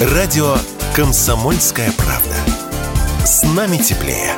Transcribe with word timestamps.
Радио 0.00 0.56
«Комсомольская 0.96 1.92
правда». 1.92 2.34
С 3.22 3.42
нами 3.42 3.76
теплее. 3.76 4.34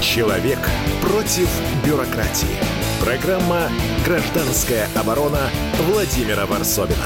Человек 0.00 0.58
против 1.02 1.46
бюрократии. 1.84 2.56
Программа 3.04 3.68
«Гражданская 4.06 4.88
оборона» 4.94 5.50
Владимира 5.90 6.46
Варсовина. 6.46 6.96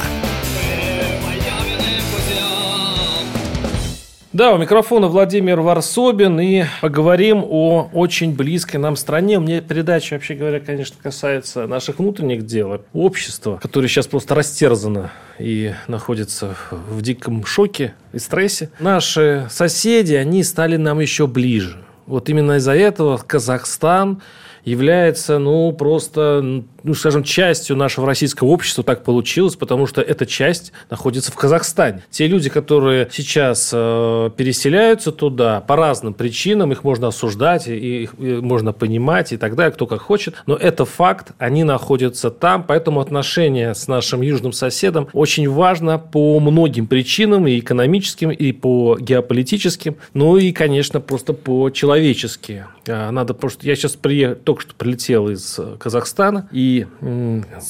Да, 4.33 4.55
у 4.55 4.57
микрофона 4.57 5.09
Владимир 5.09 5.61
Варсобин, 5.61 6.41
и 6.41 6.65
поговорим 6.80 7.45
о 7.46 7.91
очень 7.93 8.35
близкой 8.35 8.79
нам 8.79 8.97
стране. 8.97 9.37
У 9.37 9.43
меня 9.43 9.61
передача, 9.61 10.15
вообще 10.15 10.33
говоря, 10.33 10.59
конечно, 10.59 10.97
касается 11.03 11.66
наших 11.66 11.98
внутренних 11.98 12.47
дел, 12.47 12.80
общества, 12.95 13.59
которое 13.61 13.89
сейчас 13.89 14.06
просто 14.06 14.34
растерзано 14.34 15.12
и 15.39 15.75
находится 15.87 16.56
в 16.70 17.03
диком 17.03 17.45
шоке 17.45 17.92
и 18.15 18.19
стрессе. 18.19 18.70
Наши 18.80 19.48
соседи, 19.51 20.15
они 20.15 20.45
стали 20.45 20.78
нам 20.78 21.01
еще 21.01 21.27
ближе. 21.27 21.77
Вот 22.06 22.30
именно 22.30 22.53
из-за 22.53 22.73
этого 22.73 23.19
Казахстан 23.19 24.23
является, 24.64 25.39
ну, 25.39 25.73
просто 25.73 26.64
ну, 26.84 26.95
скажем, 26.95 27.22
частью 27.22 27.77
нашего 27.77 28.06
российского 28.06 28.48
общества 28.48 28.84
так 28.84 29.04
получилось, 29.04 29.56
потому 29.56 29.86
что 29.86 30.00
эта 30.00 30.27
часть 30.27 30.72
находится 30.91 31.32
в 31.32 31.36
Казахстане. 31.36 32.02
Те 32.10 32.27
люди, 32.27 32.50
которые 32.50 33.08
сейчас 33.12 33.70
э, 33.72 34.30
переселяются 34.36 35.12
туда 35.12 35.60
по 35.60 35.77
разным 35.77 36.14
причинам, 36.14 36.72
их 36.72 36.84
можно 36.84 37.08
осуждать, 37.08 37.68
и 37.68 38.02
их 38.05 38.18
можно 38.18 38.72
понимать 38.72 39.32
и 39.32 39.36
так 39.36 39.55
далее, 39.55 39.72
кто 39.72 39.86
как 39.86 40.00
хочет, 40.00 40.34
но 40.46 40.56
это 40.56 40.84
факт, 40.84 41.32
они 41.38 41.64
находятся 41.64 42.30
там, 42.30 42.64
поэтому 42.64 43.00
отношения 43.00 43.74
с 43.74 43.88
нашим 43.88 44.22
южным 44.22 44.52
соседом 44.52 45.08
очень 45.12 45.48
важно 45.48 45.98
по 45.98 46.39
многим 46.41 46.86
причинам, 46.86 47.46
и 47.46 47.58
экономическим, 47.58 48.30
и 48.30 48.52
по 48.52 48.96
геополитическим, 48.98 49.96
ну 50.14 50.36
и, 50.36 50.52
конечно, 50.52 51.00
просто 51.00 51.33
по-человечески. 51.33 52.67
Э, 52.86 53.11
надо, 53.11 53.36
что 53.48 53.67
я 53.67 53.77
сейчас 53.77 53.92
приехал, 53.92 54.36
только 54.36 54.62
что 54.62 54.74
прилетел 54.74 55.28
из 55.28 55.58
Казахстана, 55.78 56.48
и 56.52 56.72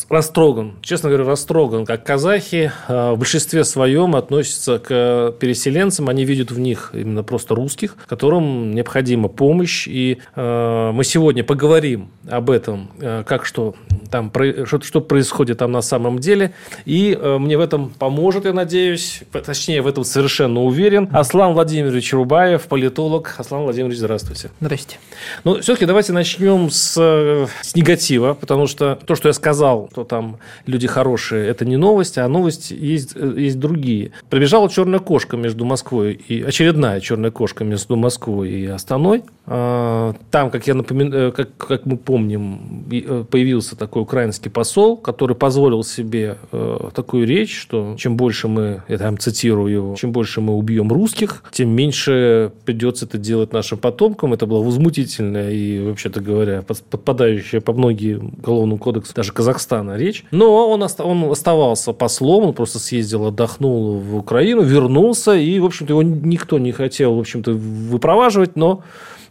растроган, 0.09 0.75
честно 0.83 1.09
говоря, 1.09 1.25
растроган, 1.25 1.85
как 1.87 2.05
казахи 2.05 2.73
э, 2.89 3.13
в 3.13 3.17
большинстве 3.19 3.65
своем 3.65 4.17
относятся 4.17 4.79
к 4.79 5.35
переселенцам, 5.39 6.09
они 6.09 6.25
видят 6.25 6.51
в 6.51 6.59
них 6.59 6.91
именно 6.93 7.23
просто 7.23 7.55
русских, 7.55 7.97
которым 8.07 8.75
необходима 8.75 9.29
помощь, 9.29 9.87
и 9.89 10.19
э, 10.35 10.91
мы 10.93 11.05
сегодня 11.05 11.45
поговорим 11.45 12.11
об 12.29 12.51
этом, 12.51 12.91
э, 13.01 13.25
как 13.27 13.47
что 13.47 13.75
там, 14.11 14.31
что, 14.67 14.81
что 14.83 15.01
происходит 15.01 15.59
там 15.59 15.73
на 15.73 15.83
самом 15.83 16.19
деле, 16.19 16.53
и 16.85 17.19
мне 17.39 17.57
в 17.57 17.61
этом 17.61 17.91
поможет, 17.91 18.45
я 18.45 18.53
надеюсь, 18.53 19.23
точнее, 19.45 19.81
в 19.81 19.87
этом 19.87 20.05
совершенно 20.05 20.63
уверен, 20.63 21.09
Аслан 21.13 21.55
Владимирович 21.55 22.13
Рубаев, 22.13 22.63
политолог. 22.63 23.35
Аслан 23.39 23.63
Владимирович, 23.63 23.99
здравствуйте. 23.99 24.51
Здрасте. 24.61 24.99
Ну, 25.45 25.61
все-таки 25.61 25.87
давайте 25.87 26.13
начнем 26.13 26.71
с, 26.71 26.95
с 26.95 27.75
негатива, 27.75 28.35
потому 28.35 28.67
что 28.67 28.92
то, 28.95 29.15
что 29.15 29.29
я 29.29 29.33
сказал, 29.33 29.89
что 29.93 30.05
там 30.05 30.39
люди 30.67 30.87
хорошие, 30.87 31.47
это 31.47 31.65
не 31.65 31.77
новость, 31.77 32.19
а 32.19 32.29
новость 32.29 32.71
есть, 32.71 33.15
есть 33.15 33.59
другие. 33.59 34.13
Пробежала 34.31 34.69
черная 34.69 35.01
кошка 35.01 35.37
между 35.37 35.65
Москвой 35.65 36.15
и 36.15 36.43
очередная 36.43 37.01
черная 37.01 37.31
кошка 37.31 37.65
между 37.65 37.97
Москвой 37.97 38.51
и 38.51 38.67
Астаной. 38.67 39.25
А, 39.45 40.15
там, 40.31 40.51
как 40.51 40.67
я 40.67 40.75
напоминаю, 40.75 41.29
э, 41.29 41.33
как, 41.33 41.57
как 41.57 41.87
мы 41.87 41.97
помним, 41.97 42.87
э, 42.91 43.25
появился 43.29 43.77
такой 43.77 44.03
украинский 44.03 44.51
посол, 44.51 44.97
который 44.97 45.37
позволил 45.37 45.83
себе 45.83 46.39
э, 46.53 46.91
такую 46.95 47.27
речь, 47.27 47.59
что 47.59 47.97
чем 47.99 48.17
больше 48.17 48.49
мы, 48.49 48.83
я 48.89 48.99
там 48.99 49.19
цитирую 49.19 49.73
его, 49.73 49.97
чем 49.97 50.13
больше 50.13 50.41
мы 50.41 50.55
убьем 50.55 50.93
русских, 50.93 51.43
тем 51.51 51.71
меньше 51.71 52.53
придется 52.65 53.07
это 53.07 53.19
делать 53.19 53.53
нашим 53.53 53.79
потомкам. 53.79 54.33
Это 54.33 54.47
было 54.47 54.63
возмутительно 54.63 55.51
и, 55.51 55.81
вообще-то 55.81 56.21
говоря, 56.21 56.63
подпадающая 56.63 57.61
по 57.61 57.73
многие 57.73 58.17
уголовному 58.17 58.79
кодексу 58.83 59.15
даже 59.15 59.33
Казахстана 59.33 59.97
речь. 59.97 60.25
Но 60.31 60.69
он, 60.69 60.83
он 60.83 61.31
оставался 61.31 61.93
послом, 61.93 62.47
он 62.47 62.55
просто 62.55 62.79
съездил, 62.79 63.27
отдохнул 63.27 63.99
в 63.99 64.17
Украину, 64.17 64.63
вернулся, 64.63 65.35
и, 65.35 65.59
в 65.59 65.65
общем-то, 65.65 65.93
его 65.93 66.03
никто 66.03 66.59
не 66.59 66.73
хотел, 66.73 67.15
в 67.15 67.21
общем-то, 67.21 67.53
выпроваживать, 67.53 68.57
но 68.57 68.83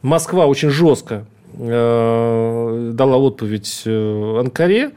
Москва 0.01 0.47
очень 0.47 0.69
жестко 0.69 1.25
э, 1.53 2.91
дала 2.93 3.17
отповедь 3.17 3.83
э, 3.85 4.39
Анкаре, 4.39 4.91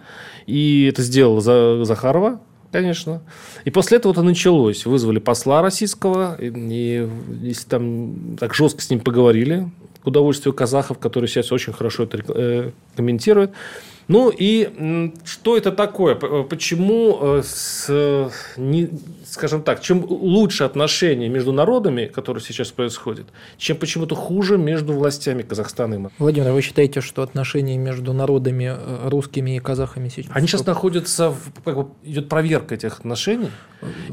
и 0.46 0.86
это 0.90 1.02
сделала 1.02 1.84
Захарова, 1.84 2.40
конечно. 2.72 3.22
И 3.64 3.70
после 3.70 3.98
этого 3.98 4.12
это 4.12 4.22
началось. 4.22 4.86
Вызвали 4.86 5.18
посла 5.18 5.62
российского, 5.62 6.36
и 6.40 7.08
если 7.42 7.68
там 7.68 8.36
так 8.38 8.54
жестко 8.54 8.82
с 8.82 8.90
ним 8.90 9.00
поговорили, 9.00 9.68
к 10.04 10.06
удовольствию 10.06 10.52
казахов, 10.52 10.98
которые 10.98 11.28
сейчас 11.28 11.50
очень 11.50 11.72
хорошо 11.72 12.04
это 12.04 12.22
э, 12.28 12.70
комментируют, 12.94 13.52
ну 14.08 14.30
и 14.36 15.12
что 15.24 15.56
это 15.56 15.72
такое? 15.72 16.14
Почему, 16.14 17.18
э, 17.20 17.42
с, 17.44 18.30
не, 18.56 18.90
скажем 19.26 19.62
так, 19.62 19.80
чем 19.80 20.04
лучше 20.04 20.64
отношения 20.64 21.28
между 21.28 21.52
народами, 21.52 22.06
которые 22.06 22.42
сейчас 22.42 22.70
происходят, 22.70 23.26
чем 23.56 23.76
почему-то 23.76 24.14
хуже 24.14 24.58
между 24.58 24.92
властями 24.92 25.42
Казахстана 25.42 25.94
и 25.94 25.98
Москвы? 25.98 26.16
Владимир, 26.18 26.52
вы 26.52 26.62
считаете, 26.62 27.00
что 27.00 27.22
отношения 27.22 27.78
между 27.78 28.12
народами 28.12 28.74
э, 28.76 29.08
русскими 29.08 29.56
и 29.56 29.60
казахами 29.60 30.08
сейчас? 30.08 30.30
Они 30.34 30.46
сейчас 30.46 30.66
находятся, 30.66 31.30
в, 31.30 31.62
как 31.64 31.76
бы, 31.76 31.88
идет 32.02 32.28
проверка 32.28 32.74
этих 32.74 32.98
отношений. 33.00 33.50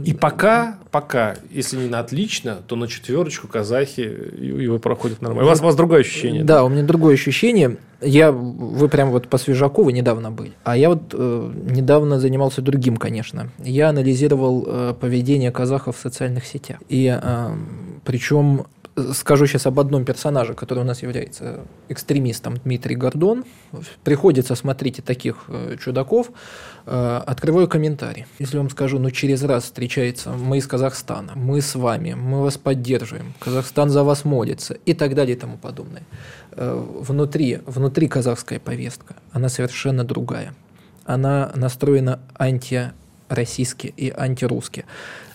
И 0.04 0.14
пока, 0.14 0.80
пока, 0.92 1.36
если 1.50 1.78
не 1.78 1.88
на 1.88 2.00
отлично, 2.00 2.58
то 2.68 2.76
на 2.76 2.88
четверочку 2.88 3.48
казахи 3.48 4.02
его 4.02 4.80
проходят 4.80 5.22
нормально. 5.22 5.46
У 5.46 5.50
вас, 5.50 5.62
у 5.62 5.64
вас 5.64 5.76
другое 5.76 6.02
ощущение? 6.02 6.44
Да, 6.44 6.56
да, 6.56 6.64
у 6.66 6.70
меня 6.70 6.84
другое 6.84 7.14
ощущение. 7.14 7.78
Я, 8.02 8.32
вы 8.32 8.90
прям 8.90 9.12
вот 9.12 9.28
по 9.28 9.38
Свежаку 9.38 9.84
вы 9.84 9.94
недавно 9.94 10.32
были. 10.32 10.54
А 10.64 10.76
я 10.76 10.90
вот 10.90 11.14
э, 11.14 11.52
недавно 11.70 12.20
занимался 12.20 12.62
другим, 12.62 12.98
конечно. 12.98 13.50
Я 13.60 13.90
анализировал 13.90 14.66
э, 14.66 14.94
поведение 15.00 15.52
казахов 15.52 15.98
в 15.98 16.00
социальных 16.00 16.46
сетях. 16.46 16.80
И 16.90 17.20
э, 17.22 17.56
причем 18.04 18.66
скажу 19.14 19.48
сейчас 19.48 19.66
об 19.66 19.80
одном 19.80 20.06
персонаже, 20.06 20.54
который 20.54 20.80
у 20.80 20.84
нас 20.84 21.02
является 21.02 21.62
экстремистом, 21.90 22.58
Дмитрий 22.58 22.96
Гордон. 22.96 23.46
Приходится, 24.04 24.56
смотрите, 24.56 25.02
таких 25.02 25.46
э, 25.48 25.78
чудаков. 25.80 26.32
Э, 26.86 27.22
открываю 27.26 27.68
комментарий. 27.68 28.26
Если 28.40 28.58
вам 28.58 28.70
скажу, 28.70 29.00
ну 29.00 29.10
через 29.12 29.44
раз 29.44 29.66
встречается 29.66 30.32
мы 30.32 30.58
из 30.58 30.68
Казахстана, 30.68 31.34
мы 31.36 31.62
с 31.62 31.76
вами, 31.76 32.14
мы 32.14 32.42
вас 32.42 32.58
поддерживаем, 32.58 33.34
Казахстан 33.40 33.90
за 33.90 34.04
вас 34.04 34.26
молится 34.26 34.74
и 34.86 34.94
так 34.94 35.16
далее 35.16 35.36
и 35.36 35.40
тому 35.40 35.58
подобное. 35.58 36.04
Э, 36.52 36.74
внутри, 37.00 37.60
внутри 37.66 38.08
казахская 38.08 38.60
повестка, 38.60 39.16
она 39.32 39.50
совершенно 39.50 40.04
другая. 40.04 40.54
Она 41.06 41.52
настроена 41.56 42.20
анти 42.36 42.92
российский 43.32 43.94
и 43.96 44.14
антирусский. 44.16 44.86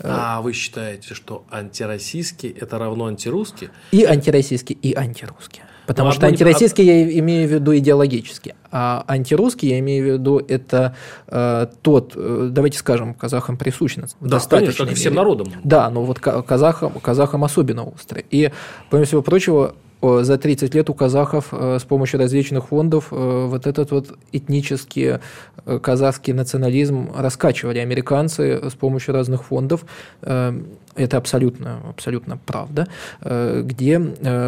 А 0.01 0.41
вы 0.43 0.53
считаете, 0.53 1.15
что 1.15 1.45
антироссийский 1.51 2.51
это 2.51 2.79
равно 2.79 3.07
антирусский? 3.07 3.71
И 3.91 4.05
антироссийский, 4.05 4.79
и 4.81 4.95
антирусский. 4.95 5.63
Потому 5.87 6.09
ну, 6.09 6.15
что 6.15 6.27
антироссийский 6.27 6.85
не... 6.85 6.91
я 6.91 7.19
имею 7.21 7.49
в 7.49 7.53
виду 7.53 7.77
идеологически, 7.77 8.57
а 8.73 9.05
антирусский 9.07 9.71
я 9.71 9.79
имею 9.79 10.05
в 10.05 10.13
виду 10.15 10.39
это 10.39 10.97
э, 11.29 11.67
тот, 11.83 12.13
э, 12.17 12.49
давайте 12.51 12.79
скажем, 12.79 13.15
казахам 13.15 13.57
присущен 13.57 14.07
да, 14.21 14.29
достаточно. 14.29 14.67
Конечно, 14.67 14.85
как 14.87 14.93
и 14.93 14.97
всем 14.97 15.15
народам. 15.15 15.47
Да, 15.63 15.89
но 15.91 16.03
вот 16.03 16.19
казахам, 16.19 16.93
казахам 17.01 17.45
особенно 17.45 17.85
острый. 17.85 18.27
И, 18.31 18.51
помимо 18.91 19.07
всего 19.07 19.23
прочего, 19.23 19.77
за 20.03 20.39
30 20.39 20.75
лет 20.75 20.91
у 20.91 20.95
казахов 20.95 21.49
э, 21.53 21.79
с 21.81 21.85
помощью 21.85 22.21
различных 22.21 22.69
фондов 22.69 23.09
э, 23.11 23.47
вот 23.47 23.67
этот 23.67 23.91
вот 23.91 24.19
этнический 24.31 25.19
э, 25.65 25.79
казахский 25.79 26.33
национализм 26.33 27.11
раскачивали 27.17 27.79
американцы 27.79 28.71
с 28.71 28.75
помощью 28.75 29.15
разных 29.15 29.45
фондов. 29.45 29.85
Это 30.23 31.19
абсолютно, 31.19 31.81
абсолютно 31.91 32.39
правда, 32.39 32.87
где 33.21 34.01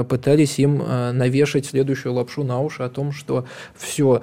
пытались 0.09 0.59
им 0.59 0.79
навешать 0.79 1.67
следующую 1.67 2.15
лапшу 2.15 2.43
на 2.43 2.61
уши 2.61 2.83
о 2.83 2.89
том, 2.89 3.13
что 3.13 3.45
все 3.77 4.23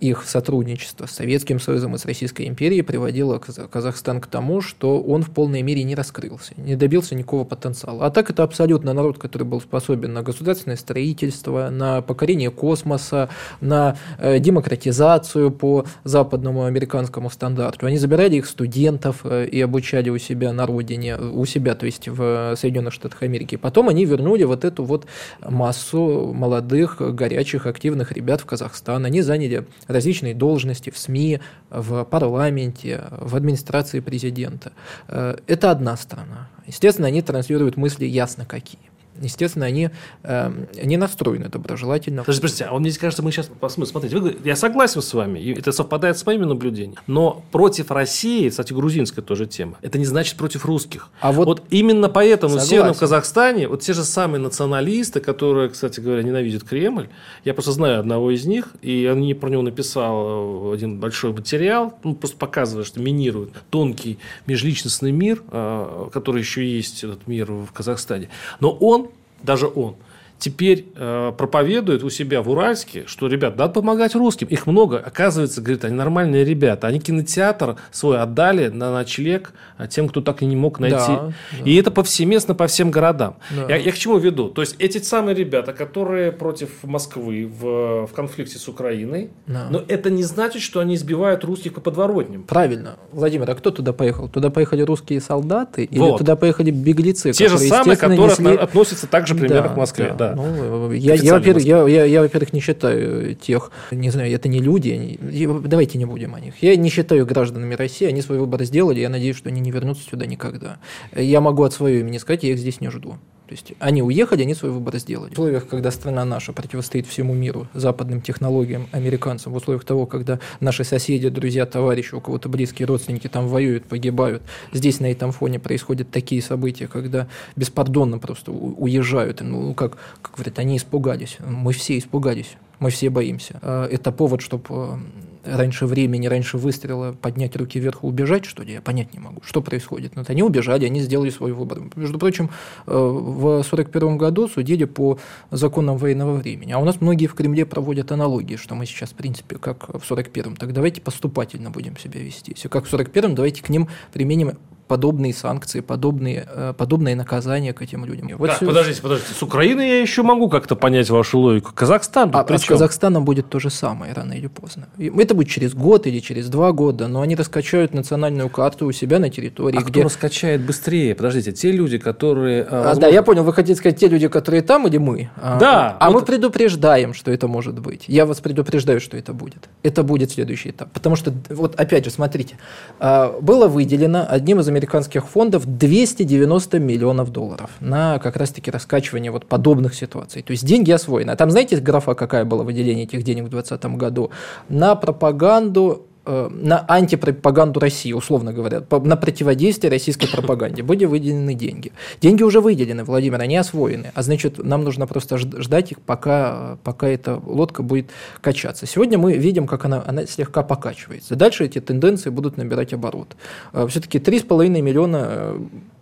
их 0.00 0.24
сотрудничество 0.24 1.06
с 1.06 1.12
Советским 1.12 1.58
Союзом 1.58 1.96
и 1.96 1.98
с 1.98 2.04
Российской 2.04 2.46
империей 2.46 2.82
приводило 2.82 3.38
Казахстан 3.38 4.20
к 4.20 4.28
тому, 4.28 4.60
что 4.60 5.00
он 5.02 5.22
в 5.22 5.30
полной 5.30 5.62
мере 5.62 5.82
не 5.82 5.96
раскрылся, 5.96 6.52
не 6.56 6.76
добился 6.76 7.16
никакого 7.16 7.44
потенциала. 7.44 8.06
А 8.06 8.10
так 8.10 8.30
это 8.30 8.44
абсолютно 8.44 8.92
народ, 8.92 9.18
который 9.18 9.44
был 9.44 9.60
способен 9.60 10.12
на 10.12 10.22
государство 10.22 10.47
государственное 10.48 10.76
строительство, 10.76 11.68
на 11.68 12.00
покорение 12.00 12.50
космоса, 12.50 13.28
на 13.60 13.96
э, 14.18 14.38
демократизацию 14.38 15.50
по 15.50 15.84
западному 16.04 16.64
американскому 16.64 17.28
стандарту. 17.28 17.86
Они 17.86 17.98
забирали 17.98 18.36
их 18.36 18.46
студентов 18.46 19.20
э, 19.24 19.46
и 19.46 19.60
обучали 19.60 20.08
у 20.08 20.16
себя 20.18 20.52
на 20.54 20.64
родине, 20.64 21.18
у 21.18 21.44
себя, 21.44 21.74
то 21.74 21.84
есть 21.84 22.08
в 22.08 22.56
Соединенных 22.56 22.94
Штатах 22.94 23.22
Америки. 23.22 23.56
Потом 23.56 23.90
они 23.90 24.06
вернули 24.06 24.44
вот 24.44 24.64
эту 24.64 24.84
вот 24.84 25.06
массу 25.42 26.32
молодых, 26.32 26.96
горячих, 27.14 27.66
активных 27.66 28.12
ребят 28.12 28.40
в 28.40 28.46
Казахстан. 28.46 29.04
Они 29.04 29.20
заняли 29.20 29.66
различные 29.86 30.34
должности 30.34 30.88
в 30.88 30.96
СМИ, 30.96 31.40
в 31.68 32.04
парламенте, 32.04 33.04
в 33.10 33.36
администрации 33.36 34.00
президента. 34.00 34.72
Э, 35.08 35.36
это 35.46 35.70
одна 35.70 35.96
сторона. 35.98 36.48
Естественно, 36.66 37.08
они 37.08 37.20
транслируют 37.20 37.76
мысли 37.76 38.06
ясно 38.06 38.46
какие 38.46 38.87
естественно, 39.20 39.66
они 39.66 39.90
э, 40.22 40.52
не 40.82 40.96
настроены 40.96 41.48
доброжелательно. 41.48 42.22
Подождите, 42.22 42.42
подождите, 42.42 42.64
а 42.64 42.78
мне 42.78 42.92
кажется, 42.92 43.22
мы 43.22 43.32
сейчас 43.32 43.50
посмотрим. 43.60 43.90
Смотрите, 43.90 44.16
вы, 44.16 44.36
я 44.44 44.56
согласен 44.56 45.02
с 45.02 45.14
вами, 45.14 45.38
и 45.38 45.52
это 45.52 45.72
совпадает 45.72 46.18
с 46.18 46.26
моими 46.26 46.44
наблюдениями. 46.44 46.98
Но 47.06 47.42
против 47.52 47.90
России, 47.90 48.48
кстати, 48.48 48.72
грузинская 48.72 49.24
тоже 49.24 49.46
тема, 49.46 49.78
это 49.82 49.98
не 49.98 50.04
значит 50.04 50.36
против 50.36 50.64
русских. 50.64 51.08
А 51.20 51.32
вот, 51.32 51.46
вот 51.46 51.62
именно 51.70 52.08
поэтому 52.08 52.50
согласен. 52.50 52.66
в 52.66 52.70
Северном 52.70 52.94
Казахстане 52.94 53.68
вот 53.68 53.82
те 53.82 53.92
же 53.92 54.04
самые 54.04 54.40
националисты, 54.40 55.20
которые, 55.20 55.68
кстати 55.68 56.00
говоря, 56.00 56.22
ненавидят 56.22 56.64
Кремль, 56.64 57.08
я 57.44 57.54
просто 57.54 57.72
знаю 57.72 58.00
одного 58.00 58.30
из 58.30 58.44
них, 58.46 58.68
и 58.82 59.08
он 59.10 59.28
про 59.38 59.50
него 59.50 59.62
написал 59.62 60.72
один 60.72 60.98
большой 60.98 61.32
материал, 61.32 61.98
ну, 62.04 62.14
просто 62.14 62.36
показывает, 62.36 62.86
что 62.86 63.00
минирует 63.00 63.50
тонкий 63.70 64.18
межличностный 64.46 65.12
мир, 65.12 65.42
а, 65.48 66.08
который 66.10 66.40
еще 66.40 66.66
есть, 66.66 67.04
этот 67.04 67.26
мир 67.26 67.50
в 67.52 67.72
Казахстане. 67.72 68.28
Но 68.60 68.70
он 68.70 69.07
даже 69.42 69.66
он– 69.66 69.96
теперь 70.38 70.86
э, 70.94 71.32
проповедует 71.36 72.04
у 72.04 72.10
себя 72.10 72.42
в 72.42 72.50
Уральске, 72.50 73.04
что, 73.06 73.26
ребят, 73.26 73.56
надо 73.56 73.72
помогать 73.72 74.14
русским. 74.14 74.46
Их 74.48 74.66
много. 74.66 74.98
Оказывается, 74.98 75.60
говорит, 75.60 75.84
они 75.84 75.94
нормальные 75.94 76.44
ребята. 76.44 76.86
Они 76.86 77.00
кинотеатр 77.00 77.76
свой 77.90 78.20
отдали 78.20 78.68
на 78.68 78.92
ночлег 78.92 79.52
а, 79.76 79.86
тем, 79.86 80.08
кто 80.08 80.20
так 80.20 80.42
и 80.42 80.46
не 80.46 80.56
мог 80.56 80.78
найти. 80.78 80.96
Да, 80.96 81.32
да. 81.52 81.64
И 81.64 81.74
это 81.76 81.90
повсеместно 81.90 82.54
по 82.54 82.66
всем 82.66 82.90
городам. 82.90 83.36
Да. 83.50 83.66
Я, 83.68 83.76
я 83.76 83.92
к 83.92 83.96
чему 83.96 84.18
веду? 84.18 84.48
То 84.48 84.62
есть, 84.62 84.76
эти 84.78 84.98
самые 84.98 85.34
ребята, 85.34 85.72
которые 85.72 86.30
против 86.30 86.70
Москвы 86.84 87.46
в, 87.46 88.06
в 88.06 88.12
конфликте 88.14 88.58
с 88.58 88.68
Украиной, 88.68 89.30
да. 89.46 89.66
но 89.70 89.82
это 89.88 90.10
не 90.10 90.22
значит, 90.22 90.62
что 90.62 90.80
они 90.80 90.94
избивают 90.94 91.44
русских 91.44 91.74
по 91.74 91.80
подворотням. 91.80 92.44
Правильно. 92.44 92.96
Владимир, 93.12 93.50
а 93.50 93.54
кто 93.54 93.70
туда 93.70 93.92
поехал? 93.92 94.28
Туда 94.28 94.50
поехали 94.50 94.82
русские 94.82 95.20
солдаты 95.20 95.84
или 95.84 95.98
вот. 95.98 96.18
туда 96.18 96.36
поехали 96.36 96.70
беглецы? 96.70 97.32
Те 97.32 97.48
же 97.48 97.58
самые, 97.58 97.96
которые 97.96 98.28
несли... 98.28 98.56
относятся 98.56 99.06
также 99.06 99.34
примерно 99.34 99.68
да, 99.68 99.74
к 99.74 99.76
Москве. 99.76 100.14
Да. 100.16 100.27
Да. 100.27 100.27
Ну, 100.34 100.92
я, 100.92 101.14
я, 101.14 101.34
во-первых, 101.34 101.64
я, 101.64 101.86
я, 101.86 102.04
я, 102.04 102.22
во-первых, 102.22 102.52
не 102.52 102.60
считаю 102.60 103.34
тех, 103.34 103.70
не 103.90 104.10
знаю, 104.10 104.32
это 104.32 104.48
не 104.48 104.60
люди, 104.60 105.18
давайте 105.64 105.98
не 105.98 106.04
будем 106.04 106.34
о 106.34 106.40
них. 106.40 106.54
Я 106.62 106.76
не 106.76 106.90
считаю 106.90 107.26
гражданами 107.26 107.74
России, 107.74 108.06
они 108.06 108.22
свой 108.22 108.38
выбор 108.38 108.64
сделали, 108.64 109.00
я 109.00 109.08
надеюсь, 109.08 109.36
что 109.36 109.48
они 109.48 109.60
не 109.60 109.70
вернутся 109.70 110.08
сюда 110.08 110.26
никогда. 110.26 110.78
Я 111.14 111.40
могу 111.40 111.62
от 111.62 111.72
своего 111.72 112.00
имени 112.00 112.18
сказать, 112.18 112.42
я 112.42 112.52
их 112.52 112.58
здесь 112.58 112.80
не 112.80 112.90
жду. 112.90 113.16
То 113.48 113.54
есть 113.54 113.72
они 113.78 114.02
уехали, 114.02 114.42
они 114.42 114.54
свой 114.54 114.70
выбор 114.70 114.98
сделали. 114.98 115.30
В 115.30 115.32
условиях, 115.32 115.66
когда 115.66 115.90
страна 115.90 116.26
наша 116.26 116.52
противостоит 116.52 117.06
всему 117.06 117.32
миру, 117.32 117.66
западным 117.72 118.20
технологиям, 118.20 118.88
американцам, 118.92 119.54
в 119.54 119.56
условиях 119.56 119.84
того, 119.84 120.04
когда 120.04 120.38
наши 120.60 120.84
соседи, 120.84 121.30
друзья, 121.30 121.64
товарищи, 121.64 122.14
у 122.14 122.20
кого-то 122.20 122.50
близкие 122.50 122.86
родственники 122.86 123.26
там 123.26 123.48
воюют, 123.48 123.84
погибают, 123.84 124.42
здесь 124.74 125.00
на 125.00 125.10
этом 125.10 125.32
фоне 125.32 125.58
происходят 125.58 126.10
такие 126.10 126.42
события, 126.42 126.88
когда 126.88 127.26
беспардонно 127.56 128.18
просто 128.18 128.52
уезжают. 128.52 129.40
Ну, 129.40 129.72
как, 129.72 129.96
как 130.20 130.34
говорят, 130.34 130.58
они 130.58 130.76
испугались. 130.76 131.38
Мы 131.40 131.72
все 131.72 131.96
испугались. 131.96 132.56
Мы 132.80 132.90
все 132.90 133.08
боимся. 133.08 133.58
А, 133.62 133.86
это 133.86 134.12
повод, 134.12 134.42
чтобы 134.42 134.64
э, 134.68 134.96
раньше 135.44 135.86
времени, 135.86 136.26
раньше 136.26 136.58
выстрела 136.58 137.12
поднять 137.12 137.56
руки 137.56 137.78
вверх 137.78 138.02
и 138.02 138.06
убежать, 138.06 138.44
что 138.44 138.62
ли, 138.62 138.74
я 138.74 138.80
понять 138.80 139.12
не 139.12 139.20
могу. 139.20 139.40
Что 139.42 139.62
происходит? 139.62 140.12
Вот 140.16 140.30
они 140.30 140.42
убежали, 140.42 140.84
они 140.84 141.00
сделали 141.00 141.30
свой 141.30 141.52
выбор. 141.52 141.80
Между 141.96 142.18
прочим, 142.18 142.50
э, 142.86 142.92
в 142.92 143.62
1941 143.62 144.18
году 144.18 144.48
судили 144.48 144.84
по 144.84 145.18
законам 145.50 145.96
военного 145.96 146.34
времени. 146.34 146.72
А 146.72 146.78
у 146.78 146.84
нас 146.84 147.00
многие 147.00 147.26
в 147.26 147.34
Кремле 147.34 147.66
проводят 147.66 148.12
аналогии, 148.12 148.56
что 148.56 148.74
мы 148.74 148.86
сейчас, 148.86 149.10
в 149.10 149.14
принципе, 149.14 149.56
как 149.56 149.88
в 149.88 150.04
1941. 150.04 150.56
Так 150.56 150.72
давайте 150.72 151.00
поступательно 151.00 151.70
будем 151.70 151.96
себя 151.96 152.20
вести. 152.20 152.52
Если 152.52 152.68
как 152.68 152.84
в 152.84 152.88
1941, 152.88 153.34
давайте 153.34 153.62
к 153.62 153.68
ним 153.68 153.88
применим 154.12 154.58
подобные 154.88 155.34
санкции, 155.34 155.80
подобные, 155.80 156.48
э, 156.48 156.74
подобные 156.76 157.14
наказания 157.14 157.72
к 157.72 157.82
этим 157.82 158.04
людям. 158.04 158.28
Вот 158.38 158.48
так, 158.48 158.56
все... 158.56 158.66
подождите, 158.66 159.02
подождите. 159.02 159.34
С 159.34 159.42
Украины 159.42 159.82
я 159.82 160.00
еще 160.00 160.22
могу 160.22 160.48
как-то 160.48 160.74
понять 160.74 161.10
вашу 161.10 161.38
логику. 161.38 161.72
Казахстан 161.74 162.30
а, 162.34 162.40
а 162.40 162.58
с 162.58 162.64
Казахстаном 162.64 163.24
будет 163.24 163.48
то 163.48 163.60
же 163.60 163.70
самое 163.70 164.12
рано 164.12 164.32
или 164.32 164.46
поздно. 164.48 164.88
Это 164.98 165.34
будет 165.34 165.48
через 165.48 165.74
год 165.74 166.06
или 166.06 166.18
через 166.20 166.48
два 166.48 166.72
года, 166.72 167.06
но 167.06 167.20
они 167.20 167.36
раскачают 167.36 167.94
национальную 167.94 168.48
карту 168.48 168.86
у 168.86 168.92
себя 168.92 169.18
на 169.18 169.30
территории. 169.30 169.78
А 169.78 169.82
где... 169.82 170.00
кто 170.00 170.02
раскачает 170.04 170.62
быстрее? 170.62 171.14
Подождите, 171.14 171.52
те 171.52 171.70
люди, 171.70 171.98
которые... 171.98 172.62
А, 172.62 172.76
возможно... 172.76 173.00
Да, 173.02 173.08
я 173.08 173.22
понял, 173.22 173.44
вы 173.44 173.52
хотите 173.52 173.78
сказать, 173.78 174.00
те 174.00 174.08
люди, 174.08 174.28
которые 174.28 174.62
там 174.62 174.86
или 174.86 174.96
мы? 174.98 175.30
А, 175.36 175.58
да. 175.58 175.96
А 176.00 176.10
вот... 176.10 176.20
мы 176.20 176.26
предупреждаем, 176.26 177.12
что 177.14 177.30
это 177.30 177.46
может 177.46 177.78
быть. 177.78 178.04
Я 178.06 178.24
вас 178.24 178.40
предупреждаю, 178.40 179.00
что 179.00 179.16
это 179.16 179.32
будет. 179.32 179.68
Это 179.82 180.02
будет 180.02 180.30
следующий 180.30 180.70
этап. 180.70 180.90
Потому 180.92 181.16
что, 181.16 181.32
вот 181.50 181.78
опять 181.78 182.04
же, 182.04 182.10
смотрите, 182.10 182.56
а, 182.98 183.38
было 183.40 183.68
выделено 183.68 184.26
одним 184.28 184.60
из 184.60 184.68
американских 184.78 185.26
фондов 185.26 185.66
290 185.66 186.78
миллионов 186.78 187.30
долларов 187.30 187.70
на 187.80 188.18
как 188.18 188.36
раз-таки 188.36 188.70
раскачивание 188.70 189.30
вот 189.30 189.46
подобных 189.46 189.94
ситуаций. 189.94 190.42
То 190.42 190.52
есть 190.52 190.64
деньги 190.64 190.92
освоены. 190.92 191.32
А 191.32 191.36
там 191.36 191.50
знаете 191.50 191.76
графа, 191.76 192.14
какая 192.14 192.44
была 192.44 192.62
выделение 192.62 193.04
этих 193.04 193.24
денег 193.24 193.44
в 193.44 193.48
2020 193.50 193.96
году? 193.96 194.30
На 194.68 194.94
пропаганду 194.94 196.07
на 196.28 196.84
антипропаганду 196.86 197.80
России, 197.80 198.12
условно 198.12 198.52
говоря, 198.52 198.82
на 198.90 199.16
противодействие 199.16 199.90
российской 199.90 200.28
пропаганде 200.28 200.82
были 200.82 201.04
выделены 201.06 201.54
деньги. 201.54 201.92
Деньги 202.20 202.42
уже 202.42 202.60
выделены, 202.60 203.04
Владимир, 203.04 203.40
они 203.40 203.56
освоены. 203.56 204.12
А 204.14 204.22
значит, 204.22 204.58
нам 204.62 204.84
нужно 204.84 205.06
просто 205.06 205.38
ждать 205.38 205.92
их, 205.92 206.00
пока, 206.00 206.78
пока 206.84 207.08
эта 207.08 207.40
лодка 207.46 207.82
будет 207.82 208.10
качаться. 208.40 208.86
Сегодня 208.86 209.18
мы 209.18 209.36
видим, 209.36 209.66
как 209.66 209.84
она, 209.84 210.02
она 210.06 210.26
слегка 210.26 210.62
покачивается. 210.62 211.34
Дальше 211.34 211.64
эти 211.64 211.80
тенденции 211.80 212.30
будут 212.30 212.56
набирать 212.56 212.92
оборот. 212.92 213.36
Э, 213.72 213.86
Все-таки 213.88 214.18
3,5 214.18 214.68
миллиона 214.82 215.26
э, 215.30 215.58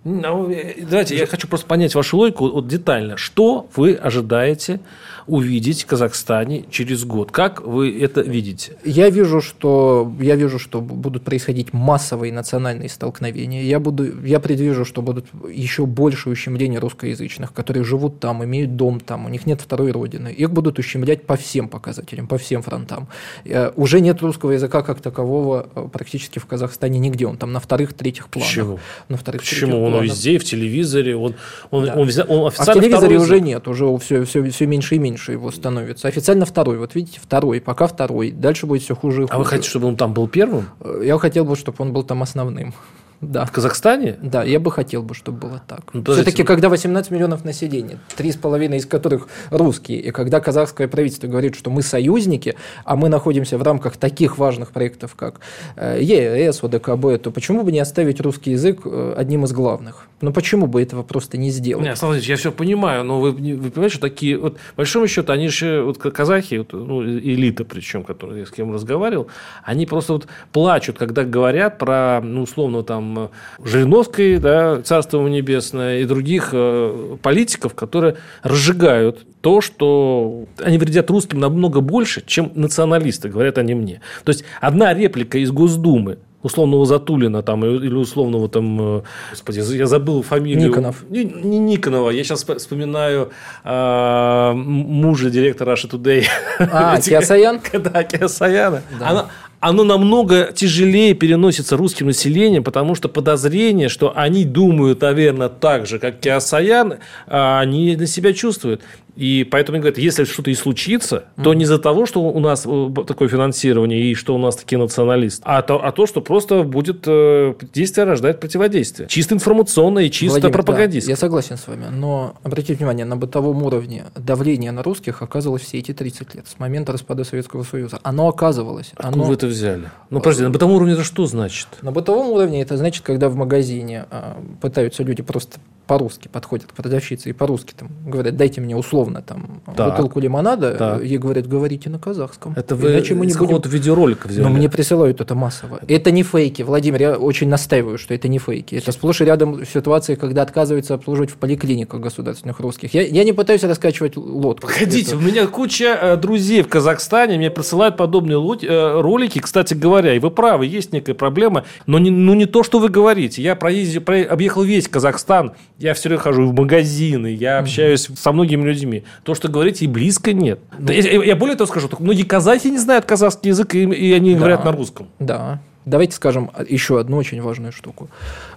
ну, 0.09 0.55
давайте, 0.89 1.17
я 1.17 1.27
хочу 1.27 1.49
просто 1.49 1.67
понять 1.67 1.97
вашу 1.97 2.17
логику 2.17 2.49
вот 2.49 2.69
детально. 2.69 3.17
Что 3.17 3.67
вы 3.75 3.95
ожидаете 3.95 4.79
увидеть 5.27 5.83
в 5.83 5.87
Казахстане 5.87 6.65
через 6.71 7.05
год? 7.05 7.33
Как 7.33 7.61
вы 7.61 8.01
это 8.01 8.21
видите? 8.21 8.77
Я 8.85 9.11
вижу, 9.11 9.41
что, 9.41 10.13
я 10.21 10.37
вижу, 10.37 10.61
что 10.61 10.81
будут 10.81 11.25
происходить 11.25 11.73
массовые 11.73 12.33
национальные 12.33 12.89
столкновения. 12.89 13.63
Я, 13.63 13.81
буду, 13.81 14.25
я 14.25 14.39
предвижу, 14.39 14.85
что 14.85 15.03
будут 15.03 15.27
еще 15.51 15.87
больше 15.87 16.31
ущемления 16.31 16.79
русскоязычных, 16.79 17.53
которые 17.53 17.83
живут 17.83 18.21
там, 18.21 18.45
имеют 18.45 18.77
дом 18.77 19.01
там, 19.01 19.27
у 19.27 19.29
них 19.29 19.45
нет 19.45 19.61
второй 19.61 19.91
родины. 19.91 20.29
Их 20.29 20.53
будут 20.53 20.79
ущемлять 20.79 21.25
по 21.27 21.37
всем 21.37 21.69
показателям, 21.69 22.29
по 22.29 22.39
всем 22.39 22.63
фронтам. 22.63 23.09
Э, 23.45 23.73
уже 23.75 24.01
нет 24.01 24.23
русского 24.23 24.53
языка 24.53 24.83
как 24.83 25.01
такового 25.01 25.67
э, 25.75 25.89
практически 25.93 26.39
в 26.39 26.47
Казахстане 26.47 27.01
нигде. 27.01 27.27
Он 27.27 27.37
там 27.37 27.53
на 27.53 27.59
вторых, 27.59 27.93
третьих 27.93 28.29
планах. 28.29 28.49
Почему? 28.49 28.79
На 29.09 29.17
вторых, 29.17 29.41
Почему? 29.41 29.96
Он 29.99 30.05
везде, 30.05 30.39
в 30.39 30.45
телевизоре, 30.45 31.17
он, 31.17 31.35
он, 31.71 31.87
да. 31.87 31.95
он, 31.95 32.09
он, 32.29 32.47
официально 32.49 32.73
А 32.73 32.77
в 32.77 32.81
телевизоре 32.81 33.19
уже 33.19 33.41
нет, 33.41 33.67
уже 33.69 33.85
все, 33.99 34.25
все, 34.25 34.49
все 34.51 34.67
меньше 34.67 34.95
и 34.95 34.99
меньше 34.99 35.17
меньше 35.17 35.33
его 35.33 35.51
становится. 35.51 36.09
Официально 36.09 36.45
второй. 36.45 36.79
Вот 36.79 36.95
видите, 36.95 37.19
второй. 37.23 37.61
Пока 37.61 37.87
второй. 37.87 38.31
Дальше 38.31 38.67
будет 38.67 38.83
все 38.83 38.95
хуже 38.95 39.23
и 39.23 39.25
хуже. 39.25 39.35
А 39.35 39.39
вы 39.39 39.45
хотите, 39.45 39.71
чтобы 39.71 39.87
он 39.89 39.97
там 39.97 40.13
был 40.13 40.29
первым? 40.29 40.69
Я 41.03 41.19
хотел 41.19 41.45
бы, 41.45 41.57
чтобы 41.57 41.77
он 41.79 41.93
был 41.93 42.03
там 42.03 42.23
основным. 42.23 42.75
Да. 43.21 43.45
В 43.45 43.53
Казахстане? 43.53 44.19
Да, 44.23 44.45
я 44.45 44.61
бы 44.61 44.71
хотел 44.71 45.03
бы, 45.03 45.15
чтобы 45.15 45.39
было 45.39 45.63
так. 45.67 45.81
Ну, 45.93 46.05
Все-таки, 46.05 46.45
когда 46.45 46.69
18 46.69 47.11
миллионов 47.11 47.45
населения, 47.45 47.99
3,5 48.17 48.77
из 48.77 48.87
которых 48.87 49.29
русские, 49.51 50.01
и 50.01 50.11
когда 50.11 50.41
казахское 50.41 50.89
правительство 50.89 51.27
говорит, 51.27 51.55
что 51.55 51.71
мы 51.71 51.83
союзники, 51.83 52.57
а 52.85 52.97
мы 52.97 53.09
находимся 53.09 53.59
в 53.59 53.63
рамках 53.63 53.97
таких 53.97 54.39
важных 54.39 54.73
проектов, 54.73 55.15
как 55.15 55.41
э, 55.77 55.99
ЕС, 56.03 56.63
ОДКБ, 56.63 57.23
то 57.23 57.31
почему 57.31 57.63
бы 57.63 57.73
не 57.73 57.81
оставить 57.81 58.21
русский 58.21 58.53
язык 58.53 58.81
э, 58.85 59.15
одним 59.17 59.45
из 59.45 59.53
главных? 59.53 60.07
Ну 60.21 60.33
почему 60.33 60.67
бы 60.67 60.83
этого 60.83 61.03
просто 61.03 61.39
не 61.39 61.51
сделать? 61.51 61.85
Нет, 61.85 61.99
смотрите, 61.99 62.31
я 62.31 62.37
все 62.37 62.53
понимаю, 62.53 63.05
но 63.05 63.21
вы, 63.21 63.33
вы 63.33 63.71
понимаете, 63.71 63.97
что 63.97 64.09
такие, 64.09 64.39
вот, 64.39 64.55
по 64.55 64.79
большому 64.79 65.07
счету, 65.07 65.33
они 65.33 65.49
же, 65.49 65.83
вот 65.83 65.99
казахи, 65.99 66.57
вот, 66.57 66.73
ну, 66.73 67.03
элита 67.05 67.65
причем, 67.65 68.05
которые 68.05 68.47
с 68.47 68.51
кем 68.51 68.73
разговаривал, 68.73 69.29
они 69.63 69.87
просто 69.87 70.15
вот 70.15 70.27
плачут, 70.53 70.99
когда 70.99 71.25
говорят 71.25 71.79
про, 71.79 72.21
ну, 72.23 72.43
условно, 72.43 72.83
там, 72.83 73.06
там 73.07 73.31
Жириновской, 73.65 74.39
да, 74.39 74.81
Царство 74.83 75.27
небесное, 75.27 76.01
и 76.01 76.05
других 76.05 76.51
э, 76.53 77.17
политиков, 77.23 77.75
которые 77.75 78.17
разжигают 78.43 79.27
то, 79.41 79.61
что 79.61 80.47
они 80.59 80.79
вредят 80.79 81.11
русским 81.11 81.41
намного 81.41 81.81
больше, 81.81 82.23
чем 82.27 82.53
националисты, 82.55 83.29
говорят 83.29 83.59
они 83.59 83.75
мне. 83.75 84.01
То 84.25 84.31
есть, 84.31 84.45
одна 84.61 84.95
реплика 84.95 85.39
из 85.39 85.51
Госдумы 85.51 86.19
условного 86.43 86.87
Затулина 86.87 87.43
там, 87.43 87.65
или 87.65 87.95
условного 87.95 88.49
там, 88.49 88.99
э, 88.99 89.03
господи, 89.31 89.61
я 89.77 89.87
забыл 89.87 90.23
фамилию. 90.23 90.69
Никонов. 90.69 91.05
Не, 91.11 91.25
не 91.25 91.59
Никонова, 91.59 92.11
я 92.11 92.25
сейчас 92.25 92.45
вспоминаю 92.45 93.31
э, 93.65 94.53
мужа 94.55 95.31
директора 95.31 95.75
Russia 95.75 95.91
Today. 95.91 96.25
А, 96.59 97.01
Киасаян? 97.01 97.61
Да, 97.73 98.05
Киасаяна. 98.05 98.83
Да. 98.99 99.09
Она, 99.11 99.27
оно 99.61 99.85
намного 99.85 100.53
тяжелее 100.53 101.15
переносится 101.15 101.77
русским 101.77 102.07
населением, 102.07 102.65
потому 102.65 102.95
что 102.95 103.09
подозрение, 103.09 103.89
что 103.89 104.13
они 104.15 104.45
думают, 104.45 105.01
наверное, 105.01 105.49
так 105.49 105.87
же, 105.87 105.99
как 105.99 106.21
Киасаян, 106.21 106.99
а 107.27 107.61
они 107.61 107.97
на 107.97 108.07
себя 108.07 108.33
чувствуют. 108.33 108.83
И 109.17 109.49
поэтому 109.51 109.79
говорят, 109.79 109.99
если 109.99 110.25
что-то 110.25 110.51
и 110.51 110.55
случится, 110.55 111.25
mm-hmm. 111.37 111.43
то 111.43 111.55
не 111.55 111.65
из-за 111.65 111.79
того, 111.79 112.07
что 112.07 112.23
у 112.23 112.39
нас 112.39 112.65
э, 112.67 112.89
такое 113.07 113.29
финансирование 113.29 114.01
и 114.01 114.15
что 114.15 114.35
у 114.35 114.39
нас 114.39 114.57
такие 114.57 114.79
националисты, 114.79 115.43
а 115.45 115.63
то, 115.63 115.83
а 115.83 115.91
то 115.91 116.07
что 116.07 116.21
просто 116.21 116.63
будет 116.63 117.05
э, 117.07 117.55
действие 117.73 118.05
рождать 118.05 118.41
противодействие. 118.41 119.09
Чисто 119.09 119.35
информационное 119.35 120.05
и 120.05 120.11
чисто 120.11 120.35
Владимир, 120.35 120.53
пропагандистское. 120.53 121.17
Да, 121.17 121.19
я 121.19 121.21
согласен 121.21 121.57
с 121.57 121.67
вами, 121.67 121.87
но 121.91 122.37
обратите 122.43 122.75
внимание, 122.75 123.07
на 123.07 123.17
бытовом 123.17 123.63
уровне 123.63 124.05
давление 124.15 124.71
на 124.71 124.83
русских 124.83 125.23
оказывалось 125.23 125.63
все 125.63 125.79
эти 125.79 125.93
30 125.93 126.35
лет, 126.35 126.47
с 126.47 126.59
момента 126.59 126.93
распада 126.93 127.25
Советского 127.25 127.63
Союза. 127.63 127.99
Оно 128.03 128.29
оказывалось. 128.29 128.93
Откуда 128.97 129.15
оно... 129.15 129.25
вы 129.25 129.35
это 129.35 129.47
взяли? 129.47 129.91
Ну, 130.11 130.21
подожди, 130.21 130.43
на 130.43 130.51
бытовом 130.51 130.77
уровне 130.77 130.93
это 130.93 131.05
что 131.05 131.25
значит? 131.27 131.69
На 131.81 131.91
бытовом 131.91 132.29
уровне 132.29 132.61
это 132.61 132.77
значит, 132.77 133.03
когда 133.03 133.29
в 133.31 133.37
магазине 133.37 134.05
а, 134.11 134.37
пытаются 134.61 135.03
люди 135.03 135.23
просто 135.23 135.59
по-русски 135.87 136.29
подходят 136.29 136.67
к 136.67 136.75
продавщице 136.75 137.31
и 137.31 137.33
по-русски 137.33 137.75
там 137.77 137.89
говорят, 138.05 138.37
дайте 138.37 138.61
мне 138.61 138.77
условно 138.77 139.23
там 139.23 139.61
так. 139.77 139.93
бутылку 139.93 140.21
лимонада, 140.21 140.75
так. 140.75 141.03
ей 141.03 141.19
говорят, 141.19 141.47
говорите 141.47 141.91
на 141.91 141.99
казахском. 141.99 142.55
Это 142.57 142.75
вы 142.75 142.93
Иначе 142.93 143.15
мы 143.15 143.27
не 143.27 143.33
из 143.33 143.37
будем... 143.37 143.61
видеоролика 143.71 144.29
взяли? 144.29 144.45
Но 144.45 144.51
мне 144.51 144.69
присылают 144.69 145.21
это 145.21 145.35
массово. 145.35 145.81
Это 145.89 146.11
не 146.11 146.23
фейки, 146.23 146.63
Владимир, 146.63 147.01
я 147.01 147.17
очень 147.17 147.49
настаиваю, 147.49 147.99
что 147.99 148.15
это 148.15 148.29
не 148.29 148.39
фейки. 148.39 148.75
Это 148.75 148.93
сплошь 148.93 149.21
и 149.21 149.25
рядом 149.25 149.65
ситуации, 149.65 150.15
когда 150.15 150.43
отказываются 150.43 150.95
обслуживать 150.95 151.31
в 151.31 151.37
поликлиниках 151.37 152.01
государственных 152.01 152.61
русских. 152.61 152.95
Я, 152.95 153.03
я 153.03 153.25
не 153.25 153.33
пытаюсь 153.33 153.63
раскачивать 153.63 154.17
лодку. 154.17 154.67
Погодите, 154.67 155.13
это... 155.13 155.17
у 155.17 155.21
меня 155.21 155.47
куча 155.47 155.99
э, 156.01 156.17
друзей 156.17 156.63
в 156.63 156.69
Казахстане, 156.69 157.37
мне 157.37 157.51
присылают 157.51 157.97
подобные 157.97 158.37
лод... 158.37 158.65
э, 158.65 159.01
ролики, 159.01 159.39
кстати 159.39 159.75
говоря, 159.75 160.15
и 160.15 160.19
вы 160.19 160.31
правы, 160.31 160.67
есть 160.67 160.93
некая 160.93 161.15
проблема, 161.15 161.65
но 161.87 161.99
не, 161.99 162.11
ну, 162.11 162.35
не 162.35 162.47
то, 162.47 162.63
что 162.63 162.79
вы 162.79 162.89
говорите. 162.89 163.43
Я 163.43 163.55
проездил, 163.55 164.01
про... 164.01 164.23
объехал 164.23 164.63
весь 164.63 164.89
Казахстан, 164.89 165.53
я 165.79 165.95
все 165.95 166.09
время 166.09 166.23
хожу 166.23 166.47
в 166.47 166.55
магазины, 166.55 167.29
я 167.29 167.59
общаюсь 167.59 168.09
mm-hmm. 168.09 168.17
со 168.17 168.33
многими 168.33 168.65
людьми. 168.65 169.05
То, 169.25 169.35
что 169.35 169.49
говорите, 169.49 169.85
и 169.85 169.89
близко 169.89 170.33
нет. 170.33 170.59
Ну, 170.79 170.91
я, 170.93 171.25
я 171.25 171.37
более 171.37 171.57
того 171.57 171.69
скажу, 171.69 171.89
многие 171.99 172.25
казахи 172.25 172.69
не 172.69 172.79
знают 172.79 173.05
казахский 173.05 173.51
язык, 173.51 173.75
и, 173.75 173.83
и 173.83 174.13
они 174.13 174.35
да, 174.35 174.39
говорят 174.39 174.65
на 174.65 174.73
русском. 174.73 175.09
Да. 175.19 175.61
Давайте 175.87 176.17
скажем 176.17 176.51
еще 176.69 176.99
одну 176.99 177.17
очень 177.17 177.41
важную 177.41 177.71
штуку. 177.71 178.09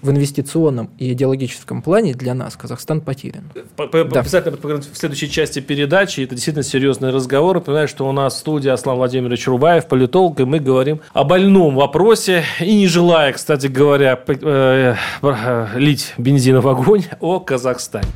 В 0.02 0.10
инвестиционном 0.10 0.90
и 0.98 1.14
идеологическом 1.14 1.84
плане 1.84 2.16
для 2.16 2.34
нас 2.34 2.56
Казахстан 2.56 3.02
потерян. 3.02 3.44
Да. 3.78 4.20
Обязательно 4.20 4.58
поговорим 4.58 4.84
в 4.92 4.98
следующей 4.98 5.30
части 5.30 5.60
передачи. 5.60 6.22
Это 6.22 6.34
действительно 6.34 6.64
серьезный 6.64 7.12
разговор. 7.12 7.58
Напоминаю, 7.58 7.88
что 7.88 8.10
у 8.10 8.12
нас 8.12 8.34
в 8.34 8.38
студии 8.38 8.70
Аслан 8.70 8.98
Владимирович 8.98 9.48
Рубаев, 9.48 9.88
политолог, 9.88 10.40
и 10.40 10.46
мы 10.46 10.60
говорим 10.60 11.02
о 11.14 11.24
больном 11.24 11.76
вопросе. 11.76 12.44
И 12.60 12.76
не 12.76 12.88
желая, 12.88 13.32
кстати 13.32 13.68
говоря, 13.68 14.20
э, 14.28 14.96
э, 15.22 15.68
лить 15.76 16.16
бензин 16.18 16.60
в 16.60 16.68
огонь 16.68 17.04
о 17.20 17.40
Казахстане. 17.40 18.08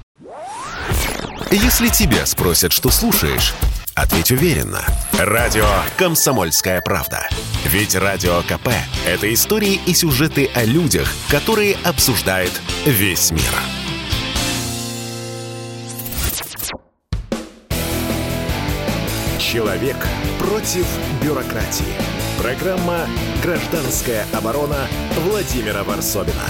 Если 1.51 1.88
тебя 1.89 2.25
спросят, 2.25 2.72
что 2.72 2.89
слушаешь, 2.89 3.53
ответь 3.95 4.31
уверенно. 4.31 4.81
Радио 5.13 5.67
«Комсомольская 5.97 6.81
правда». 6.81 7.27
Ведь 7.65 7.95
Радио 7.95 8.41
КП– 8.43 8.69
это 9.07 9.33
истории 9.33 9.79
и 9.85 9.93
сюжеты 9.93 10.50
о 10.53 10.63
людях, 10.63 11.12
которые 11.29 11.75
обсуждает 11.83 12.51
весь 12.85 13.31
мир. 13.31 13.41
Человек 19.39 19.97
против 20.39 20.85
бюрократии. 21.21 21.93
Программа 22.41 23.07
«Гражданская 23.43 24.25
оборона» 24.33 24.88
Владимира 25.17 25.83
Варсобина. 25.83 26.45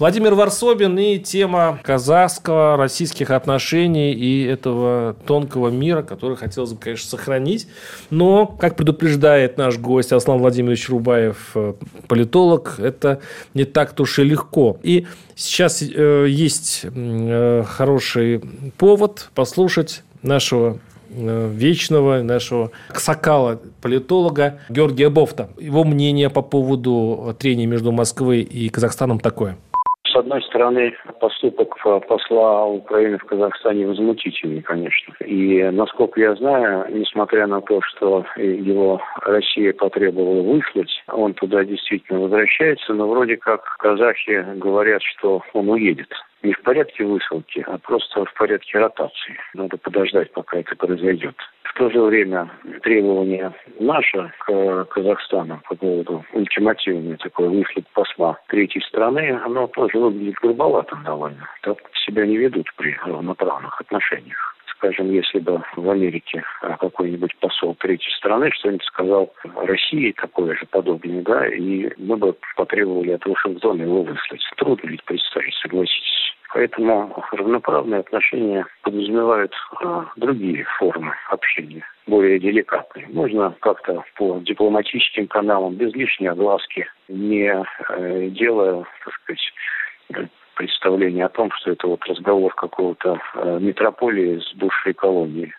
Владимир 0.00 0.34
Варсобин 0.34 0.98
и 0.98 1.18
тема 1.18 1.78
казахского, 1.84 2.76
российских 2.76 3.30
отношений 3.30 4.12
и 4.12 4.44
этого 4.44 5.14
тонкого 5.24 5.68
мира, 5.68 6.02
который 6.02 6.36
хотелось 6.36 6.72
бы, 6.72 6.80
конечно, 6.80 7.08
сохранить. 7.10 7.68
Но, 8.10 8.46
как 8.46 8.74
предупреждает 8.74 9.56
наш 9.56 9.78
гость 9.78 10.12
Аслан 10.12 10.38
Владимирович 10.38 10.88
Рубаев, 10.88 11.52
э, 11.54 11.74
политолог, 12.08 12.74
это 12.78 13.20
не 13.54 13.64
так-то 13.64 14.02
уж 14.02 14.18
и 14.18 14.24
легко. 14.24 14.78
И 14.82 15.06
сейчас 15.36 15.80
э, 15.80 16.26
есть 16.28 16.80
э, 16.82 17.62
хороший 17.64 18.42
повод 18.76 19.30
послушать 19.32 20.02
нашего 20.22 20.78
э, 21.10 21.52
вечного 21.54 22.20
нашего 22.22 22.72
ксакала, 22.88 23.60
политолога 23.80 24.58
Георгия 24.68 25.08
Бофта. 25.08 25.50
Его 25.56 25.84
мнение 25.84 26.30
по 26.30 26.42
поводу 26.42 27.36
трения 27.38 27.68
между 27.68 27.92
Москвой 27.92 28.40
и 28.40 28.68
Казахстаном 28.70 29.20
такое– 29.20 29.56
с 30.14 30.16
одной 30.16 30.42
стороны, 30.42 30.94
поступок 31.20 31.76
посла 32.06 32.66
Украины 32.66 33.18
в 33.18 33.24
Казахстане 33.24 33.86
возмутительный, 33.86 34.62
конечно. 34.62 35.14
И, 35.24 35.62
насколько 35.70 36.20
я 36.20 36.36
знаю, 36.36 36.86
несмотря 36.90 37.46
на 37.48 37.60
то, 37.60 37.80
что 37.82 38.24
его 38.36 39.02
Россия 39.22 39.72
потребовала 39.72 40.42
выслать, 40.42 40.90
он 41.08 41.34
туда 41.34 41.64
действительно 41.64 42.20
возвращается, 42.20 42.94
но 42.94 43.08
вроде 43.08 43.36
как 43.36 43.62
казахи 43.78 44.44
говорят, 44.56 45.02
что 45.02 45.42
он 45.52 45.68
уедет 45.68 46.08
не 46.44 46.52
в 46.52 46.62
порядке 46.62 47.04
высылки, 47.04 47.64
а 47.66 47.78
просто 47.78 48.24
в 48.24 48.34
порядке 48.34 48.78
ротации. 48.78 49.36
Надо 49.54 49.76
подождать, 49.78 50.30
пока 50.32 50.58
это 50.58 50.76
произойдет. 50.76 51.34
В 51.62 51.74
то 51.74 51.90
же 51.90 52.00
время 52.02 52.48
требование 52.82 53.52
наше 53.80 54.32
к 54.38 54.84
Казахстану 54.84 55.60
по 55.68 55.74
поводу 55.74 56.24
ультимативной 56.32 57.16
такой 57.16 57.48
выслуг 57.48 57.84
посла 57.94 58.38
третьей 58.48 58.82
страны, 58.82 59.40
оно 59.44 59.66
тоже 59.66 59.98
выглядит 59.98 60.36
грубоватым 60.36 61.02
довольно. 61.02 61.48
Так 61.62 61.78
себя 62.06 62.26
не 62.26 62.36
ведут 62.36 62.68
при 62.76 62.96
равноправных 63.04 63.80
отношениях 63.80 64.54
скажем, 64.84 65.10
если 65.10 65.38
бы 65.38 65.62
в 65.76 65.88
Америке 65.88 66.42
какой-нибудь 66.60 67.34
посол 67.40 67.74
третьей 67.76 68.12
страны 68.12 68.50
что-нибудь 68.52 68.84
сказал 68.84 69.32
России 69.56 70.12
такое 70.12 70.56
же 70.56 70.66
подобное, 70.66 71.22
да, 71.22 71.46
и 71.46 71.90
мы 71.96 72.16
бы 72.16 72.36
потребовали 72.56 73.12
от 73.12 73.24
Вашингтона 73.24 73.82
его 73.82 74.02
выслать. 74.02 74.42
Трудно 74.56 74.88
ведь 74.88 75.04
представить, 75.04 75.54
согласитесь. 75.54 76.33
Поэтому 76.54 77.12
равноправные 77.32 77.98
отношения 77.98 78.64
подразумевают 78.82 79.52
а, 79.82 80.06
другие 80.14 80.64
формы 80.78 81.12
общения, 81.28 81.84
более 82.06 82.38
деликатные. 82.38 83.08
Можно 83.08 83.52
как-то 83.60 84.04
по 84.14 84.38
дипломатическим 84.38 85.26
каналам, 85.26 85.74
без 85.74 85.92
лишней 85.94 86.30
огласки, 86.30 86.86
не 87.08 87.50
э, 87.50 88.28
делая, 88.28 88.84
так 89.04 89.14
сказать, 89.14 90.30
представления 90.54 91.24
о 91.26 91.30
том, 91.30 91.50
что 91.50 91.72
это 91.72 91.88
вот 91.88 92.04
разговор 92.06 92.54
какого-то 92.54 93.20
э, 93.34 93.58
метрополии 93.60 94.38
с 94.38 94.54
бывшей 94.54 94.94
колонией. 94.94 95.52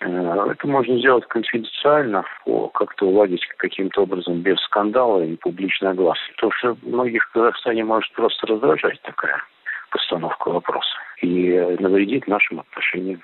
Э, 0.00 0.48
это 0.50 0.66
можно 0.66 0.98
сделать 0.98 1.26
конфиденциально, 1.28 2.24
как-то 2.74 3.06
уладить 3.06 3.46
каким-то 3.58 4.02
образом 4.02 4.40
без 4.40 4.58
скандала 4.62 5.22
и 5.22 5.36
публичной 5.36 5.90
огласки. 5.90 6.32
То, 6.38 6.50
что 6.50 6.76
многих 6.82 7.22
в 7.26 7.32
Казахстане 7.32 7.84
может 7.84 8.12
просто 8.14 8.44
раздражать 8.48 9.00
такая 9.02 9.40
постановка 9.96 10.50
вопроса 10.50 10.96
и 11.22 11.76
навредить 11.80 12.26
нашим 12.26 12.60
отношениям. 12.60 13.22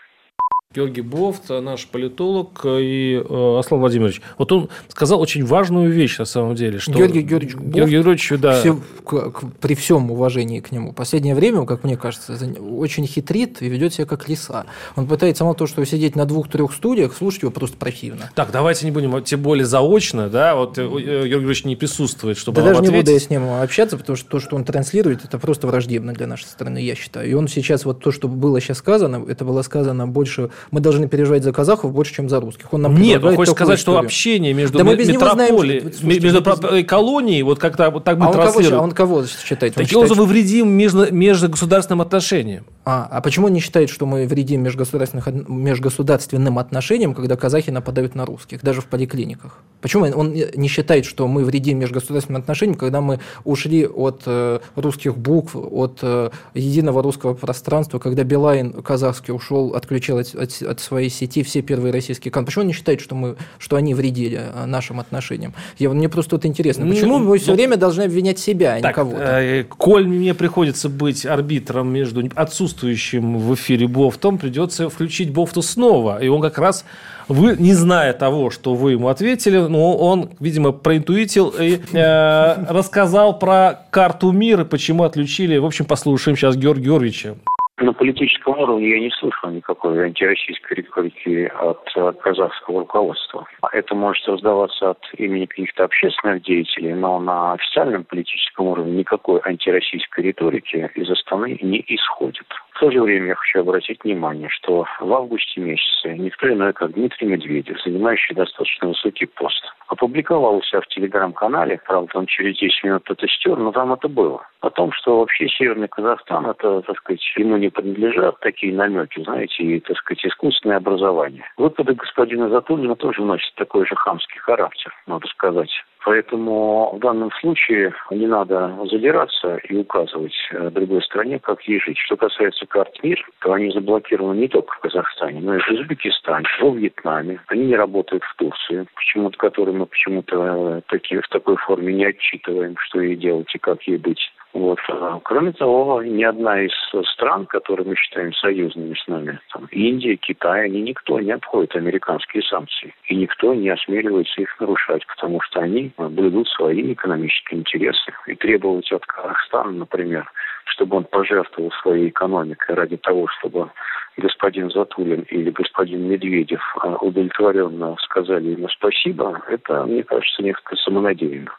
Георгий 0.75 1.03
Бофт, 1.03 1.49
наш 1.51 1.87
политолог, 1.87 2.65
и 2.65 3.23
э, 3.29 3.59
Аслан 3.59 3.81
Владимирович. 3.81 4.21
Вот 4.39 4.51
он 4.53 4.69
сказал 4.89 5.21
очень 5.21 5.45
важную 5.45 5.91
вещь 5.91 6.19
на 6.19 6.25
самом 6.25 6.55
деле. 6.55 6.79
Что 6.79 6.93
Георгий 6.93 7.23
Георгиевич 7.23 7.57
Бофт, 7.57 7.75
Георгий 7.75 7.93
Георгиевич, 7.93 8.33
да. 8.41 8.61
Все, 8.61 8.79
к, 9.05 9.31
к, 9.31 9.45
при 9.61 9.75
всем 9.75 10.11
уважении 10.11 10.61
к 10.61 10.73
нему, 10.73 10.93
последнее 10.93 11.35
время, 11.35 11.65
как 11.67 11.85
мне 11.85 11.97
кажется, 11.97 12.39
очень 12.61 13.07
хитрит 13.07 13.63
и 13.63 13.69
ведет 13.69 13.95
себя 13.95 14.07
как 14.07 14.29
лиса. 14.29 14.67
Он 14.97 15.07
пытается 15.07 15.45
мало 15.45 15.57
того, 15.57 15.69
что 15.69 15.85
сидеть 15.85 16.17
на 16.17 16.25
двух-трех 16.25 16.73
студиях, 16.73 17.15
слушать 17.15 17.43
его 17.43 17.53
просто 17.53 17.77
противно. 17.77 18.31
Так, 18.35 18.51
давайте 18.53 18.87
не 18.87 18.93
будем, 18.93 19.23
тем 19.23 19.43
более 19.43 19.67
заочно, 19.67 20.29
да, 20.29 20.55
вот 20.57 20.79
э, 20.79 20.83
Георгий 20.83 21.29
Георгиевич 21.29 21.65
не 21.65 21.77
присутствует, 21.77 22.39
чтобы 22.39 22.57
Да 22.57 22.63
даже 22.63 22.79
ответить. 22.79 22.95
не 22.95 23.01
буду 23.01 23.11
я 23.13 23.21
с 23.21 23.31
ним 23.31 23.51
общаться, 23.51 23.97
потому 23.97 24.17
что 24.17 24.29
то, 24.29 24.41
что 24.41 24.57
он 24.57 24.65
транслирует, 24.65 25.25
это 25.25 25.39
просто 25.39 25.67
враждебно 25.67 26.13
для 26.13 26.27
нашей 26.27 26.47
страны, 26.47 26.79
я 26.79 26.95
считаю. 26.95 27.29
И 27.29 27.35
он 27.35 27.49
сейчас, 27.49 27.85
вот 27.85 28.01
то, 28.01 28.11
что 28.11 28.29
было 28.29 28.61
сейчас 28.61 28.79
сказано, 28.79 29.25
это 29.29 29.45
было 29.45 29.63
сказано 29.63 30.07
больше, 30.07 30.51
мы 30.71 30.81
должны 30.81 31.09
переживать 31.09 31.43
за 31.43 31.53
казахов 31.53 31.93
больше, 31.93 32.15
чем 32.15 32.29
за 32.29 32.41
русских. 32.41 32.73
Он 32.73 32.83
нам 32.83 32.95
Нет, 32.97 33.25
он 33.25 33.37
хочет 33.37 33.55
сказать, 33.55 33.79
историю. 33.79 34.01
что 34.01 34.07
общение 34.07 34.53
между 34.53 34.79
да 34.79 34.85
метрополией, 34.85 35.83
между 36.03 36.41
без... 36.41 36.87
колонией, 36.87 37.43
вот 37.43 37.59
как-то 37.59 37.91
вот 37.91 38.05
так 38.05 38.19
мы 38.19 38.27
а 38.27 38.29
он, 38.31 38.35
кого, 38.35 38.61
а 38.61 38.81
он 38.81 38.93
кого 38.93 39.25
считает? 39.27 39.75
Таким 39.75 39.99
образом, 39.99 40.19
мы 40.19 40.27
вредим 40.27 40.69
между, 40.69 41.13
между 41.13 41.49
государственным 41.49 42.01
отношениям. 42.03 42.65
А, 42.85 43.07
а 43.11 43.21
почему 43.21 43.47
он 43.47 43.53
не 43.53 43.61
считает, 43.61 43.91
что 43.91 44.07
мы 44.07 44.27
вредим 44.27 44.63
межгосударственным 44.63 46.59
отношениям, 46.59 47.15
когда 47.15 47.37
казахи 47.37 47.71
нападают 47.71 48.17
на 48.17 48.27
русских, 48.27 48.63
даже 48.63 48.81
в 48.81 48.87
поликлиниках? 48.87 49.61
Почему 49.81 50.05
он 50.05 50.33
не 50.33 50.69
считает, 50.69 51.05
что 51.05 51.29
мы 51.29 51.45
вредим 51.45 51.79
межгосударственным 51.79 52.41
отношениям, 52.41 52.77
когда 52.77 53.01
мы 53.01 53.21
ушли 53.45 53.87
от 53.87 54.23
э, 54.27 54.61
русских 54.77 55.17
букв, 55.17 55.55
от 55.57 55.99
э, 56.03 56.31
единого 56.55 57.03
русского 57.03 57.35
пространства, 57.35 57.99
когда 57.99 58.25
Билайн 58.25 58.73
казахский 58.73 59.35
ушел, 59.35 59.75
отключил 59.75 60.19
от, 60.19 60.35
от, 60.35 60.63
от 60.63 60.81
своей 60.81 61.09
сети 61.09 61.43
все 61.43 61.63
первые 61.63 61.93
российские 61.93 62.31
каналы? 62.31 62.47
Почему 62.47 62.63
он 62.63 62.69
не 62.69 62.75
считает, 62.75 63.01
что, 63.01 63.15
мы, 63.15 63.37
что 63.59 63.77
они 63.77 63.95
вредили 63.95 64.41
э, 64.41 64.67
нашим 64.67 65.01
отношениям? 65.01 65.55
Я, 65.79 65.91
мне 65.91 66.09
просто 66.09 66.37
вот 66.37 66.47
интересно, 66.47 66.87
почему 66.87 67.19
ну, 67.19 67.31
мы 67.31 67.39
все 67.39 67.53
ну, 67.53 67.57
время 67.57 67.77
должны 67.77 68.03
обвинять 68.03 68.39
себя, 68.39 68.77
а 68.77 68.81
так, 68.81 68.91
не 68.91 68.95
кого-то? 68.95 69.41
Э, 69.41 69.65
коль 69.65 70.07
мне 70.07 70.35
приходится 70.35 70.89
быть 70.89 71.27
арбитром 71.27 71.93
между 71.93 72.29
отсутствующим 72.73 73.39
в 73.39 73.55
эфире 73.55 73.87
Бофтом, 73.87 74.39
придется 74.39 74.89
включить 74.89 75.31
Бофту 75.31 75.63
снова, 75.63 76.23
и 76.23 76.29
он 76.29 76.41
как 76.41 76.59
раз 76.59 76.85
вы, 77.29 77.57
не 77.57 77.75
зная 77.75 78.13
того, 78.13 78.51
что 78.51 78.75
вы 78.75 78.93
ему 78.93 79.09
ответили, 79.09 79.59
но 79.59 79.97
он, 79.97 80.31
видимо, 80.41 80.73
проинтуитил 80.73 81.55
и 81.59 81.81
э, 81.93 82.65
рассказал 82.69 83.39
про 83.39 83.87
карту 83.91 84.33
мира, 84.33 84.65
почему 84.65 85.05
отключили. 85.05 85.59
В 85.59 85.65
общем, 85.65 85.85
послушаем 85.85 86.37
сейчас 86.37 86.57
Георгия 86.57 86.83
Георгиевича. 86.87 87.37
На 87.83 87.93
политическом 87.93 88.61
уровне 88.61 88.91
я 88.91 89.01
не 89.01 89.11
слышал 89.11 89.51
никакой 89.51 90.05
антироссийской 90.05 90.77
риторики 90.77 91.51
от 91.53 92.21
казахского 92.21 92.81
руководства. 92.81 93.45
Это 93.73 93.97
может 93.97 94.25
раздаваться 94.29 94.91
от 94.91 95.01
имени 95.19 95.47
каких-то 95.47 95.85
общественных 95.85 96.45
деятелей, 96.45 96.95
но 96.95 97.19
на 97.19 97.55
официальном 97.55 98.05
политическом 98.05 98.67
уровне 98.67 98.99
никакой 98.99 99.41
антироссийской 99.45 100.27
риторики 100.27 100.89
из 100.95 101.11
Астаны 101.11 101.59
не 101.61 101.85
исходит. 101.89 102.47
То 102.83 102.91
же 102.91 103.01
время 103.01 103.29
я 103.29 103.35
хочу 103.37 103.61
обратить 103.61 104.03
внимание, 104.03 104.49
что 104.49 104.87
в 104.99 105.13
августе 105.13 105.61
месяце 105.61 106.19
никто 106.19 106.53
иной, 106.53 106.73
как 106.73 106.95
Дмитрий 106.95 107.29
Медведев, 107.29 107.81
занимающий 107.81 108.35
достаточно 108.35 108.89
высокий 108.89 109.27
пост, 109.27 109.63
опубликовал 109.87 110.57
у 110.57 110.63
себя 110.63 110.81
в 110.81 110.89
телеграм-канале, 110.89 111.81
правда, 111.87 112.19
он 112.19 112.27
через 112.27 112.59
10 112.59 112.83
минут 112.83 113.09
это 113.09 113.29
стер, 113.29 113.57
но 113.57 113.71
там 113.71 113.93
это 113.93 114.09
было, 114.09 114.45
о 114.63 114.71
том, 114.71 114.91
что 114.91 115.21
вообще 115.21 115.47
Северный 115.49 115.87
Казахстан, 115.87 116.45
это, 116.47 116.81
так 116.81 116.97
сказать, 116.99 117.23
ему 117.37 117.57
не 117.57 117.69
принадлежат 117.69 118.41
такие 118.41 118.75
намеки, 118.75 119.23
знаете, 119.23 119.63
и, 119.63 119.79
так 119.79 119.97
сказать, 119.99 120.27
искусственное 120.27 120.79
образование. 120.79 121.45
Выпады 121.59 121.95
господина 121.95 122.49
Затулина 122.49 122.97
тоже 122.97 123.23
носят 123.23 123.55
такой 123.55 123.87
же 123.87 123.95
хамский 123.95 124.41
характер, 124.41 124.93
надо 125.07 125.29
сказать. 125.29 125.71
Поэтому 126.05 126.91
в 126.97 126.99
данном 126.99 127.31
случае 127.41 127.95
не 128.11 128.27
надо 128.27 128.77
задираться 128.91 129.57
и 129.69 129.77
указывать 129.77 130.35
э, 130.51 130.71
другой 130.71 131.03
стране, 131.03 131.39
как 131.39 131.63
ей 131.63 131.81
жить. 131.81 131.99
Что 131.99 132.17
касается 132.17 132.67
карт 132.67 132.93
МИР, 133.03 133.25
то 133.41 133.53
они 133.53 133.71
заблокированы 133.71 134.39
не 134.39 134.49
только 134.49 134.75
в 134.75 134.81
Казахстане, 134.81 135.41
но 135.41 135.57
и 135.57 135.61
в 135.61 135.69
Узбекистане, 135.69 136.47
во 136.61 136.75
Вьетнаме. 136.75 137.41
Они 137.47 137.67
не 137.67 137.77
работают 137.77 138.25
в 138.25 138.37
Турции, 138.37 138.87
почему-то, 138.95 139.39
которые 139.39 139.77
мы 139.77 139.87
почему-то 139.87 140.83
э, 140.91 141.21
в 141.21 141.29
такой 141.29 141.57
форме 141.57 141.95
не 141.95 142.05
отчитываем, 142.05 142.77
что 142.79 143.01
ей 143.01 143.17
делать 143.17 143.55
и 143.55 143.59
как 143.59 143.83
ей 143.83 143.99
быть. 143.99 144.33
Вот. 144.53 144.79
А, 144.89 145.19
кроме 145.25 145.53
того, 145.53 146.03
ни 146.03 146.23
одна 146.23 146.61
из 146.61 146.73
стран, 147.13 147.47
которые 147.47 147.87
мы 147.87 147.97
считаем 147.97 148.35
союзными 148.35 148.95
с 148.95 149.07
нами, 149.09 149.41
там, 149.53 149.67
Индия, 149.71 150.17
Китай, 150.17 150.67
они 150.67 150.83
никто 150.83 151.19
не 151.21 151.33
обходит 151.33 151.75
американские 151.75 152.43
санкции. 152.43 152.95
И 153.09 153.17
никто 153.17 153.55
не 153.55 153.71
осмеливается 153.71 154.43
их 154.43 154.61
нарушать, 154.61 155.07
потому 155.07 155.41
что 155.41 155.61
они 155.61 155.93
блюдут 155.97 156.49
свои 156.49 156.93
экономические 156.93 157.61
интересы. 157.61 158.13
И 158.27 158.35
требовать 158.35 158.91
от 158.93 159.07
Казахстана, 159.07 159.73
например, 159.73 160.31
чтобы 160.67 160.99
он 160.99 161.05
пожертвовал 161.05 161.71
своей 161.83 162.11
экономикой 162.11 162.75
ради 162.75 162.97
того, 162.99 163.29
чтобы 163.39 163.71
господин 164.19 164.71
Затулин 164.71 165.23
или 165.31 165.51
господин 165.51 166.09
Медведев 166.09 166.61
а, 166.83 166.97
удовлетворенно 166.97 167.97
сказали 168.03 168.51
ему 168.51 168.69
спасибо, 168.69 169.43
это, 169.49 169.85
мне 169.85 170.03
кажется, 170.03 170.43
несколько 170.43 170.77
самонадеянно. 170.77 171.51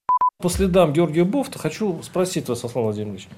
По 0.44 0.50
следам 0.50 0.92
Георгия 0.92 1.24
Бофта 1.24 1.58
хочу 1.58 2.04
спросить 2.04 2.50
вас, 2.50 2.66
Аслан 2.66 2.84
Владимирович, 2.84 3.30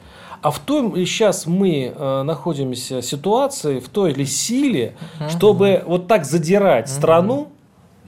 а 0.41 0.49
в 0.49 0.57
том 0.57 0.95
ли 0.95 1.05
сейчас 1.05 1.45
мы 1.45 1.93
э, 1.95 2.23
находимся 2.23 3.03
ситуации, 3.03 3.79
в 3.79 3.89
той 3.89 4.11
ли 4.13 4.25
силе, 4.25 4.95
чтобы 5.29 5.83
вот 5.85 6.07
так 6.07 6.25
задирать 6.25 6.89
страну, 6.89 7.49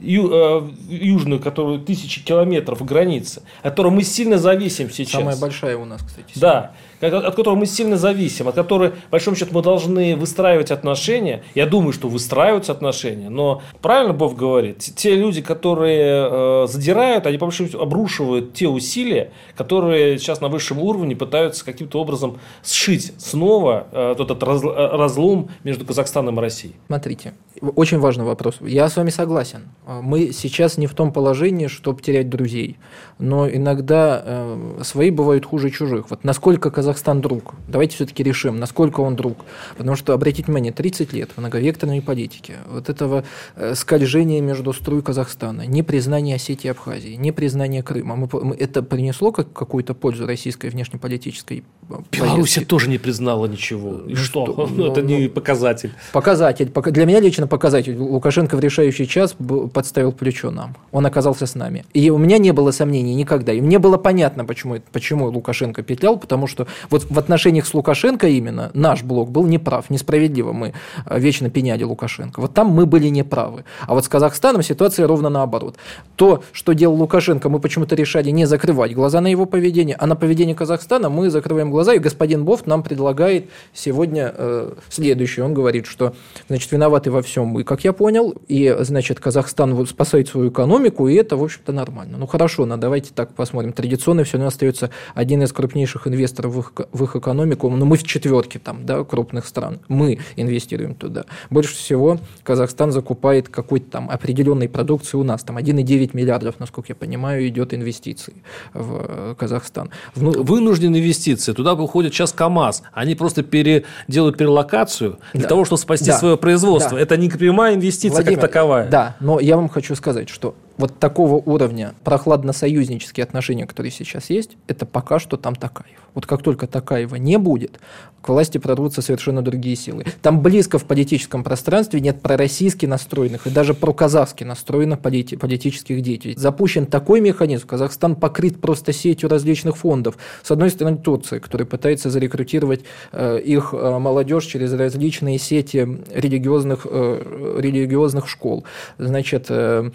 ю, 0.00 0.28
э, 0.32 0.68
южную, 0.88 1.40
которую 1.40 1.78
тысячи 1.78 2.24
километров 2.24 2.84
границы, 2.84 3.42
от 3.62 3.70
которой 3.70 3.92
мы 3.92 4.02
сильно 4.02 4.36
зависим 4.36 4.90
сейчас. 4.90 5.20
Самая 5.20 5.36
большая 5.36 5.76
у 5.76 5.84
нас, 5.84 6.02
кстати. 6.02 6.32
Да 6.34 6.72
от 7.00 7.34
которого 7.36 7.56
мы 7.56 7.66
сильно 7.66 7.96
зависим, 7.96 8.48
от 8.48 8.54
которой, 8.54 8.90
в 8.90 9.10
большом 9.10 9.36
счету, 9.36 9.50
мы 9.54 9.62
должны 9.62 10.16
выстраивать 10.16 10.70
отношения. 10.70 11.42
Я 11.54 11.66
думаю, 11.66 11.92
что 11.92 12.08
выстраиваются 12.08 12.72
отношения, 12.72 13.28
но 13.28 13.62
правильно 13.80 14.12
Бов 14.12 14.36
говорит, 14.36 14.78
те 14.78 15.14
люди, 15.14 15.40
которые 15.40 16.28
э, 16.30 16.66
задирают, 16.68 17.26
они, 17.26 17.38
по 17.38 17.46
большому 17.46 17.68
счету, 17.68 17.80
обрушивают 17.80 18.54
те 18.54 18.68
усилия, 18.68 19.30
которые 19.56 20.18
сейчас 20.18 20.40
на 20.40 20.48
высшем 20.48 20.78
уровне 20.78 21.16
пытаются 21.16 21.64
каким-то 21.64 22.00
образом 22.00 22.38
сшить 22.64 23.12
снова 23.18 23.86
э, 23.92 24.12
этот 24.12 24.42
э, 24.42 24.96
разлом 24.96 25.50
между 25.64 25.84
Казахстаном 25.84 26.38
и 26.38 26.42
Россией. 26.42 26.74
Смотрите, 26.86 27.34
очень 27.76 27.98
важный 27.98 28.24
вопрос. 28.24 28.56
Я 28.60 28.88
с 28.88 28.96
вами 28.96 29.10
согласен. 29.10 29.68
Мы 29.86 30.32
сейчас 30.32 30.78
не 30.78 30.86
в 30.86 30.94
том 30.94 31.12
положении, 31.12 31.66
чтобы 31.68 32.02
терять 32.02 32.28
друзей. 32.28 32.78
Но 33.18 33.48
иногда 33.48 34.22
э, 34.24 34.80
свои 34.82 35.10
бывают 35.10 35.44
хуже 35.46 35.70
чужих. 35.70 36.10
Вот 36.10 36.24
насколько 36.24 36.70
Казахстан 36.70 36.87
друг? 37.20 37.54
Давайте 37.68 37.96
все-таки 37.96 38.22
решим, 38.22 38.58
насколько 38.58 39.00
он 39.00 39.16
друг. 39.16 39.38
Потому 39.76 39.96
что, 39.96 40.12
обратите 40.12 40.44
внимание, 40.44 40.72
30 40.72 41.12
лет 41.12 41.30
многовекторной 41.36 42.02
политике. 42.02 42.56
Вот 42.68 42.88
этого 42.88 43.24
э, 43.56 43.74
скольжения 43.74 44.40
между 44.40 44.72
струй 44.72 45.02
Казахстана, 45.02 45.66
непризнание 45.66 46.36
Осетии 46.36 46.68
и 46.68 46.70
Абхазии, 46.70 47.14
непризнание 47.14 47.82
Крыма. 47.82 48.16
Мы, 48.16 48.28
мы, 48.32 48.54
это 48.56 48.82
принесло 48.82 49.32
как, 49.32 49.52
какую-то 49.52 49.94
пользу 49.94 50.26
российской 50.26 50.70
внешнеполитической 50.70 51.64
Беларусь 52.10 52.58
тоже 52.66 52.90
не 52.90 52.98
признала 52.98 53.46
ничего. 53.46 54.02
И 54.06 54.14
что? 54.14 54.46
что? 54.52 54.68
Ну, 54.78 54.92
это 54.92 55.02
не 55.02 55.28
показатель. 55.28 55.92
Показатель. 56.12 56.70
Для 56.70 57.06
меня 57.06 57.20
лично 57.20 57.46
показатель. 57.46 57.96
Лукашенко 57.96 58.56
в 58.56 58.60
решающий 58.60 59.08
час 59.08 59.34
подставил 59.72 60.12
плечо 60.12 60.50
нам. 60.50 60.76
Он 60.92 61.06
оказался 61.06 61.46
с 61.46 61.54
нами. 61.54 61.84
И 61.94 62.10
у 62.10 62.18
меня 62.18 62.38
не 62.38 62.52
было 62.52 62.70
сомнений 62.70 63.14
никогда. 63.14 63.52
И 63.52 63.60
мне 63.60 63.78
было 63.78 63.96
понятно, 63.96 64.44
почему, 64.44 64.78
почему 64.92 65.30
Лукашенко 65.30 65.82
петлял, 65.82 66.18
потому 66.18 66.46
что 66.46 66.66
вот 66.90 67.06
в 67.08 67.18
отношениях 67.18 67.66
с 67.66 67.74
Лукашенко 67.74 68.28
именно 68.28 68.70
наш 68.74 69.02
блок 69.02 69.30
был 69.30 69.46
неправ. 69.46 69.90
Несправедливо 69.90 70.52
мы 70.52 70.74
э, 71.06 71.18
вечно 71.18 71.50
пеняли 71.50 71.84
Лукашенко. 71.84 72.40
Вот 72.40 72.54
там 72.54 72.68
мы 72.68 72.86
были 72.86 73.08
неправы. 73.08 73.64
А 73.86 73.94
вот 73.94 74.04
с 74.04 74.08
Казахстаном 74.08 74.62
ситуация 74.62 75.06
ровно 75.06 75.28
наоборот. 75.28 75.76
То, 76.16 76.42
что 76.52 76.72
делал 76.72 76.96
Лукашенко, 76.96 77.48
мы 77.48 77.60
почему-то 77.60 77.94
решали 77.94 78.30
не 78.30 78.46
закрывать 78.46 78.94
глаза 78.94 79.20
на 79.20 79.28
его 79.28 79.46
поведение, 79.46 79.96
а 79.96 80.06
на 80.06 80.16
поведение 80.16 80.54
Казахстана 80.54 81.08
мы 81.08 81.30
закрываем 81.30 81.70
глаза. 81.70 81.94
И 81.94 81.98
господин 81.98 82.44
Бофт 82.44 82.66
нам 82.66 82.82
предлагает 82.82 83.50
сегодня 83.72 84.32
э, 84.36 84.72
следующее. 84.88 85.44
Он 85.44 85.54
говорит, 85.54 85.86
что 85.86 86.14
значит, 86.48 86.70
виноваты 86.72 87.10
во 87.10 87.22
всем 87.22 87.46
мы, 87.46 87.64
как 87.64 87.84
я 87.84 87.92
понял, 87.92 88.34
и 88.48 88.76
значит, 88.80 89.20
Казахстан 89.20 89.86
спасает 89.86 90.28
свою 90.28 90.50
экономику, 90.50 91.08
и 91.08 91.14
это, 91.14 91.36
в 91.36 91.42
общем-то, 91.44 91.72
нормально. 91.72 92.18
Ну 92.18 92.26
хорошо, 92.26 92.66
но 92.66 92.76
давайте 92.76 93.12
так 93.14 93.34
посмотрим. 93.34 93.72
Традиционно 93.72 94.24
все 94.24 94.34
равно 94.34 94.48
остается 94.48 94.90
один 95.14 95.42
из 95.42 95.52
крупнейших 95.52 96.06
инвесторов 96.06 96.52
в 96.54 96.58
их, 96.70 96.86
в 96.92 97.04
их 97.04 97.16
экономику. 97.16 97.68
Но 97.70 97.84
мы 97.84 97.96
в 97.96 98.02
четверке 98.02 98.58
там, 98.58 98.86
да, 98.86 99.04
крупных 99.04 99.46
стран. 99.46 99.80
Мы 99.88 100.18
инвестируем 100.36 100.94
туда. 100.94 101.24
Больше 101.50 101.74
всего 101.74 102.18
Казахстан 102.42 102.92
закупает 102.92 103.48
какой-то 103.48 103.90
там 103.90 104.10
определенной 104.10 104.68
продукции 104.68 105.16
у 105.16 105.24
нас. 105.24 105.42
Там 105.42 105.58
1,9 105.58 106.10
миллиардов, 106.12 106.56
насколько 106.58 106.90
я 106.90 106.94
понимаю, 106.94 107.46
идет 107.48 107.74
инвестиций 107.74 108.34
в 108.74 109.04
э, 109.08 109.34
Казахстан. 109.38 109.90
Вну... 110.14 110.42
Вынужденные 110.42 111.02
инвестиции. 111.02 111.52
Туда 111.52 111.74
уходит 111.74 112.14
сейчас 112.14 112.32
КАМАЗ. 112.32 112.82
Они 112.92 113.14
просто 113.14 113.42
пере... 113.42 113.84
делают 114.06 114.36
перелокацию 114.36 115.18
для 115.32 115.42
да. 115.42 115.48
того, 115.48 115.64
чтобы 115.64 115.78
спасти 115.78 116.10
да. 116.10 116.18
свое 116.18 116.36
производство. 116.36 116.96
Да. 116.96 117.02
Это 117.02 117.16
не 117.16 117.28
прямая 117.28 117.74
инвестиция 117.74 118.10
Владимир, 118.10 118.40
как 118.40 118.50
таковая. 118.50 118.88
Да, 118.88 119.16
но 119.20 119.40
я 119.40 119.56
вам 119.56 119.68
хочу 119.68 119.94
сказать, 119.94 120.28
что 120.28 120.54
вот 120.78 120.98
такого 120.98 121.34
уровня 121.34 121.94
прохладно-союзнические 122.04 123.24
отношения, 123.24 123.66
которые 123.66 123.92
сейчас 123.92 124.30
есть, 124.30 124.56
это 124.68 124.86
пока 124.86 125.18
что 125.18 125.36
там 125.36 125.54
Такаев. 125.54 125.98
Вот 126.14 126.26
как 126.26 126.42
только 126.42 126.66
Такаева 126.66 127.16
не 127.16 127.38
будет, 127.38 127.78
к 128.20 128.28
власти 128.30 128.58
прорвутся 128.58 129.02
совершенно 129.02 129.42
другие 129.42 129.76
силы. 129.76 130.04
Там 130.22 130.42
близко 130.42 130.78
в 130.78 130.84
политическом 130.84 131.44
пространстве 131.44 132.00
нет 132.00 132.20
пророссийски 132.20 132.86
настроенных 132.86 133.46
и 133.46 133.50
даже 133.50 133.74
проказахски 133.74 134.44
настроенных 134.44 134.98
полити- 134.98 135.38
политических 135.38 136.00
деятелей. 136.02 136.34
Запущен 136.36 136.86
такой 136.86 137.20
механизм, 137.20 137.66
Казахстан 137.66 138.16
покрыт 138.16 138.60
просто 138.60 138.92
сетью 138.92 139.28
различных 139.28 139.76
фондов. 139.76 140.16
С 140.42 140.50
одной 140.50 140.70
стороны, 140.70 140.98
Турция, 140.98 141.40
которая 141.40 141.66
пытается 141.66 142.10
зарекрутировать 142.10 142.80
э, 143.12 143.40
их 143.40 143.72
э, 143.72 143.98
молодежь 143.98 144.44
через 144.46 144.72
различные 144.72 145.38
сети 145.38 145.86
религиозных, 146.12 146.86
э, 146.90 147.58
религиозных 147.60 148.28
школ. 148.28 148.64
Значит, 148.98 149.46
э, 149.48 149.90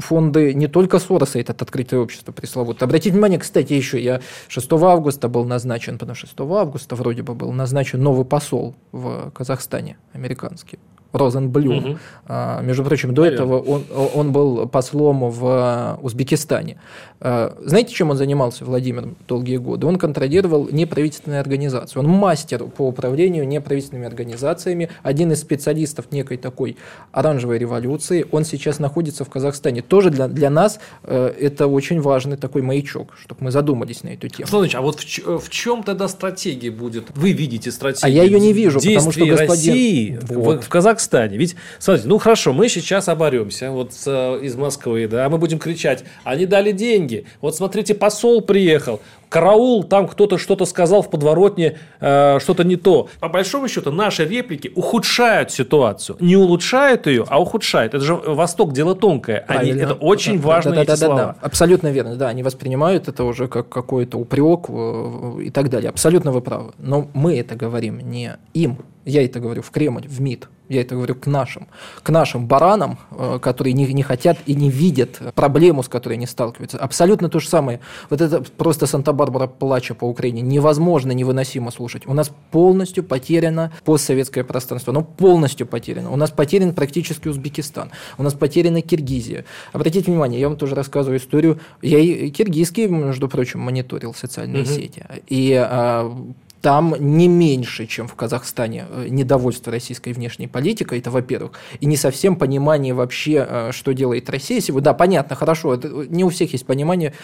фонды 0.00 0.54
не 0.54 0.66
только 0.66 0.98
Сороса, 0.98 1.38
этот 1.38 1.62
открытое 1.62 2.00
общество 2.00 2.32
пресловутое. 2.32 2.86
Обратите 2.86 3.12
внимание, 3.12 3.38
кстати, 3.38 3.72
еще 3.72 4.02
я 4.02 4.20
6 4.48 4.72
августа 4.72 5.28
был 5.28 5.44
назначен, 5.44 5.98
потому 5.98 6.14
что 6.14 6.26
6 6.26 6.40
августа 6.40 6.96
вроде 6.96 7.22
бы 7.22 7.34
был 7.34 7.52
назначен 7.52 8.02
новый 8.02 8.24
посол 8.24 8.74
в 8.92 9.30
Казахстане, 9.30 9.96
американский. 10.12 10.78
Розенблюм. 11.12 11.78
Угу. 11.78 11.98
А, 12.26 12.60
между 12.62 12.84
прочим, 12.84 13.14
до 13.14 13.22
Наверное. 13.22 13.44
этого 13.44 13.60
он, 13.60 13.84
он 14.14 14.32
был 14.32 14.68
послом 14.68 15.30
в 15.30 15.98
Узбекистане. 16.02 16.78
А, 17.20 17.56
знаете, 17.64 17.92
чем 17.92 18.10
он 18.10 18.16
занимался, 18.16 18.64
Владимир, 18.64 19.08
долгие 19.26 19.56
годы? 19.56 19.86
Он 19.86 19.96
контролировал 19.96 20.68
неправительственные 20.70 21.40
организации. 21.40 21.98
Он 21.98 22.06
мастер 22.06 22.64
по 22.64 22.86
управлению 22.86 23.46
неправительственными 23.46 24.06
организациями, 24.06 24.88
один 25.02 25.32
из 25.32 25.40
специалистов 25.40 26.06
некой 26.12 26.36
такой 26.36 26.76
оранжевой 27.12 27.58
революции. 27.58 28.24
Он 28.30 28.44
сейчас 28.44 28.78
находится 28.78 29.24
в 29.24 29.28
Казахстане. 29.28 29.82
Тоже 29.82 30.10
для, 30.10 30.28
для 30.28 30.50
нас 30.50 30.78
э, 31.02 31.34
это 31.40 31.66
очень 31.66 32.00
важный 32.00 32.36
такой 32.36 32.62
маячок, 32.62 33.14
чтобы 33.20 33.44
мы 33.44 33.50
задумались 33.50 34.02
на 34.02 34.10
эту 34.10 34.28
тему. 34.28 34.48
Слушай, 34.48 34.76
а 34.76 34.80
вот 34.80 35.00
в, 35.00 35.38
в 35.38 35.48
чем 35.50 35.82
тогда 35.82 36.08
стратегия 36.08 36.70
будет? 36.70 37.08
Вы 37.14 37.32
видите 37.32 37.72
стратегию? 37.72 38.06
А 38.06 38.08
я 38.08 38.22
ее 38.22 38.38
не 38.38 38.52
вижу, 38.52 38.78
потому 38.78 39.12
что 39.12 39.26
господин... 39.26 39.50
России 39.50 40.18
вот. 40.22 40.60
в, 40.60 40.66
в 40.66 40.68
Казахстане 40.68 40.99
Казахстане. 41.00 41.36
Ведь, 41.36 41.56
смотрите, 41.78 42.08
ну 42.08 42.18
хорошо, 42.18 42.52
мы 42.52 42.68
сейчас 42.68 43.08
оборемся 43.08 43.70
вот 43.70 43.94
с, 43.94 44.38
из 44.42 44.54
Москвы, 44.56 45.08
да, 45.08 45.28
мы 45.28 45.38
будем 45.38 45.58
кричать, 45.58 46.04
они 46.24 46.46
дали 46.46 46.72
деньги. 46.72 47.24
Вот 47.40 47.56
смотрите, 47.56 47.94
посол 47.94 48.42
приехал, 48.42 49.00
караул, 49.30 49.84
там 49.84 50.08
кто-то 50.08 50.36
что-то 50.36 50.66
сказал 50.66 51.02
в 51.02 51.08
подворотне, 51.08 51.78
э, 52.00 52.38
что-то 52.40 52.64
не 52.64 52.76
то. 52.76 53.08
По 53.20 53.28
большому 53.28 53.68
счету, 53.68 53.90
наши 53.92 54.26
реплики 54.26 54.70
ухудшают 54.74 55.50
ситуацию. 55.52 56.18
Не 56.20 56.36
улучшают 56.36 57.06
ее, 57.06 57.24
а 57.28 57.40
ухудшают. 57.40 57.94
Это 57.94 58.04
же 58.04 58.14
Восток 58.14 58.72
дело 58.72 58.94
тонкое. 58.94 59.44
Они, 59.48 59.70
это 59.70 59.94
очень 59.94 60.40
да, 60.40 60.48
важные 60.48 60.74
да, 60.74 60.84
да, 60.84 60.92
да, 60.92 60.96
слова. 60.96 61.16
Да, 61.16 61.26
да. 61.26 61.36
Абсолютно 61.40 61.88
верно. 61.88 62.16
Да, 62.16 62.28
они 62.28 62.42
воспринимают 62.42 63.08
это 63.08 63.24
уже 63.24 63.46
как 63.46 63.68
какой-то 63.68 64.18
упрек 64.18 64.66
э, 64.68 65.42
и 65.44 65.50
так 65.50 65.70
далее. 65.70 65.88
Абсолютно 65.88 66.32
вы 66.32 66.40
правы. 66.42 66.72
Но 66.78 67.08
мы 67.14 67.38
это 67.38 67.54
говорим 67.54 68.00
не 68.00 68.36
им. 68.52 68.78
Я 69.04 69.24
это 69.24 69.38
говорю 69.38 69.62
в 69.62 69.70
Кремль, 69.70 70.06
в 70.06 70.20
МИД 70.20 70.48
я 70.70 70.82
это 70.82 70.94
говорю 70.94 71.16
к 71.16 71.26
нашим, 71.26 71.66
к 72.02 72.10
нашим 72.10 72.46
баранам, 72.46 72.98
э, 73.10 73.38
которые 73.42 73.72
не, 73.72 73.92
не 73.92 74.04
хотят 74.04 74.38
и 74.46 74.54
не 74.54 74.70
видят 74.70 75.20
проблему, 75.34 75.82
с 75.82 75.88
которой 75.88 76.12
они 76.12 76.26
сталкиваются. 76.26 76.78
Абсолютно 76.78 77.28
то 77.28 77.40
же 77.40 77.48
самое. 77.48 77.80
Вот 78.08 78.20
это 78.20 78.40
просто 78.56 78.86
Санта-Барбара 79.20 79.46
плача 79.46 79.94
по 79.94 80.04
Украине. 80.04 80.40
Невозможно, 80.40 81.12
невыносимо 81.12 81.70
слушать. 81.70 82.06
У 82.06 82.14
нас 82.14 82.30
полностью 82.50 83.04
потеряно 83.04 83.72
постсоветское 83.84 84.44
пространство. 84.44 84.92
Оно 84.92 85.02
полностью 85.02 85.66
потеряно. 85.66 86.10
У 86.10 86.16
нас 86.16 86.30
потерян 86.30 86.74
практически 86.74 87.28
Узбекистан. 87.28 87.90
У 88.18 88.22
нас 88.22 88.34
потеряна 88.34 88.80
Киргизия. 88.80 89.44
Обратите 89.72 90.10
внимание, 90.10 90.40
я 90.40 90.48
вам 90.48 90.56
тоже 90.56 90.74
рассказываю 90.74 91.18
историю. 91.18 91.60
Я 91.82 91.98
и 91.98 92.30
киргизский, 92.30 92.86
между 92.86 93.28
прочим, 93.28 93.60
мониторил 93.60 94.14
социальные 94.14 94.62
угу. 94.62 94.70
сети. 94.70 95.04
И 95.28 95.52
а, 95.54 96.10
там 96.60 96.94
не 96.98 97.28
меньше, 97.28 97.86
чем 97.86 98.06
в 98.06 98.14
Казахстане, 98.14 98.86
э, 98.90 99.06
недовольство 99.08 99.72
российской 99.72 100.12
внешней 100.12 100.46
политикой, 100.46 100.98
это 100.98 101.10
во-первых, 101.10 101.52
и 101.80 101.86
не 101.86 101.96
совсем 101.96 102.36
понимание 102.36 102.92
вообще, 102.92 103.46
э, 103.48 103.70
что 103.72 103.92
делает 103.92 104.28
Россия 104.28 104.60
сегодня. 104.60 104.84
Да, 104.84 104.94
понятно, 104.94 105.36
хорошо, 105.36 105.74
это, 105.74 105.88
э, 105.88 106.06
не 106.08 106.24
у 106.24 106.28
всех 106.28 106.52
есть 106.52 106.66
понимание, 106.66 107.14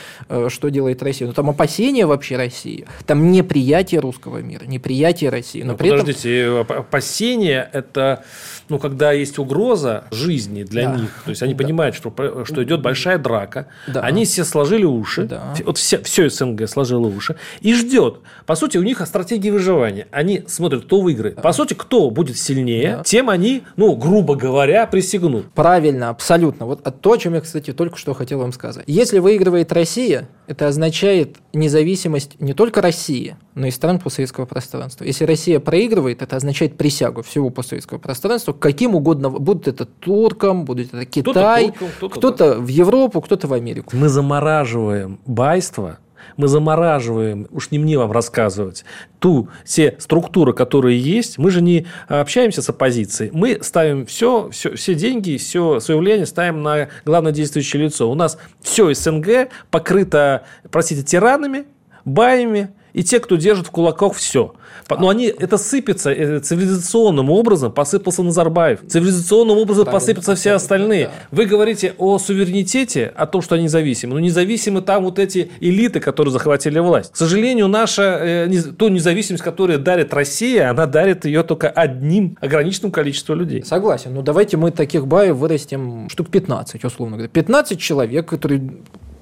что 0.49 0.69
делает 0.69 1.03
Россия, 1.03 1.29
но 1.29 1.35
там 1.35 1.51
опасения 1.51 2.07
вообще 2.07 2.37
России, 2.37 2.87
там 3.07 3.31
неприятие 3.31 4.01
русского 4.01 4.39
мира, 4.39 4.65
неприятие 4.65 5.31
России. 5.31 5.63
Но 5.63 5.73
ну, 5.73 5.79
при 5.79 5.91
подождите, 5.91 6.61
этом... 6.61 6.79
опасения– 6.79 7.69
это, 7.73 8.25
ну, 8.69 8.79
когда 8.79 9.13
есть 9.13 9.39
угроза 9.39 10.05
жизни 10.11 10.63
для 10.63 10.89
да. 10.89 10.97
них, 10.97 11.11
то 11.25 11.31
есть 11.31 11.43
они 11.43 11.55
да. 11.55 11.65
понимают, 11.65 11.95
что, 11.95 12.45
что 12.45 12.65
идет 12.65 12.83
большая 12.83 13.19
драка, 13.19 13.69
да. 13.87 14.01
они 14.01 14.25
все 14.25 14.45
сложили 14.45 14.85
уши, 14.85 15.25
да. 15.25 15.55
вот 15.65 15.79
все, 15.79 16.03
все 16.03 16.29
СНГ 16.29 16.69
сложило 16.69 17.07
уши, 17.07 17.37
и 17.61 17.75
ждет. 17.75 18.21
По 18.47 18.55
сути, 18.55 18.79
у 18.79 18.83
них 18.83 19.01
стратегии 19.27 19.51
выживания. 19.51 20.07
Они 20.11 20.45
смотрят, 20.47 20.85
кто 20.85 21.01
выиграет. 21.01 21.43
По 21.43 21.53
сути, 21.53 21.75
кто 21.75 22.11
будет 22.11 22.39
сильнее, 22.39 22.97
да. 22.99 23.03
тем 23.03 23.29
они, 23.29 23.63
ну, 23.77 23.97
грубо 23.97 24.37
говоря, 24.37 24.87
присягнут. 24.87 25.51
Правильно, 25.53 26.11
абсолютно. 26.11 26.67
Вот 26.67 26.83
то, 27.01 27.13
о 27.13 27.19
чем 27.19 27.35
я, 27.35 27.41
кстати, 27.41 27.73
только 27.73 27.99
что 27.99 28.15
хотел 28.15 28.39
вам 28.39 28.53
сказать. 28.53 28.85
Если 28.87 29.19
выигрывает 29.19 29.73
Россия, 29.73 30.29
это 30.47 30.69
означает 30.69 31.37
независимость 31.53 32.41
не 32.41 32.55
только 32.55 32.81
России, 32.81 33.37
но 33.55 33.67
и 33.67 33.71
стран 33.71 33.99
постсоветского 33.99 34.47
пространства. 34.47 35.05
Если 35.05 35.25
Россия 35.25 35.59
проигрывает, 35.59 36.23
это 36.23 36.37
означает 36.37 36.77
присягу 36.77 37.23
всего 37.23 37.51
постсоветского 37.51 37.99
пространства, 37.99 38.53
каким 38.53 38.95
угодно, 38.95 39.31
будут 39.31 39.67
это 39.67 39.87
туркам, 39.87 40.65
будут 40.65 40.95
это 40.95 41.05
Китай, 41.05 41.73
кто-то, 41.73 41.93
кто-то, 41.97 42.19
кто-то 42.19 42.55
да. 42.55 42.61
в 42.61 42.69
Европу, 42.69 43.21
кто-то 43.21 43.49
в 43.49 43.53
Америку. 43.53 43.97
Мы 43.97 44.09
замораживаем 44.09 45.19
байство 45.27 45.99
мы 46.37 46.49
замораживаем, 46.49 47.47
уж 47.51 47.71
не 47.71 47.79
мне 47.79 47.99
вам 47.99 48.13
рассказывать, 48.13 48.85
ту, 49.19 49.49
все 49.65 49.97
структуры, 49.99 50.53
которые 50.53 50.99
есть. 50.99 51.39
Мы 51.39 51.51
же 51.51 51.63
не 51.63 51.87
общаемся 52.09 52.63
с 52.63 52.69
оппозицией. 52.69 53.31
Мы 53.33 53.59
ставим 53.63 54.07
все, 54.07 54.51
все, 54.51 54.75
все 54.75 54.95
деньги, 54.95 55.37
все 55.37 55.81
свое 55.81 56.01
влияние 56.01 56.27
ставим 56.27 56.63
на 56.63 56.89
главное 57.05 57.33
действующее 57.33 57.85
лицо. 57.85 58.11
У 58.11 58.15
нас 58.15 58.39
все 58.61 58.93
СНГ 58.93 59.49
покрыто, 59.71 60.45
простите, 60.71 61.03
тиранами, 61.03 61.65
баями, 62.05 62.71
и 62.97 63.05
те, 63.05 63.21
кто 63.21 63.37
держит 63.37 63.67
в 63.67 63.71
кулаках 63.71 64.15
все. 64.15 64.55
Но 64.89 65.11
они, 65.11 65.27
это 65.27 65.59
сыпется 65.59 66.11
э, 66.11 66.41
цивилизационным 66.41 67.31
образом, 67.31 67.71
посыпался 67.71 68.23
Назарбаев. 68.23 68.81
Цивилизационным 68.89 69.59
образом 69.59 69.85
Правильно, 69.85 70.01
посыпятся 70.01 70.35
все 70.35 70.53
остальные. 70.53 71.07
Да. 71.07 71.13
Вы 71.31 71.45
говорите 71.45 71.95
о 71.99 72.19
суверенитете, 72.19 73.13
о 73.15 73.27
том, 73.27 73.43
что 73.43 73.57
они 73.57 73.65
независимы. 73.65 74.15
Но 74.15 74.21
независимы 74.21 74.81
там 74.81 75.05
вот 75.05 75.19
эти 75.19 75.51
элиты, 75.61 76.01
которые 76.01 76.33
захватили 76.33 76.79
власть. 76.79 77.13
К 77.13 77.17
сожалению, 77.17 77.69
наша, 77.69 78.03
э, 78.03 78.63
ту 78.79 78.89
независимость, 78.89 79.45
которую 79.45 79.79
дарит 79.79 80.15
Россия, 80.15 80.71
она 80.71 80.87
дарит 80.87 81.27
ее 81.27 81.43
только 81.43 81.69
одним 81.69 82.39
ограниченным 82.41 82.93
количеством 82.93 83.41
людей. 83.41 83.63
Согласен. 83.63 84.15
Но 84.15 84.23
давайте 84.23 84.57
мы 84.57 84.71
таких 84.71 85.07
баев 85.07 85.37
вырастим 85.37 86.09
штук 86.09 86.31
15, 86.31 86.83
условно 86.83 87.17
говоря. 87.17 87.29
15 87.29 87.79
человек, 87.79 88.27
которые 88.27 88.71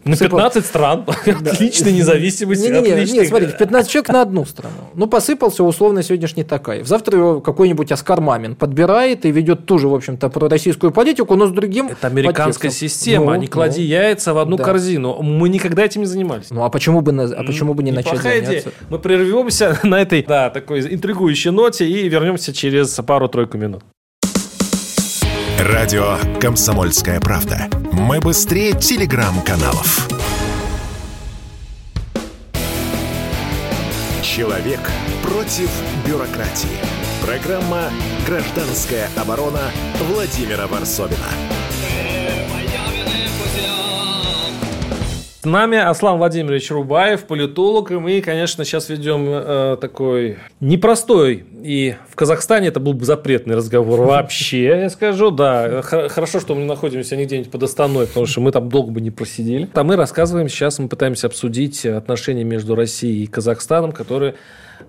на 0.05 0.17
15 0.17 0.67
стран. 0.67 1.05
Отличная 1.27 1.93
независимость. 1.93 2.63
Не, 2.63 2.71
не, 2.71 3.05
не, 3.05 3.13
не, 3.13 3.25
смотрите, 3.25 3.57
15 3.59 3.91
человек 3.91 4.09
на 4.11 4.23
одну 4.23 4.45
страну. 4.45 4.75
Ну, 4.95 5.07
посыпался 5.07 5.65
условно 5.65 6.03
сегодняшний 6.03 6.45
Такаев. 6.45 6.87
Завтра 6.87 7.19
его 7.19 7.41
какой-нибудь 7.41 7.91
Оскар 7.93 8.21
Мамин 8.21 8.55
подбирает 8.55 9.25
и 9.25 9.31
ведет 9.31 9.67
ту 9.67 9.79
же, 9.79 9.89
в 9.89 9.95
общем-то, 9.95 10.29
пророссийскую 10.29 10.93
политику, 10.93 11.35
но 11.37 11.47
с 11.47 11.51
другим 11.51 11.89
Это 11.89 12.07
американская 12.07 12.71
система. 12.71 13.35
Ну, 13.35 13.41
не 13.41 13.47
клади 13.47 13.81
ну, 13.81 13.87
яйца 13.87 14.35
в 14.35 14.39
одну 14.39 14.57
да. 14.57 14.65
корзину. 14.65 15.23
Мы 15.23 15.49
никогда 15.49 15.85
этим 15.85 16.03
не 16.03 16.07
занимались. 16.07 16.51
Ну, 16.51 16.65
а 16.65 16.71
почему 16.71 17.01
бы, 17.01 17.13
а 17.13 17.45
почему 17.45 17.75
бы 17.75 17.83
не 17.83 17.93
начать 17.93 18.21
заняться? 18.21 18.53
Идея. 18.53 18.65
Мы 18.91 18.99
прервемся 18.99 19.79
на 19.83 20.01
этой, 20.01 20.23
да, 20.23 20.51
такой 20.51 20.81
интригующей 20.81 21.51
ноте 21.51 21.89
и 21.89 22.09
вернемся 22.09 22.53
через 22.53 22.89
пару-тройку 22.95 23.59
минут. 23.59 23.83
Радио 25.67 26.19
«Комсомольская 26.43 27.21
правда». 27.21 27.71
Мы 27.91 28.21
быстрее 28.21 28.79
телеграм-каналов. 28.79 30.11
Человек 34.23 34.81
против 35.23 35.71
бюрократии. 36.07 36.69
Программа 37.25 37.85
«Гражданская 38.27 39.09
оборона» 39.17 39.63
Владимира 40.11 40.67
Варсовина. 40.67 41.29
С 45.45 45.47
нами 45.47 45.77
Аслан 45.77 46.17
Владимирович 46.17 46.71
Рубаев, 46.71 47.25
политолог, 47.25 47.91
и 47.91 47.97
мы, 47.97 48.23
конечно, 48.23 48.65
сейчас 48.65 48.89
ведем 48.89 49.27
э, 49.29 49.77
такой 49.79 50.39
непростой, 50.61 51.45
и 51.63 51.97
в 52.09 52.17
Казахстане 52.17 52.69
это 52.69 52.81
был 52.81 52.95
бы 52.95 53.05
запретный 53.05 53.55
разговор 53.55 54.01
вообще, 54.09 54.65
я 54.65 54.89
скажу, 54.89 55.31
да. 55.31 55.83
Хорошо, 55.83 56.41
что 56.41 56.55
мы 56.55 56.65
находимся 56.65 57.15
не 57.17 57.27
где-нибудь 57.27 57.51
под 57.51 57.63
Астаной, 57.65 58.07
потому 58.07 58.25
что 58.25 58.41
мы 58.41 58.53
там 58.53 58.71
долго 58.71 58.91
бы 58.91 59.03
не 59.03 59.11
просидели. 59.11 59.69
А 59.75 59.85
мы 59.85 59.97
рассказываем 59.97 60.49
сейчас, 60.49 60.79
мы 60.79 60.89
пытаемся 60.89 61.27
обсудить 61.27 61.85
отношения 61.85 62.45
между 62.45 62.75
Россией 62.75 63.25
и 63.25 63.27
Казахстаном, 63.27 63.93
которые 63.93 64.37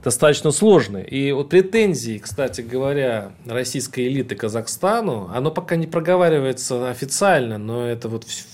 достаточно 0.06 0.52
сложные. 0.52 1.06
И 1.06 1.34
вот 1.34 1.50
претензии, 1.50 2.18
кстати 2.18 2.62
говоря, 2.62 3.34
российской 3.46 4.08
элиты 4.08 4.36
Казахстану, 4.36 5.30
оно 5.36 5.52
пока 5.52 5.76
не 5.76 5.88
проговаривается 5.88 6.90
официально, 6.90 7.58
но 7.58 7.86
это 7.86 8.08
вот 8.08 8.24
все, 8.24 8.46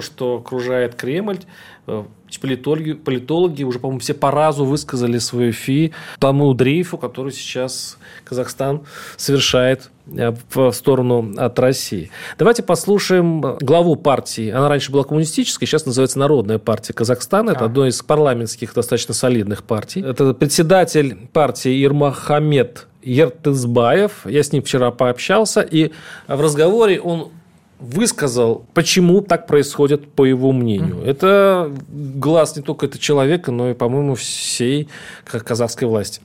что 0.00 0.36
окружает 0.36 0.94
Кремль, 0.94 1.38
э, 1.86 2.04
политологи, 2.40 2.92
политологи 2.92 3.64
уже, 3.64 3.78
по-моему, 3.78 4.00
все 4.00 4.14
по 4.14 4.30
разу 4.30 4.64
высказали 4.64 5.18
свою 5.18 5.52
фи 5.52 5.92
тому 6.18 6.52
дрейфу, 6.54 6.98
который 6.98 7.32
сейчас 7.32 7.98
Казахстан 8.24 8.82
совершает 9.16 9.90
э, 10.06 10.34
в 10.52 10.72
сторону 10.72 11.32
от 11.36 11.58
России. 11.58 12.10
Давайте 12.38 12.62
послушаем 12.62 13.40
главу 13.60 13.96
партии. 13.96 14.50
Она 14.50 14.68
раньше 14.68 14.92
была 14.92 15.04
коммунистической, 15.04 15.66
сейчас 15.66 15.86
называется 15.86 16.18
Народная 16.18 16.58
партия 16.58 16.92
Казахстана. 16.92 17.52
Это 17.52 17.62
а. 17.62 17.64
одно 17.66 17.86
из 17.86 18.02
парламентских 18.02 18.74
достаточно 18.74 19.14
солидных 19.14 19.64
партий. 19.64 20.02
Это 20.02 20.34
председатель 20.34 21.16
партии 21.32 21.84
Ирмахамед 21.84 22.86
Ертызбаев. 23.02 24.26
Я 24.26 24.42
с 24.42 24.52
ним 24.52 24.62
вчера 24.62 24.90
пообщался, 24.90 25.62
и 25.62 25.92
в 26.26 26.40
разговоре 26.40 27.00
он 27.00 27.30
высказал, 27.78 28.66
почему 28.74 29.20
так 29.20 29.46
происходит, 29.46 30.12
по 30.12 30.24
его 30.24 30.52
мнению. 30.52 30.96
Mm-hmm. 30.96 31.10
Это 31.10 31.72
глаз 31.88 32.56
не 32.56 32.62
только 32.62 32.86
этого 32.86 33.00
человека, 33.00 33.52
но 33.52 33.70
и, 33.70 33.74
по-моему, 33.74 34.14
всей 34.14 34.88
казахской 35.24 35.86
власти. 35.88 36.20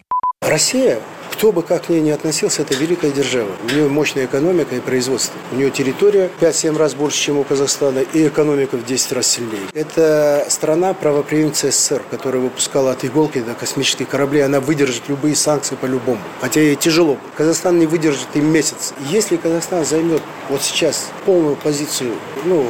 Россия 0.48 1.00
кто 1.34 1.52
бы 1.52 1.64
как 1.64 1.88
к 1.88 1.90
ней 1.90 2.00
ни 2.00 2.12
относился, 2.12 2.62
это 2.62 2.76
великая 2.76 3.12
держава. 3.12 3.50
У 3.64 3.74
нее 3.74 3.88
мощная 3.90 4.26
экономика 4.26 4.76
и 4.76 4.80
производство. 4.80 5.38
У 5.52 5.56
нее 5.56 5.72
территория 5.72 6.30
5-7 6.40 6.78
раз 6.78 6.94
больше, 6.94 7.20
чем 7.20 7.40
у 7.40 7.44
Казахстана, 7.44 8.00
и 8.00 8.28
экономика 8.28 8.78
в 8.78 8.86
10 8.86 9.12
раз 9.14 9.28
сильнее. 9.28 9.64
Это 9.74 10.46
страна 10.48 10.94
правоприемница 10.94 11.72
СССР, 11.72 12.04
которая 12.12 12.42
выпускала 12.44 12.92
от 12.92 13.04
иголки 13.04 13.40
до 13.40 13.56
космических 13.56 14.08
кораблей. 14.08 14.46
Она 14.46 14.60
выдержит 14.60 15.10
любые 15.10 15.36
санкции 15.36 15.76
по-любому. 15.76 16.22
Хотя 16.40 16.62
ей 16.62 16.76
тяжело. 16.76 17.18
Казахстан 17.36 17.80
не 17.80 17.88
выдержит 17.88 18.28
и 18.36 18.40
месяц. 18.40 18.94
Если 19.10 19.38
Казахстан 19.38 19.86
займет 19.86 20.22
вот 20.50 20.62
сейчас 20.62 21.10
полную 21.26 21.56
позицию, 21.56 22.14
ну, 22.46 22.68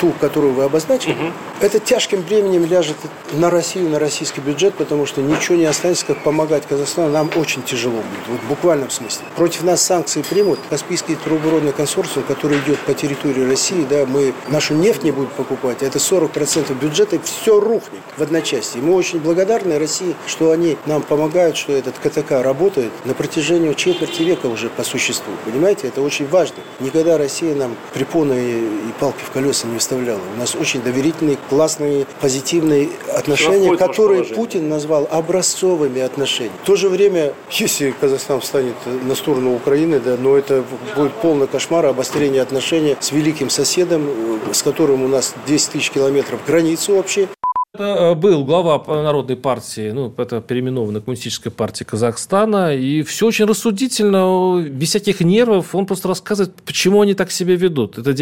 ту, 0.00 0.12
которую 0.20 0.52
вы 0.52 0.64
обозначили, 0.64 1.12
угу. 1.12 1.32
Это 1.60 1.78
тяжким 1.78 2.22
бременем 2.22 2.66
ляжет 2.66 2.96
на 3.32 3.50
Россию, 3.50 3.88
на 3.90 3.98
российский 3.98 4.40
бюджет, 4.40 4.74
потому 4.74 5.06
что 5.06 5.22
ничего 5.22 5.56
не 5.56 5.64
останется, 5.64 6.06
как 6.06 6.22
помогать 6.22 6.66
Казахстану. 6.66 7.10
Нам 7.10 7.30
очень 7.36 7.62
тяжело 7.62 7.96
будет, 7.96 8.28
вот 8.28 8.40
в 8.40 8.48
буквальном 8.48 8.90
смысле. 8.90 9.24
Против 9.36 9.62
нас 9.62 9.82
санкции 9.82 10.22
примут. 10.22 10.58
Каспийский 10.68 11.16
трубопроводный 11.16 11.72
консорциум, 11.72 12.24
который 12.26 12.58
идет 12.58 12.78
по 12.80 12.94
территории 12.94 13.48
России, 13.48 13.86
да, 13.88 14.04
мы 14.06 14.34
нашу 14.48 14.74
нефть 14.74 15.02
не 15.02 15.10
будем 15.10 15.30
покупать, 15.30 15.82
это 15.82 15.98
40% 15.98 16.78
бюджета, 16.78 17.18
все 17.22 17.58
рухнет 17.58 18.02
в 18.16 18.22
одночасье. 18.22 18.80
Мы 18.82 18.94
очень 18.94 19.20
благодарны 19.20 19.78
России, 19.78 20.14
что 20.26 20.50
они 20.50 20.76
нам 20.86 21.02
помогают, 21.02 21.56
что 21.56 21.72
этот 21.72 21.98
КТК 21.98 22.42
работает 22.42 22.92
на 23.04 23.14
протяжении 23.14 23.72
четверти 23.72 24.22
века 24.22 24.46
уже 24.46 24.68
по 24.68 24.82
существу. 24.82 25.32
Понимаете, 25.44 25.88
это 25.88 26.02
очень 26.02 26.28
важно. 26.28 26.56
Никогда 26.80 27.18
Россия 27.18 27.54
нам 27.54 27.76
препоны 27.94 28.34
и 28.34 28.92
палки 29.00 29.22
в 29.24 29.30
колеса 29.30 29.66
не 29.66 29.78
вставляла. 29.78 30.20
У 30.36 30.38
нас 30.38 30.54
очень 30.54 30.82
доверительные, 30.82 31.38
классные, 31.48 32.06
позитивные 32.20 32.88
отношения, 33.14 33.76
которые 33.76 34.24
Путин 34.24 34.68
назвал 34.68 35.08
образцовыми 35.10 36.00
отношениями. 36.00 36.56
В 36.62 36.66
то 36.66 36.76
же 36.76 36.88
время, 36.88 37.32
если 37.50 37.92
Казахстан 37.92 38.40
встанет 38.40 38.74
на 38.86 39.14
сторону 39.14 39.54
Украины, 39.54 40.00
да, 40.00 40.16
но 40.18 40.36
это 40.36 40.64
будет 40.96 41.12
полный 41.14 41.46
кошмар, 41.46 41.86
обострение 41.86 42.42
отношений 42.42 42.96
с 43.00 43.12
великим 43.12 43.50
соседом, 43.50 44.08
э, 44.08 44.52
с 44.52 44.62
которым 44.62 45.02
у 45.02 45.08
нас 45.08 45.34
10 45.46 45.70
тысяч 45.70 45.90
километров 45.90 46.40
границы 46.46 46.92
общие. 46.92 47.28
Это 47.76 48.14
был 48.14 48.44
глава 48.44 48.82
Народной 49.02 49.36
партии, 49.36 49.90
ну, 49.90 50.12
это 50.16 50.40
переименованная 50.40 51.02
коммунистическая 51.02 51.50
партия 51.50 51.84
Казахстана, 51.84 52.74
и 52.74 53.02
все 53.02 53.26
очень 53.26 53.44
рассудительно, 53.44 54.62
без 54.62 54.88
всяких 54.88 55.20
нервов, 55.20 55.74
он 55.74 55.84
просто 55.84 56.08
рассказывает, 56.08 56.54
почему 56.64 57.02
они 57.02 57.12
так 57.14 57.30
себя 57.30 57.54
ведут. 57.54 57.98
Это 57.98 58.14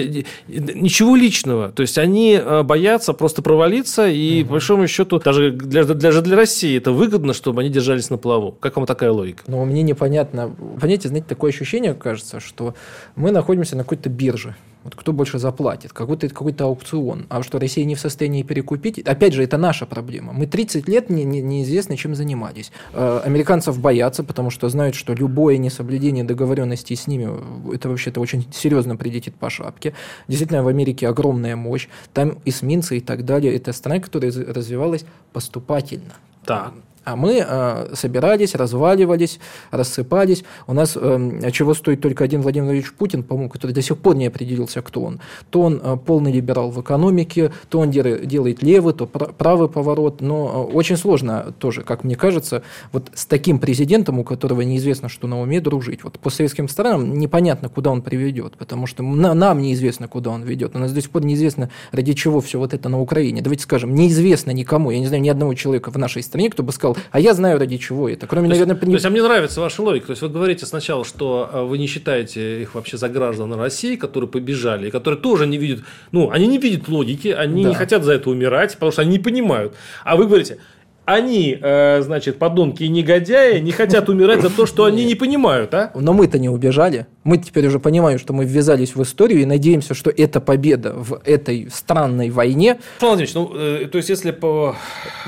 ничего 0.49 1.15
личного, 1.15 1.71
то 1.71 1.83
есть 1.83 1.99
они 1.99 2.33
э, 2.33 2.63
боятся 2.65 3.13
просто 3.13 3.43
провалиться, 3.43 4.09
и, 4.09 4.41
угу. 4.41 4.47
по 4.49 4.53
большому 4.55 4.89
счету, 4.89 5.21
даже 5.21 5.53
для, 5.53 5.85
даже 5.85 6.21
для 6.21 6.37
России 6.37 6.77
это 6.77 6.91
выгодно, 6.91 7.33
чтобы 7.33 7.61
они 7.61 7.71
держались 7.71 8.11
на 8.11 8.19
плаву. 8.19 8.57
Как 8.59 8.77
вам 8.77 8.87
такая 8.87 9.13
логика? 9.13 9.45
Ну, 9.47 9.65
мне 9.65 9.83
непонятно. 9.83 10.55
Понимаете, 10.81 11.09
знаете, 11.09 11.29
такое 11.29 11.53
ощущение, 11.53 11.95
кажется, 11.95 12.41
что 12.41 12.75
мы 13.15 13.31
находимся 13.31 13.77
на 13.77 13.85
какой-то 13.85 14.09
бирже. 14.09 14.57
Вот 14.85 14.95
кто 14.95 15.15
больше 15.15 15.39
заплатит? 15.39 15.95
Какой-то 15.95 16.29
какой 16.29 16.55
аукцион. 16.59 17.27
А 17.31 17.43
что 17.43 17.59
Россия 17.59 17.87
не 17.87 17.95
в 17.95 18.01
состоянии 18.01 18.43
перекупить? 18.43 18.99
Опять 18.99 19.33
же, 19.33 19.43
это 19.43 19.57
наша 19.57 19.87
проблема. 19.87 20.35
Мы 20.35 20.47
30 20.47 20.87
лет 20.89 21.09
не, 21.09 21.25
не, 21.25 21.41
неизвестно, 21.41 21.97
чем 21.97 22.15
занимались. 22.15 22.71
Э, 22.93 23.23
американцев 23.25 23.79
боятся, 23.81 24.23
потому 24.23 24.51
что 24.51 24.69
знают, 24.69 24.95
что 24.95 25.15
любое 25.15 25.57
несоблюдение 25.57 26.23
договоренностей 26.23 26.97
с 26.97 27.07
ними, 27.07 27.31
это 27.75 27.89
вообще-то 27.89 28.21
очень 28.21 28.47
серьезно 28.53 28.97
прилетит 28.97 29.35
по 29.35 29.49
шапке. 29.49 29.95
Действительно, 30.29 30.63
в 30.63 30.69
Америке 30.69 31.09
огромная 31.09 31.57
мощь. 31.57 31.89
Там 32.13 32.39
эсминцы 32.45 32.99
и 32.99 33.01
так 33.01 33.25
далее. 33.25 33.55
Это 33.57 33.73
страна, 33.73 34.01
которая 34.01 34.31
развивалась 34.31 35.07
поступательно. 35.33 36.13
Так. 36.45 36.75
А 37.05 37.17
мы 37.17 37.45
э, 37.47 37.95
собирались, 37.95 38.55
разваливались, 38.55 39.39
рассыпались. 39.71 40.45
У 40.67 40.73
нас 40.73 40.97
э, 41.01 41.51
чего 41.53 41.75
стоит 41.75 42.01
только 42.01 42.25
один 42.25 42.41
Владимир 42.41 42.65
Владимирович 42.67 42.95
Путин, 42.95 43.23
по-моему, 43.23 43.51
который 43.51 43.73
до 43.73 43.83
сих 43.83 43.99
пор 43.99 44.17
не 44.17 44.27
определился, 44.27 44.83
кто 44.83 45.03
он. 45.03 45.21
То 45.51 45.63
он 45.63 45.81
э, 45.83 45.97
полный 46.05 46.33
либерал 46.33 46.71
в 46.71 46.81
экономике, 46.81 47.53
то 47.69 47.81
он 47.81 47.91
делает 47.91 48.63
левый, 48.63 48.95
то 48.95 49.07
правый 49.07 49.69
поворот. 49.69 50.21
Но 50.21 50.69
э, 50.71 50.75
очень 50.75 50.97
сложно 50.97 51.55
тоже, 51.59 51.83
как 51.83 52.05
мне 52.05 52.17
кажется, 52.17 52.63
вот 52.93 53.11
с 53.15 53.27
таким 53.27 53.59
президентом, 53.59 54.19
у 54.19 54.25
которого 54.25 54.63
неизвестно, 54.63 55.09
что 55.09 55.27
на 55.27 55.41
уме, 55.41 55.61
дружить. 55.61 56.05
Вот 56.05 56.19
по 56.19 56.31
советским 56.31 56.69
странам 56.69 57.19
непонятно, 57.19 57.69
куда 57.69 57.91
он 57.91 58.03
приведет, 58.03 58.57
потому 58.57 58.87
что 58.87 59.03
на, 59.03 59.35
нам 59.35 59.61
неизвестно, 59.61 60.09
куда 60.09 60.31
он 60.31 60.43
ведет. 60.43 60.75
У 60.75 60.79
нас 60.79 60.93
до 60.93 61.01
сих 61.01 61.11
пор 61.11 61.25
неизвестно, 61.25 61.71
ради 61.93 62.13
чего 62.15 62.41
все 62.41 62.59
вот 62.59 62.75
это 62.75 62.89
на 62.89 63.01
Украине. 63.01 63.43
Давайте 63.43 63.65
скажем, 63.65 63.95
неизвестно 63.95 64.51
никому. 64.53 64.91
Я 64.91 64.99
не 64.99 65.07
знаю 65.07 65.23
ни 65.23 65.29
одного 65.29 65.55
человека 65.55 65.91
в 65.91 65.99
нашей 65.99 66.23
стране, 66.23 66.51
кто 66.51 66.63
бы 66.63 66.73
сказал, 66.73 66.94
а 67.11 67.21
я 67.21 67.35
знаю, 67.35 67.59
ради 67.59 67.77
чего 67.79 68.09
это. 68.09 68.27
Кроме, 68.27 68.49
то 68.49 68.55
наверное... 68.55 68.75
Есть, 68.75 68.87
не... 68.87 68.93
То 68.93 68.97
есть, 68.97 69.07
а 69.07 69.11
мне 69.11 69.23
нравится 69.23 69.61
ваша 69.61 69.83
логика. 69.83 70.07
То 70.07 70.13
есть, 70.13 70.23
вы 70.23 70.29
говорите 70.29 70.67
сначала, 70.67 71.05
что 71.05 71.49
а, 71.53 71.65
вы 71.65 71.79
не 71.79 71.87
считаете 71.87 72.63
их 72.63 72.75
вообще 72.75 72.97
за 72.97 73.09
граждан 73.09 73.53
России, 73.55 73.97
которые 73.97 74.29
побежали, 74.29 74.89
и 74.89 74.91
которые 74.91 75.21
тоже 75.21 75.47
не 75.47 75.59
видят, 75.59 75.81
ну, 76.13 76.31
они 76.31 76.47
не 76.47 76.59
видят 76.59 76.89
логики, 76.89 77.29
они 77.29 77.63
да. 77.63 77.71
не 77.71 77.75
хотят 77.75 78.05
за 78.05 78.13
это 78.15 78.31
умирать, 78.31 78.75
потому 78.75 78.93
что 78.93 79.03
они 79.03 79.13
не 79.13 79.19
понимают. 79.19 79.75
А 80.05 80.17
вы 80.17 80.27
говорите, 80.27 80.59
они, 81.05 81.59
э, 81.61 82.01
значит, 82.03 82.39
подонки 82.39 82.83
и 82.83 82.89
негодяи, 82.89 83.61
не 83.61 83.73
хотят 83.73 84.09
умирать 84.09 84.41
за 84.41 84.51
то, 84.51 84.67
что 84.67 84.85
они 84.85 85.05
не 85.05 85.15
понимают, 85.15 85.75
а? 85.75 85.93
Но 85.95 86.13
мы-то 86.13 86.39
не 86.39 86.49
убежали. 86.49 87.07
Мы 87.25 87.39
теперь 87.39 87.67
уже 87.67 87.79
понимаем, 87.79 88.19
что 88.19 88.33
мы 88.33 88.45
ввязались 88.45 88.95
в 88.95 89.03
историю 89.03 89.41
и 89.41 89.47
надеемся, 89.47 89.95
что 89.95 90.11
эта 90.11 90.41
победа 90.41 90.93
в 90.95 91.21
этой 91.25 91.69
странной 91.73 92.31
войне... 92.31 92.79
Владимирович, 93.01 93.35
ну, 93.35 93.53
э, 93.55 93.89
то 93.91 93.97
есть, 93.97 94.11
если 94.11 94.31
по... 94.31 94.77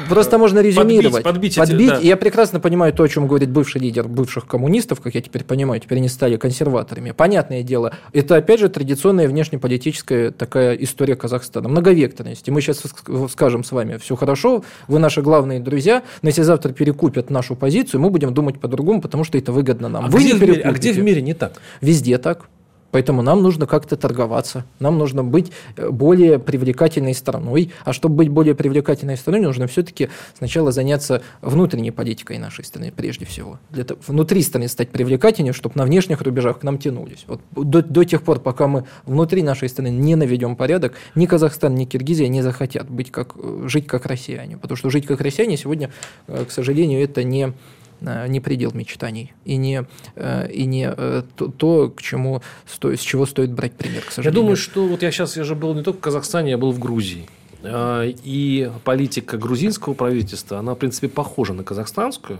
Просто 0.08 0.36
можно 0.36 0.60
резюмировать. 0.60 1.24
Подбить, 1.24 1.56
подбить, 1.56 1.70
подбить 1.70 1.90
эти, 1.90 2.00
да. 2.02 2.06
Я 2.06 2.16
прекрасно 2.16 2.60
понимаю 2.60 2.92
то, 2.92 3.02
о 3.02 3.08
чем 3.08 3.26
говорит 3.26 3.50
бывший 3.50 3.80
лидер 3.80 4.08
бывших 4.08 4.46
коммунистов, 4.46 5.00
как 5.00 5.14
я 5.14 5.22
теперь 5.22 5.44
понимаю, 5.44 5.80
теперь 5.80 5.98
они 5.98 6.08
стали 6.08 6.36
консерваторами. 6.36 7.12
Понятное 7.12 7.62
дело, 7.62 7.94
это, 8.12 8.36
опять 8.36 8.60
же, 8.60 8.68
традиционная 8.68 9.26
внешнеполитическая 9.26 10.32
такая 10.32 10.74
история 10.74 11.16
Казахстана. 11.16 11.68
Многовекторность. 11.68 12.46
И 12.46 12.50
мы 12.50 12.60
сейчас 12.60 12.82
скажем 13.30 13.64
с 13.64 13.72
вами, 13.72 13.96
все 13.96 14.16
хорошо, 14.16 14.64
вы 14.86 14.98
наши 14.98 15.22
главные 15.22 15.60
друзья, 15.60 16.02
но 16.20 16.28
если 16.28 16.42
завтра 16.42 16.72
перекупят 16.72 17.30
нашу 17.30 17.56
позицию, 17.56 18.00
мы 18.02 18.10
будем 18.10 18.34
думать 18.34 18.60
по-другому, 18.60 19.00
потому 19.00 19.24
что 19.24 19.38
это 19.38 19.52
выгодно 19.52 19.88
нам. 19.88 20.06
А, 20.06 20.08
Вы 20.08 20.20
где, 20.20 20.34
в 20.34 20.40
мире, 20.42 20.60
а 20.62 20.72
где 20.72 20.92
в 20.92 20.98
мире 20.98 21.22
не 21.22 21.32
так? 21.32 21.60
Везде 21.86 22.18
так. 22.18 22.48
Поэтому 22.90 23.22
нам 23.22 23.42
нужно 23.42 23.66
как-то 23.66 23.96
торговаться, 23.96 24.64
нам 24.80 24.96
нужно 24.98 25.22
быть 25.22 25.52
э, 25.76 25.90
более 25.90 26.38
привлекательной 26.38 27.14
страной. 27.14 27.70
А 27.84 27.92
чтобы 27.92 28.16
быть 28.16 28.28
более 28.28 28.54
привлекательной 28.54 29.16
страной, 29.16 29.40
нужно 29.40 29.66
все-таки 29.66 30.08
сначала 30.36 30.72
заняться 30.72 31.22
внутренней 31.42 31.92
политикой 31.92 32.38
нашей 32.38 32.64
страны 32.64 32.92
прежде 32.96 33.24
всего. 33.24 33.58
Для 33.70 33.84
того, 33.84 34.00
внутри 34.06 34.42
страны 34.42 34.66
стать 34.66 34.88
привлекательнее, 34.90 35.52
чтобы 35.52 35.76
на 35.76 35.84
внешних 35.84 36.22
рубежах 36.22 36.60
к 36.60 36.62
нам 36.62 36.78
тянулись. 36.78 37.24
Вот 37.28 37.40
до, 37.54 37.82
до 37.82 38.04
тех 38.04 38.22
пор, 38.22 38.40
пока 38.40 38.66
мы 38.66 38.84
внутри 39.04 39.42
нашей 39.42 39.68
страны 39.68 39.90
не 39.90 40.16
наведем 40.16 40.56
порядок, 40.56 40.94
ни 41.14 41.26
Казахстан, 41.26 41.74
ни 41.74 41.84
Киргизия 41.84 42.28
не 42.28 42.42
захотят 42.42 42.90
быть 42.90 43.12
как, 43.12 43.34
э, 43.36 43.64
жить 43.68 43.86
как 43.86 44.06
россияне. 44.06 44.56
Потому 44.56 44.76
что 44.76 44.90
жить 44.90 45.06
как 45.06 45.20
россияне 45.20 45.56
сегодня, 45.56 45.90
э, 46.26 46.46
к 46.48 46.50
сожалению, 46.50 47.04
это 47.04 47.22
не 47.22 47.52
не 48.00 48.40
предел 48.40 48.72
мечтаний 48.72 49.32
и 49.44 49.56
не, 49.56 49.86
э, 50.14 50.50
и 50.50 50.64
не 50.64 50.88
э, 50.88 51.22
то, 51.34 51.48
то, 51.48 51.88
к 51.90 52.02
чему 52.02 52.42
сто, 52.66 52.94
с 52.94 53.00
чего 53.00 53.26
стоит 53.26 53.52
брать 53.52 53.72
пример, 53.72 54.02
к 54.02 54.10
сожалению. 54.10 54.36
Я 54.36 54.42
думаю, 54.42 54.56
что 54.56 54.86
вот 54.86 55.02
я 55.02 55.10
сейчас, 55.10 55.36
я 55.36 55.44
же 55.44 55.54
был 55.54 55.74
не 55.74 55.82
только 55.82 55.98
в 55.98 56.00
Казахстане, 56.00 56.50
я 56.50 56.58
был 56.58 56.72
в 56.72 56.78
Грузии. 56.78 57.26
И 57.64 58.70
политика 58.84 59.38
грузинского 59.38 59.94
правительства, 59.94 60.58
она, 60.58 60.74
в 60.74 60.78
принципе, 60.78 61.08
похожа 61.08 61.52
на 61.52 61.64
казахстанскую. 61.64 62.38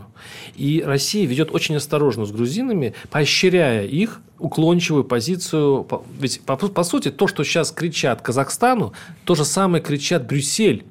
И 0.55 0.85
Россия 0.87 1.27
ведет 1.27 1.51
очень 1.53 1.75
осторожно 1.75 2.27
с 2.27 2.31
грузинами, 2.31 2.95
поощряя 3.11 3.85
их 3.85 4.21
уклончивую 4.39 5.03
позицию. 5.03 5.87
Ведь, 6.21 6.43
по, 6.43 6.57
по 6.57 6.85
сути, 6.85 7.11
то, 7.11 7.27
что 7.27 7.43
сейчас 7.43 7.73
кричат 7.73 8.23
Казахстану, 8.23 8.93
то 9.25 9.35
же 9.35 9.45
самое 9.45 9.83
кричат 9.83 10.27
Брюссель 10.27 10.85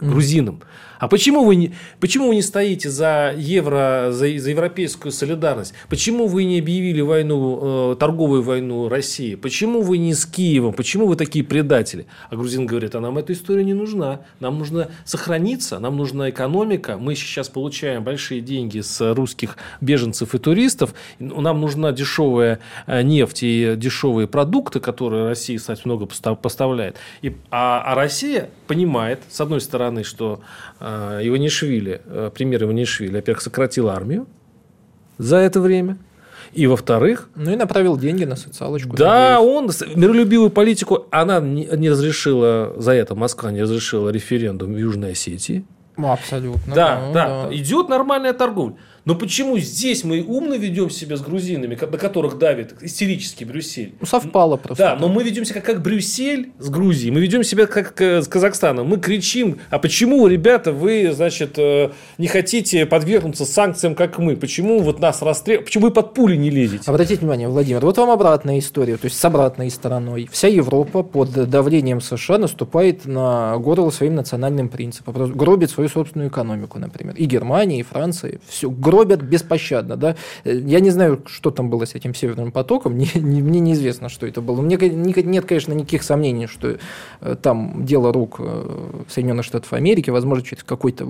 грузинам. 0.00 0.60
А 0.98 1.08
почему 1.08 1.44
вы 1.44 1.56
не, 1.56 1.74
почему 2.00 2.28
вы 2.28 2.34
не 2.34 2.42
стоите 2.42 2.90
за 2.90 3.34
евро, 3.36 4.08
за, 4.10 4.38
за 4.38 4.50
европейскую 4.50 5.12
солидарность? 5.12 5.74
Почему 5.88 6.26
вы 6.26 6.44
не 6.44 6.58
объявили 6.58 7.00
войну, 7.00 7.92
э, 7.92 7.96
торговую 7.96 8.42
войну 8.42 8.88
России? 8.88 9.34
Почему 9.36 9.82
вы 9.82 9.98
не 9.98 10.14
с 10.14 10.26
Киевом? 10.26 10.72
Почему 10.72 11.06
вы 11.06 11.16
такие 11.16 11.44
предатели? 11.44 12.06
А 12.30 12.36
грузин 12.36 12.66
говорит, 12.66 12.94
а 12.94 13.00
нам 13.00 13.18
эта 13.18 13.32
история 13.32 13.64
не 13.64 13.74
нужна. 13.74 14.22
Нам 14.40 14.58
нужно 14.58 14.90
сохраниться, 15.04 15.78
нам 15.78 15.96
нужна 15.96 16.30
экономика. 16.30 16.98
Мы 16.98 17.14
сейчас 17.14 17.48
получаем 17.48 18.02
большие 18.02 18.40
деньги 18.40 18.80
с 18.80 19.14
русских 19.14 19.56
беженцев 19.80 20.34
и 20.34 20.38
туристов. 20.38 20.94
Нам 21.18 21.60
нужна 21.60 21.92
дешевая 21.92 22.58
э, 22.86 23.02
нефть 23.02 23.42
и 23.42 23.74
дешевые 23.76 24.26
продукты, 24.26 24.80
которые 24.80 25.28
Россия, 25.28 25.58
кстати, 25.58 25.82
много 25.84 26.06
поставляет. 26.06 26.96
И, 27.22 27.36
а, 27.50 27.82
а 27.84 27.94
Россия 27.94 28.50
понимает, 28.66 29.20
с 29.28 29.40
одной 29.40 29.60
стороны, 29.60 30.04
что 30.04 30.40
э, 30.80 30.87
Иванишвили, 31.22 32.00
э, 32.04 32.30
премьер 32.34 32.64
Иванишвили, 32.64 33.14
во-первых, 33.14 33.42
сократил 33.42 33.88
армию 33.88 34.26
за 35.18 35.36
это 35.38 35.60
время. 35.60 35.98
И 36.52 36.66
во-вторых... 36.66 37.28
Ну 37.36 37.50
и 37.50 37.56
направил 37.56 37.98
деньги 37.98 38.24
на 38.24 38.36
социалочку. 38.36 38.96
Да, 38.96 39.40
он 39.40 39.70
миролюбивую 39.94 40.50
политику, 40.50 41.06
она 41.10 41.40
не, 41.40 41.66
не 41.76 41.90
разрешила, 41.90 42.74
за 42.78 42.92
это 42.92 43.14
Москва 43.14 43.50
не 43.50 43.62
разрешила 43.62 44.08
референдум 44.08 44.72
в 44.72 44.78
Южной 44.78 45.12
Осетии. 45.12 45.64
Ну, 45.98 46.12
абсолютно. 46.12 46.74
Да, 46.74 47.02
ну, 47.06 47.12
да, 47.12 47.48
да. 47.48 47.54
Идет 47.54 47.88
нормальная 47.88 48.32
торговля. 48.32 48.76
Но 49.04 49.14
почему 49.14 49.58
здесь 49.58 50.04
мы 50.04 50.22
умно 50.22 50.54
ведем 50.54 50.90
себя 50.90 51.16
с 51.16 51.20
грузинами, 51.20 51.74
на 51.74 51.98
которых 51.98 52.38
давит 52.38 52.74
истерический 52.82 53.44
Брюссель? 53.44 53.94
Ну, 54.00 54.06
совпало 54.06 54.56
просто. 54.56 54.84
Да, 54.84 54.96
но 54.96 55.08
мы 55.08 55.22
ведем 55.22 55.44
себя 55.44 55.60
как 55.60 55.82
Брюссель 55.82 56.52
с 56.58 56.68
Грузией, 56.68 57.10
мы 57.10 57.20
ведем 57.20 57.42
себя 57.42 57.66
как 57.66 58.00
э, 58.00 58.22
с 58.22 58.28
Казахстаном. 58.28 58.88
Мы 58.88 58.98
кричим, 58.98 59.58
а 59.70 59.78
почему, 59.78 60.26
ребята, 60.26 60.72
вы, 60.72 61.12
значит, 61.12 61.58
э, 61.58 61.90
не 62.18 62.26
хотите 62.26 62.86
подвергнуться 62.86 63.44
санкциям, 63.44 63.94
как 63.94 64.18
мы? 64.18 64.36
Почему 64.36 64.80
вот 64.80 65.00
нас 65.00 65.22
расстреливают? 65.22 65.66
Почему 65.66 65.86
вы 65.86 65.90
под 65.90 66.14
пули 66.14 66.36
не 66.36 66.50
лезете? 66.50 66.90
Обратите 66.90 67.20
внимание, 67.20 67.48
Владимир, 67.48 67.80
вот 67.80 67.96
вам 67.98 68.10
обратная 68.10 68.58
история, 68.58 68.96
то 68.96 69.06
есть 69.06 69.18
с 69.18 69.24
обратной 69.24 69.70
стороной. 69.70 70.28
Вся 70.30 70.48
Европа 70.48 71.02
под 71.02 71.48
давлением 71.48 72.00
США 72.00 72.38
наступает 72.38 73.06
на 73.06 73.56
горло 73.58 73.90
своим 73.90 74.14
национальным 74.14 74.68
принципам, 74.68 75.14
гробит 75.32 75.70
свою 75.70 75.88
собственную 75.88 76.30
экономику, 76.30 76.78
например. 76.78 77.14
И 77.16 77.24
Германия, 77.24 77.80
и 77.80 77.82
Франция, 77.82 78.38
все, 78.46 78.70
гробят 78.98 79.22
беспощадно. 79.22 79.96
Да? 79.96 80.16
Я 80.44 80.80
не 80.80 80.90
знаю, 80.90 81.22
что 81.26 81.50
там 81.50 81.70
было 81.70 81.84
с 81.84 81.94
этим 81.94 82.14
Северным 82.14 82.52
потоком, 82.52 82.98
не, 82.98 83.08
не, 83.14 83.42
мне 83.42 83.60
неизвестно, 83.60 84.08
что 84.08 84.26
это 84.26 84.40
было. 84.40 84.60
Мне 84.60 84.76
нет, 84.76 85.44
конечно, 85.44 85.72
никаких 85.72 86.02
сомнений, 86.02 86.46
что 86.46 86.78
э, 87.20 87.36
там 87.40 87.84
дело 87.84 88.12
рук 88.12 88.36
э, 88.40 89.04
Соединенных 89.08 89.44
Штатов 89.44 89.72
Америки, 89.72 90.10
возможно, 90.10 90.44
через 90.44 90.64
какой-то, 90.64 91.04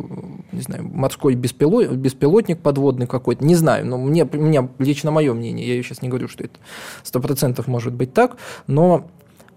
не 0.53 0.61
знаю, 0.61 0.85
морской 0.85 1.35
беспилот, 1.35 1.91
беспилотник 1.93 2.61
подводный 2.61 3.07
какой-то, 3.07 3.45
не 3.45 3.55
знаю, 3.55 3.87
но 3.87 3.99
мне, 3.99 4.29
меня 4.33 4.69
лично 4.79 5.11
мое 5.11 5.33
мнение, 5.33 5.77
я 5.77 5.83
сейчас 5.83 6.03
не 6.03 6.09
говорю, 6.09 6.29
что 6.29 6.45
это 6.45 6.59
сто 7.03 7.21
процентов 7.21 7.67
может 7.69 7.95
быть 7.95 8.13
так, 8.13 8.37
но 8.67 9.09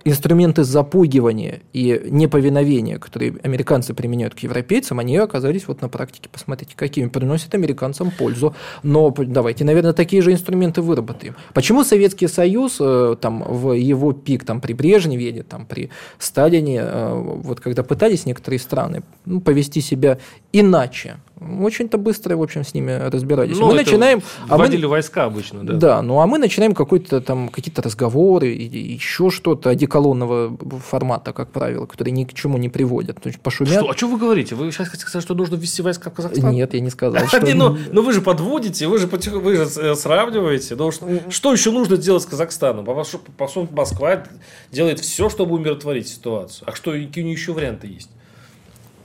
инструменты 0.04 0.64
запугивания 0.64 1.62
и 1.74 2.02
неповиновения, 2.06 2.98
которые 3.00 3.36
американцы 3.44 3.94
применяют 3.94 4.36
к 4.36 4.40
европейцам, 4.40 5.00
они 5.00 5.18
оказались 5.18 5.68
вот 5.68 5.82
на 5.82 5.90
практике, 5.90 6.30
посмотрите, 6.32 6.74
какими 6.76 7.08
приносят 7.08 7.54
американцам 7.56 8.12
пользу. 8.12 8.56
Но 8.84 9.12
давайте, 9.12 9.64
наверное, 9.64 9.94
такие 9.94 10.22
же 10.22 10.32
инструменты 10.32 10.82
выработаем. 10.82 11.36
Почему 11.54 11.84
Советский 11.84 12.28
Союз 12.28 12.78
э, 12.80 13.16
там, 13.20 13.44
в 13.44 13.74
его 13.74 14.14
пик 14.14 14.46
там, 14.46 14.62
при 14.62 14.74
Брежневе 14.74 15.44
там, 15.44 15.66
при 15.66 15.90
Сталине, 16.20 16.82
э, 16.84 17.14
вот 17.14 17.60
когда 17.60 17.84
пытались 17.84 18.26
некоторые 18.26 18.60
страны 18.60 19.04
ну, 19.26 19.42
повести 19.42 19.82
себя 19.82 20.18
иначе, 20.52 21.18
очень-то 21.42 21.98
быстро, 21.98 22.36
в 22.36 22.42
общем, 22.42 22.64
с 22.64 22.74
ними 22.74 22.92
разбирались. 22.92 23.58
Ну, 23.58 23.68
мы 23.68 23.74
начинаем... 23.74 24.22
Вводили 24.48 24.84
а 24.84 24.88
мы, 24.88 24.92
войска 24.92 25.24
обычно, 25.26 25.64
да. 25.64 25.74
Да, 25.74 26.02
ну 26.02 26.20
а 26.20 26.28
мы 26.28 26.38
начинаем 26.38 26.76
какой-то 26.76 27.20
там, 27.20 27.50
какие-то 27.50 27.82
разговоры, 27.82 28.48
еще 28.48 29.32
что-то 29.32 29.72
одеколонного 29.72 30.56
формата, 30.80 31.34
как 31.34 31.52
правило, 31.52 31.88
которые 31.88 32.12
ни 32.12 32.26
к 32.26 32.34
чему 32.34 32.58
не 32.58 32.70
приводят. 32.70 33.22
То 33.22 33.28
есть 33.28 33.40
пошумят. 33.40 33.74
Что? 33.74 33.90
А 33.90 33.98
что 33.98 34.08
вы 34.08 34.18
говорите? 34.18 34.54
Вы 34.56 34.72
сейчас 34.72 34.88
хотите 34.88 35.08
сказать, 35.08 35.24
что 35.24 35.34
нужно 35.34 35.56
ввести 35.56 35.82
войска 35.82 36.12
в 36.12 36.14
Казахстан? 36.14 36.52
Нет, 36.52 36.74
я 36.74 36.80
не 36.80 36.90
сказал. 36.90 37.28
Что... 37.28 37.40
Не, 37.40 37.54
ну, 37.54 37.78
ну 37.92 38.04
вы 38.04 38.14
же 38.14 38.22
подводите, 38.22 38.88
вы 38.88 39.00
же, 39.00 39.08
вы 39.08 39.56
же 39.56 39.64
э, 39.64 39.96
сравниваете. 39.96 40.76
Ну, 40.76 40.92
что, 40.92 41.52
еще 41.52 41.72
нужно 41.72 41.98
делать 41.98 42.24
с 42.24 42.26
Казахстаном? 42.26 42.86
По, 42.86 42.94
по 43.38 43.68
Москва 43.72 44.24
делает 44.72 45.00
все, 45.00 45.30
чтобы 45.30 45.56
умиротворить 45.56 46.08
ситуацию. 46.08 46.70
А 46.70 46.76
что, 46.76 46.92
какие 46.92 47.24
у 47.24 47.28
нее 47.28 47.34
еще 47.34 47.54
варианты 47.54 47.88
есть? 47.88 48.10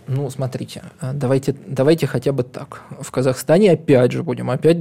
Ну, 0.08 0.30
смотрите, 0.30 0.82
а, 1.00 1.12
давайте, 1.12 1.54
давайте 1.66 2.06
хотя 2.06 2.32
бы 2.32 2.42
так. 2.44 2.82
В 3.00 3.10
Казахстане 3.10 3.72
опять 3.72 4.12
же 4.12 4.22
будем, 4.22 4.50
опять, 4.50 4.78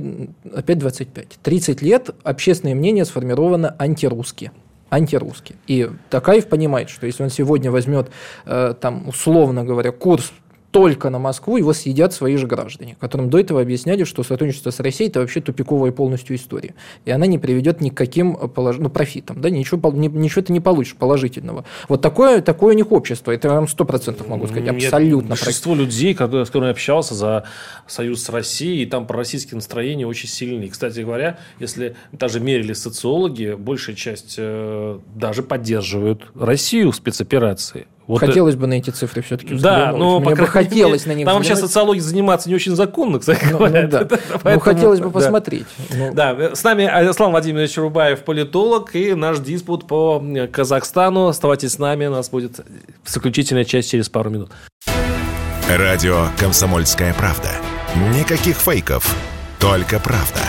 опять 0.53 0.77
25. 0.77 1.39
30 1.41 1.81
лет 1.81 2.09
общественное 2.23 2.75
мнение 2.75 3.05
сформировано 3.05 3.75
антирусски 3.79 4.51
антирусский. 4.91 5.55
И 5.67 5.89
Такаев 6.09 6.47
понимает, 6.47 6.89
что 6.89 7.05
если 7.05 7.23
он 7.23 7.29
сегодня 7.29 7.71
возьмет, 7.71 8.11
э, 8.45 8.75
там, 8.79 9.09
условно 9.09 9.65
говоря, 9.65 9.91
курс 9.91 10.31
только 10.75 11.09
на 11.09 11.19
Москву, 11.19 11.55
его 11.55 11.71
съедят 11.71 12.11
свои 12.11 12.35
же 12.35 12.47
граждане, 12.47 12.97
которым 12.99 13.29
до 13.29 13.39
этого 13.39 13.61
объясняли, 13.61 14.03
что 14.03 14.23
сотрудничество 14.23 14.71
с 14.71 14.81
Россией– 14.81 15.09
это 15.09 15.21
вообще 15.21 15.39
тупиковая 15.39 15.93
полностью 15.93 16.35
история. 16.35 16.75
И 17.05 17.11
она 17.11 17.27
не 17.27 17.39
приведет 17.39 17.79
ни 17.79 17.87
к 17.87 17.93
каким 17.95 18.35
полож... 18.49 18.75
ну, 18.77 18.89
профитам, 18.89 19.39
да, 19.39 19.49
ничего, 19.49 19.89
ничего 19.93 20.41
ты 20.41 20.51
не 20.51 20.59
получишь 20.59 20.97
положительного. 20.97 21.63
Вот 21.87 22.01
такое, 22.01 22.41
такое 22.41 22.73
у 22.73 22.77
них 22.77 22.91
общество, 22.91 23.31
это 23.31 23.47
я 23.47 23.53
вам 23.53 23.69
сто 23.69 23.85
процентов 23.85 24.27
могу 24.27 24.47
сказать, 24.47 24.67
абсолютно. 24.67 25.29
Большинство 25.29 25.75
людей, 25.75 26.13
с 26.13 26.17
которыми 26.17 26.65
я 26.65 26.71
общался 26.71 27.13
за 27.13 27.45
союз 27.87 28.23
с 28.23 28.27
Россией, 28.27 28.83
и 28.83 28.85
там 28.85 29.07
пророссийские 29.07 29.55
настроения 29.55 30.05
очень 30.05 30.27
сильные. 30.27 30.69
Кстати 30.69 30.99
говоря, 30.99 31.39
если 31.57 31.95
даже 32.11 32.41
мерили 32.41 32.73
социологи, 32.73 33.55
большая 33.57 33.95
часть 33.95 34.35
э, 34.37 34.99
даже 35.15 35.41
поддерживают 35.41 36.23
Россию 36.35 36.91
в 36.91 36.97
спецоперации. 36.97 37.87
Вот 38.07 38.19
хотелось 38.19 38.53
это... 38.53 38.61
бы 38.61 38.67
на 38.67 38.73
эти 38.75 38.91
цифры 38.91 39.21
все-таки. 39.21 39.55
Да, 39.55 39.91
но 39.91 40.19
Мне 40.19 40.35
бы 40.35 40.47
хотелось 40.47 41.05
на 41.05 41.13
них 41.13 41.25
Там 41.25 41.35
вообще 41.35 41.55
социологией 41.55 42.03
заниматься 42.03 42.49
не 42.49 42.55
очень 42.55 42.75
законно, 42.75 43.19
кстати 43.19 43.45
ну, 43.51 43.57
говоря. 43.57 43.81
Ну, 43.85 43.89
да. 43.89 44.05
Поэтому, 44.43 44.53
ну, 44.53 44.59
хотелось 44.59 44.99
бы 44.99 45.11
посмотреть. 45.11 45.65
Да. 45.89 45.95
Ну. 45.95 46.13
да, 46.13 46.55
с 46.55 46.63
нами 46.63 46.85
Аслан 46.85 47.31
Владимирович 47.31 47.77
Рубаев, 47.77 48.23
политолог, 48.23 48.95
и 48.95 49.13
наш 49.13 49.39
диспут 49.39 49.87
по 49.87 50.23
Казахстану. 50.51 51.27
Оставайтесь 51.27 51.73
с 51.73 51.79
нами, 51.79 52.05
у 52.05 52.11
нас 52.11 52.29
будет 52.29 52.59
заключительная 53.05 53.63
часть 53.65 53.89
через 53.89 54.09
пару 54.09 54.29
минут. 54.29 54.51
Радио 55.67 56.27
«Комсомольская 56.37 57.13
правда». 57.13 57.49
Никаких 58.13 58.57
фейков, 58.57 59.15
только 59.59 59.99
правда. 59.99 60.41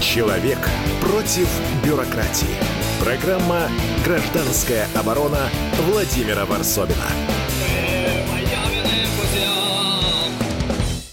Человек 0.00 0.58
против 1.00 1.48
бюрократии. 1.84 2.77
Программа 3.00 3.68
«Гражданская 4.04 4.88
оборона» 4.94 5.48
Владимира 5.88 6.44
Варсобина. 6.44 6.96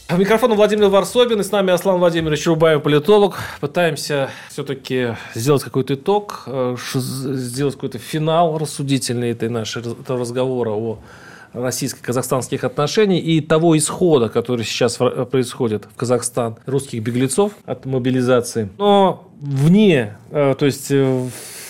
В 0.09 0.17
микрофон 0.17 0.55
Владимир 0.55 0.87
Варсобин, 0.89 1.43
с 1.43 1.51
нами 1.51 1.71
Аслан 1.71 1.99
Владимирович 1.99 2.47
Рубаев, 2.47 2.81
политолог. 2.81 3.37
Пытаемся 3.61 4.29
все-таки 4.49 5.15
сделать 5.35 5.63
какой-то 5.63 5.93
итог, 5.93 6.43
э, 6.47 6.75
сделать 6.93 7.75
какой-то 7.75 7.99
финал 7.99 8.57
рассудительный 8.57 9.31
этой 9.31 9.49
нашего 9.49 9.95
разговора 10.07 10.71
о 10.71 10.99
российско-казахстанских 11.53 12.63
отношений 12.63 13.19
и 13.19 13.41
того 13.41 13.77
исхода, 13.77 14.29
который 14.29 14.65
сейчас 14.65 14.97
происходит 14.97 15.85
в 15.85 15.95
Казахстан 15.95 16.57
русских 16.65 17.01
беглецов 17.03 17.53
от 17.65 17.85
мобилизации. 17.85 18.69
Но 18.77 19.29
вне, 19.39 20.17
э, 20.31 20.55
то 20.57 20.65
есть 20.65 20.87
э, 20.89 21.27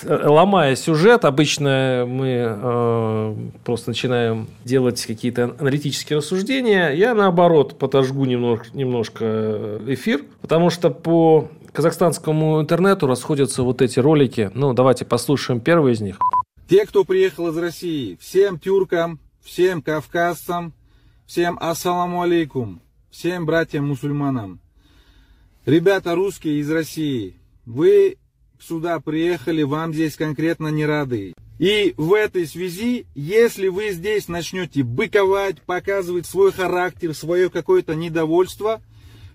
ломая 0.08 0.76
сюжет, 0.76 1.26
обычно 1.26 2.06
мы 2.08 2.46
э, 2.48 3.36
просто 3.64 3.90
начинаем 3.90 4.48
делать 4.64 5.06
какие-то 5.06 5.56
аналитические 5.60 6.18
рассуждения. 6.18 6.90
Я, 6.92 7.14
наоборот, 7.14 7.78
подожгу 7.78 8.26
немножко, 8.26 8.68
немножко 8.74 9.80
эфир, 9.88 10.24
потому 10.42 10.70
что 10.70 10.90
по 10.90 11.50
казахстанскому 11.72 12.62
интернету 12.62 13.08
расходятся 13.08 13.64
вот 13.64 13.82
эти 13.82 14.00
ролики. 14.00 14.52
Ну, 14.54 14.74
давайте 14.74 15.06
послушаем 15.06 15.60
первый 15.60 15.94
из 15.94 16.02
них. 16.02 16.18
Те, 16.70 16.86
кто 16.86 17.04
приехал 17.04 17.50
из 17.50 17.58
России, 17.58 18.18
всем 18.20 18.58
тюркам, 18.60 19.20
всем 19.44 19.82
кавказцам, 19.82 20.74
всем 21.26 21.58
ассаламу 21.60 22.22
алейкум, 22.22 22.82
всем 23.12 23.46
братьям-мусульманам. 23.46 24.60
Ребята 25.66 26.16
русские 26.16 26.60
из 26.60 26.72
России, 26.72 27.36
вы 27.66 28.18
сюда 28.60 29.00
приехали, 29.00 29.64
вам 29.64 29.94
здесь 29.94 30.16
конкретно 30.16 30.68
не 30.68 30.86
рады. 30.86 31.34
И 31.58 31.94
в 31.98 32.14
этой 32.14 32.46
связи, 32.46 33.06
если 33.16 33.70
вы 33.70 33.92
здесь 33.92 34.28
начнете 34.28 34.84
быковать, 34.84 35.62
показывать 35.62 36.26
свой 36.26 36.52
характер, 36.52 37.14
свое 37.14 37.50
какое-то 37.50 37.96
недовольство, 37.96 38.82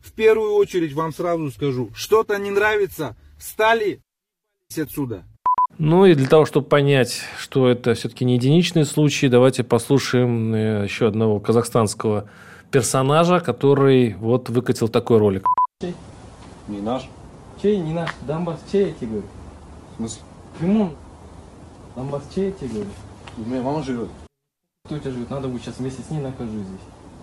в 0.02 0.12
первую 0.12 0.52
очередь 0.52 0.92
вам 0.92 1.12
сразу 1.12 1.50
скажу, 1.50 1.90
что-то 1.94 2.37
не 2.38 2.50
нравится, 2.50 3.16
стали 3.38 4.00
отсюда. 4.78 5.24
Ну 5.78 6.04
и 6.04 6.14
для 6.14 6.28
того, 6.28 6.44
чтобы 6.44 6.66
понять, 6.66 7.22
что 7.38 7.68
это 7.68 7.94
все-таки 7.94 8.24
не 8.24 8.35
единичный 8.35 8.85
случай, 8.85 9.28
давайте 9.28 9.64
послушаем 9.64 10.54
э, 10.54 10.85
еще 10.85 11.09
одного 11.09 11.40
казахстанского 11.40 12.28
персонажа, 12.70 13.40
который 13.40 14.14
вот 14.14 14.50
выкатил 14.50 14.88
такой 14.88 15.18
ролик. 15.18 15.46
Не 16.68 16.80
наш. 16.80 17.09
Чей 17.61 17.79
не 17.79 17.92
наш? 17.92 18.11
Донбасс 18.27 18.61
чей, 18.73 18.88
я 18.88 18.92
тебе 18.92 19.07
говорю? 19.09 19.27
В 19.92 19.96
смысле? 19.96 20.23
Крымон. 20.59 20.96
Донбасс 21.94 22.23
чей, 22.35 22.46
я 22.46 22.53
тебе 22.53 22.68
говорю? 22.68 22.90
У 23.37 23.40
меня 23.42 23.62
мама 23.62 23.83
живет. 23.83 24.09
Кто 24.87 24.94
у 24.94 24.99
тебя 24.99 25.11
живет? 25.11 25.31
Надо 25.31 25.49
будет 25.49 25.62
сейчас 25.62 25.79
вместе 25.79 26.03
с 26.03 26.11
ней 26.11 26.20
накажу 26.20 26.53
здесь. 26.53 26.81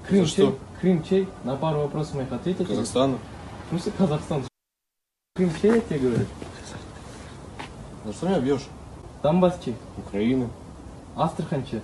Крым 0.07 0.25
За 0.25 0.31
чей? 0.31 0.45
что? 0.45 0.59
Крым 0.79 1.03
чей? 1.03 1.27
На 1.43 1.55
пару 1.55 1.79
вопросов 1.79 2.15
моих 2.15 2.31
ответите. 2.31 2.65
Казахстана. 2.65 3.17
В 3.65 3.69
смысле 3.69 3.91
Казахстан? 3.97 4.43
Крым 5.35 5.51
чей, 5.59 5.71
я 5.71 5.81
тебе 5.81 5.99
говорю? 5.99 6.25
За 8.05 8.13
что 8.13 8.27
меня 8.27 8.39
бьешь? 8.39 8.67
Донбасс 9.23 9.59
чей? 9.63 9.75
Украина. 9.97 10.49
Астрахань 11.15 11.65
чей? 11.69 11.81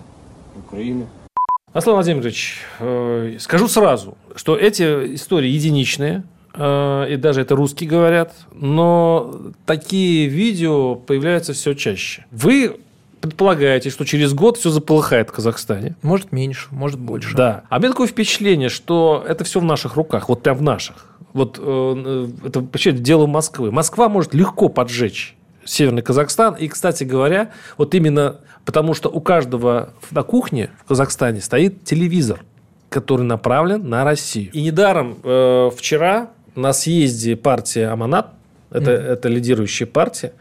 Аслан 1.73 1.95
Владимирович, 1.95 2.61
э, 2.79 3.37
скажу 3.39 3.67
сразу, 3.67 4.15
что 4.35 4.55
эти 4.55 5.15
истории 5.15 5.49
единичные, 5.49 6.23
и 6.55 7.15
даже 7.17 7.41
это 7.41 7.55
русские 7.55 7.89
говорят, 7.89 8.33
но 8.53 9.53
такие 9.65 10.27
видео 10.27 10.95
появляются 10.95 11.53
все 11.53 11.73
чаще. 11.73 12.25
Вы 12.31 12.77
предполагаете, 13.23 13.89
что 13.89 14.03
через 14.03 14.33
год 14.33 14.57
все 14.57 14.69
заполыхает 14.69 15.29
в 15.29 15.31
Казахстане. 15.31 15.95
Может 16.01 16.33
меньше, 16.33 16.67
может 16.71 16.99
больше. 16.99 17.35
Да. 17.35 17.63
А 17.69 17.77
у 17.77 17.79
меня 17.79 17.91
такое 17.91 18.07
впечатление, 18.07 18.67
что 18.67 19.23
это 19.25 19.45
все 19.45 19.61
в 19.61 19.63
наших 19.63 19.95
руках, 19.95 20.27
вот 20.27 20.43
прям 20.43 20.57
в 20.57 20.61
наших. 20.61 21.07
Вот 21.31 21.57
э, 21.57 22.27
это 22.45 22.59
вообще 22.59 22.91
дело 22.91 23.25
Москвы. 23.25 23.71
Москва 23.71 24.09
может 24.09 24.33
легко 24.33 24.67
поджечь 24.67 25.37
Северный 25.63 26.01
Казахстан. 26.01 26.55
И, 26.55 26.67
кстати 26.67 27.05
говоря, 27.05 27.51
вот 27.77 27.95
именно 27.95 28.41
потому, 28.65 28.93
что 28.93 29.09
у 29.09 29.21
каждого 29.21 29.93
на 30.11 30.23
кухне 30.23 30.69
в 30.83 30.89
Казахстане 30.89 31.39
стоит 31.39 31.85
телевизор, 31.85 32.43
который 32.89 33.23
направлен 33.23 33.87
на 33.87 34.03
Россию. 34.03 34.51
И 34.51 34.61
недаром 34.61 35.17
э, 35.23 35.71
вчера 35.75 36.29
на 36.55 36.73
съезде 36.73 37.35
партии 37.35 37.81
Аманат, 37.81 38.27
это, 38.71 38.91
mm-hmm. 38.91 39.07
это 39.07 39.29
лидирующая 39.29 39.87
партия, 39.87 40.33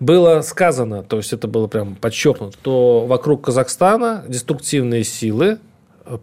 было 0.00 0.40
сказано, 0.42 1.02
то 1.02 1.16
есть 1.16 1.32
это 1.32 1.48
было 1.48 1.66
прям 1.66 1.96
подчеркнуто, 1.96 2.56
что 2.60 3.06
вокруг 3.06 3.44
Казахстана 3.44 4.24
деструктивные 4.28 5.04
силы 5.04 5.58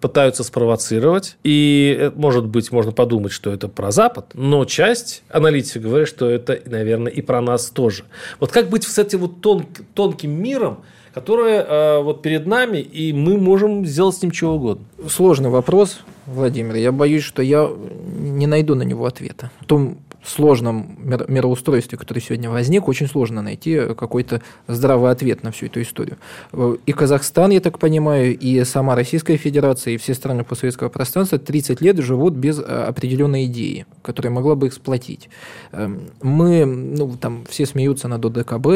пытаются 0.02 0.44
спровоцировать. 0.44 1.38
И, 1.44 1.96
э, 2.00 2.12
может 2.16 2.46
быть, 2.46 2.72
можно 2.72 2.92
подумать, 2.92 3.32
что 3.32 3.52
это 3.52 3.68
про 3.68 3.92
Запад, 3.92 4.28
но 4.34 4.66
часть 4.66 5.24
аналитиков 5.30 5.84
говорит, 5.84 6.08
что 6.08 6.30
это, 6.30 6.60
наверное, 6.66 7.12
и 7.12 7.22
про 7.22 7.42
нас 7.42 7.70
тоже. 7.70 8.04
Вот 8.40 8.52
как 8.52 8.70
быть 8.70 8.84
с 8.84 8.98
этим 8.98 9.20
вот 9.20 9.42
тон, 9.42 9.66
тонким 9.94 10.32
миром, 10.32 10.84
которое 11.14 11.64
э, 11.64 12.02
вот 12.02 12.22
перед 12.22 12.46
нами, 12.46 12.78
и 12.78 13.14
мы 13.14 13.38
можем 13.38 13.86
сделать 13.86 14.16
с 14.16 14.22
ним 14.22 14.32
чего 14.32 14.54
угодно? 14.54 14.86
Сложный 15.10 15.50
вопрос, 15.50 16.00
Владимир. 16.34 16.76
Я 16.76 16.92
боюсь, 16.92 17.24
что 17.24 17.42
я 17.42 17.70
не 18.20 18.48
найду 18.48 18.76
на 18.76 18.84
него 18.84 19.06
ответа. 19.06 19.52
В 19.62 19.66
том 19.66 19.98
сложном 20.24 20.98
мироустройстве, 21.28 21.98
которое 21.98 22.22
сегодня 22.22 22.50
возник, 22.50 22.88
очень 22.88 23.08
сложно 23.08 23.42
найти 23.42 23.80
какой-то 23.96 24.42
здравый 24.68 25.12
ответ 25.12 25.44
на 25.44 25.52
всю 25.52 25.68
эту 25.68 25.82
историю. 25.82 26.18
И 26.86 26.92
Казахстан, 26.92 27.52
я 27.52 27.62
так 27.62 27.80
понимаю, 27.80 28.38
и 28.38 28.64
сама 28.64 28.96
Российская 28.96 29.38
Федерация, 29.38 29.94
и 29.94 29.98
все 29.98 30.14
страны 30.14 30.44
постсоветского 30.44 30.90
пространства 30.90 31.40
30 31.40 31.82
лет 31.82 31.98
живут 32.00 32.34
без 32.34 32.60
э, 32.60 32.64
определенной 32.64 33.46
идеи, 33.46 33.86
которая 34.02 34.32
могла 34.32 34.56
бы 34.56 34.68
эксплуатить. 34.68 35.30
Эм, 35.72 36.10
мы, 36.22 36.66
ну, 36.66 37.16
там, 37.16 37.46
все 37.50 37.66
смеются 37.66 38.08
над 38.08 38.24
ОДКБ, 38.26 38.68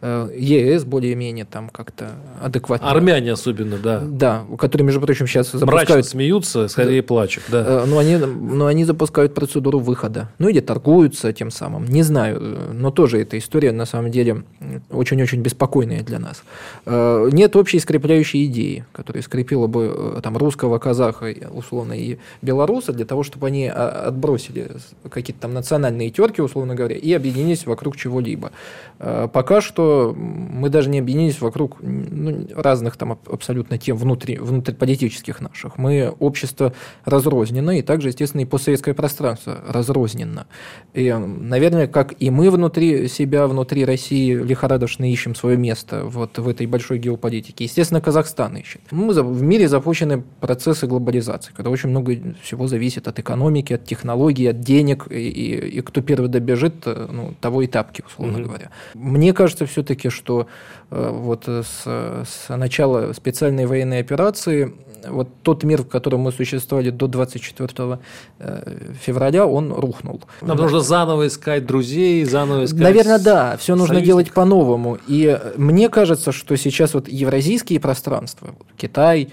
э, 0.00 0.30
ЕС 0.36 0.84
более-менее 0.84 1.44
там 1.44 1.68
как-то 1.68 2.12
адекватно. 2.42 2.90
Армяне 2.90 3.32
особенно, 3.32 3.76
да. 3.76 4.00
Да, 4.00 4.44
которые, 4.58 4.86
между 4.86 5.00
прочим, 5.00 5.26
сейчас 5.26 5.52
запускают... 5.52 5.88
Мрачно 5.88 6.02
смеются, 6.02 6.68
скорее 6.88 7.02
да. 7.02 7.06
плачут, 7.06 7.44
да. 7.48 7.64
Э, 7.66 7.84
но 7.86 7.98
они, 7.98 8.16
но 8.16 8.66
они 8.66 8.84
запускают 8.84 9.34
процедуру 9.34 9.78
выхода. 9.78 10.28
Ну, 10.38 10.48
или 10.48 10.60
торгуются 10.60 11.32
тем 11.32 11.50
самым. 11.50 11.84
Не 11.84 12.02
знаю, 12.02 12.40
но 12.72 12.90
тоже 12.90 13.20
эта 13.20 13.38
история 13.38 13.72
на 13.72 13.86
самом 13.86 14.10
деле 14.10 14.42
очень-очень 14.90 15.40
беспокойная 15.40 16.02
для 16.02 16.18
нас. 16.18 16.42
Э, 16.86 17.28
нет 17.32 17.56
общей 17.56 17.78
скрепляющей 17.78 18.46
идеи, 18.46 18.84
которая 18.92 19.22
скрепила 19.22 19.66
бы 19.66 19.94
э, 20.16 20.20
там, 20.22 20.36
русского, 20.36 20.78
казаха, 20.78 21.34
условно, 21.52 21.92
и 21.92 22.18
белоруса 22.42 22.92
для 22.92 23.04
того, 23.04 23.22
чтобы 23.22 23.48
они 23.48 23.68
а, 23.68 24.06
отбросили 24.08 24.70
какие-то 25.08 25.42
там 25.42 25.54
национальные 25.54 26.10
терки, 26.10 26.40
условно 26.40 26.74
говоря, 26.74 26.96
и 26.96 27.12
объединились 27.12 27.66
вокруг 27.66 27.96
чего-либо. 27.96 28.50
Э, 28.98 29.28
пока 29.32 29.60
что 29.60 30.14
мы 30.16 30.68
даже 30.70 30.88
не 30.88 30.98
объединились 30.98 31.40
вокруг 31.40 31.76
ну, 31.80 32.46
разных 32.54 32.96
там 32.96 33.18
абсолютно 33.26 33.78
тем 33.78 33.96
внутри, 33.96 34.38
внутриполитических 34.38 35.40
наших. 35.40 35.78
Мы 35.78 36.14
общество 36.18 36.72
разрознено, 37.04 37.72
и 37.72 37.82
также, 37.82 38.08
естественно, 38.08 38.42
и 38.42 38.44
постсоветское 38.44 38.94
пространство 38.94 39.58
разрозненно. 39.68 40.46
И, 40.94 41.12
наверное, 41.12 41.86
как 41.86 42.14
и 42.18 42.30
мы 42.30 42.50
внутри 42.50 43.08
себя, 43.08 43.46
внутри 43.46 43.84
России 43.84 44.34
лихорадочно 44.34 45.10
ищем 45.10 45.34
свое 45.34 45.56
место 45.56 46.04
вот 46.04 46.38
в 46.38 46.48
этой 46.48 46.66
большой 46.66 46.98
геополитике. 46.98 47.64
Естественно, 47.64 48.00
Казахстан 48.00 48.56
ищет. 48.56 48.80
Мы, 48.90 49.12
в 49.12 49.42
мире 49.42 49.68
запущены 49.68 50.22
процессы 50.40 50.86
глобализации, 50.86 51.52
когда 51.54 51.70
очень 51.70 51.90
много 51.90 52.16
всего 52.42 52.66
зависит 52.66 53.08
от 53.08 53.18
экономики, 53.18 53.74
от 53.74 53.84
технологий, 53.84 54.46
от 54.46 54.60
денег, 54.60 55.06
и, 55.10 55.28
и, 55.28 55.78
и 55.78 55.80
кто 55.80 56.02
первый 56.02 56.28
добежит, 56.28 56.74
э, 56.86 57.08
ну, 57.10 57.34
того 57.40 57.62
и 57.62 57.66
тапки, 57.66 58.02
условно 58.06 58.38
mm-hmm. 58.38 58.44
говоря. 58.44 58.70
Мне 58.94 59.32
кажется 59.32 59.66
все-таки, 59.66 60.08
что 60.10 60.46
э, 60.90 61.10
вот 61.12 61.48
с, 61.48 61.84
с 61.84 62.56
начала 62.56 63.12
специальной 63.12 63.66
военной 63.66 64.00
операции 64.00 64.74
вот 65.06 65.28
тот 65.42 65.64
мир, 65.64 65.82
в 65.82 65.88
котором 65.88 66.20
мы 66.20 66.32
существовали 66.32 66.90
до 66.90 67.06
24 67.06 67.98
э, 68.38 68.92
февраля, 69.00 69.46
он 69.46 69.72
рухнул. 69.72 70.20
Нам 70.42 70.56
да. 70.56 70.62
нужно 70.62 70.80
заново 70.80 71.26
искать 71.26 71.66
друзей, 71.66 72.24
заново 72.24 72.64
искать... 72.64 72.80
Наверное, 72.80 73.18
да, 73.18 73.56
все 73.56 73.76
нужно 73.76 74.00
делать 74.00 74.32
по-новому. 74.32 74.98
И 75.06 75.38
мне 75.56 75.88
кажется, 75.88 76.32
что 76.32 76.56
сейчас 76.56 76.94
вот 76.94 77.08
евразийские 77.08 77.80
пространства, 77.80 78.54
Китай, 78.76 79.28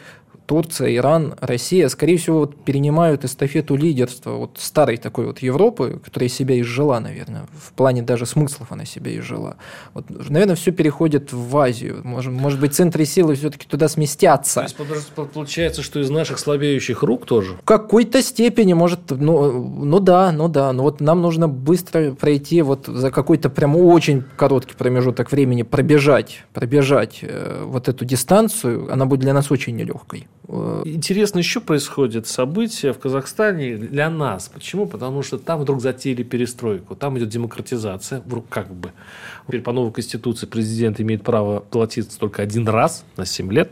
Турция, 0.45 0.95
Иран, 0.95 1.35
Россия, 1.39 1.89
скорее 1.89 2.17
всего, 2.17 2.39
вот 2.39 2.63
перенимают 2.63 3.25
эстафету 3.25 3.75
лидерства 3.75 4.31
вот 4.31 4.57
старой 4.59 4.97
такой 4.97 5.25
вот 5.25 5.39
Европы, 5.39 5.99
которая 6.03 6.29
себя 6.29 6.59
изжила, 6.61 6.99
наверное, 6.99 7.47
в 7.51 7.73
плане 7.73 8.01
даже 8.01 8.25
смыслов 8.25 8.71
она 8.71 8.85
себя 8.85 9.17
изжила. 9.17 9.57
Вот, 9.93 10.05
наверное, 10.09 10.55
все 10.55 10.71
переходит 10.71 11.33
в 11.33 11.57
Азию. 11.57 12.01
Может, 12.03 12.33
может 12.33 12.59
быть, 12.59 12.75
центры 12.75 13.05
силы 13.05 13.35
все-таки 13.35 13.67
туда 13.67 13.87
сместятся. 13.87 14.67
То 14.77 14.83
есть, 14.83 15.11
получается, 15.33 15.81
что 15.81 15.99
из 15.99 16.09
наших 16.09 16.37
слабеющих 16.39 17.01
рук 17.03 17.25
тоже? 17.25 17.53
В 17.53 17.65
какой-то 17.65 18.21
степени, 18.21 18.73
может, 18.73 18.99
ну, 19.09 19.63
ну 19.63 19.99
да, 19.99 20.31
ну 20.31 20.47
да. 20.47 20.71
Но 20.73 20.83
вот 20.83 21.01
нам 21.01 21.21
нужно 21.21 21.47
быстро 21.47 22.11
пройти 22.11 22.61
вот 22.61 22.85
за 22.85 23.11
какой-то 23.11 23.49
прям 23.49 23.75
очень 23.75 24.23
короткий 24.35 24.75
промежуток 24.75 25.31
времени 25.31 25.63
пробежать, 25.63 26.43
пробежать 26.53 27.19
э, 27.21 27.63
вот 27.65 27.89
эту 27.89 28.05
дистанцию. 28.05 28.91
Она 28.91 29.05
будет 29.05 29.21
для 29.21 29.33
нас 29.33 29.51
очень 29.51 29.75
нелегкой. 29.75 30.27
Э, 30.47 30.81
интересно 30.85 31.39
еще 31.39 31.59
происходит 31.59 32.27
события 32.27 32.93
в 32.93 32.99
Казахстане 32.99 33.77
для 33.77 34.09
нас. 34.09 34.49
Почему? 34.49 34.85
Потому 34.85 35.21
что 35.23 35.37
там 35.37 35.59
вдруг 35.61 35.81
затеяли 35.81 36.23
перестройку. 36.23 36.95
Там 36.95 37.17
идет 37.17 37.29
демократизация. 37.29 38.21
Вдруг 38.21 38.47
как 38.49 38.73
бы. 38.73 38.91
Теперь 39.47 39.61
по 39.61 39.71
новой 39.71 39.91
конституции 39.91 40.45
президент 40.45 40.99
имеет 40.99 41.23
право 41.23 41.59
платиться 41.59 42.19
только 42.19 42.41
один 42.41 42.67
раз 42.67 43.05
на 43.17 43.25
7 43.25 43.51
лет. 43.51 43.71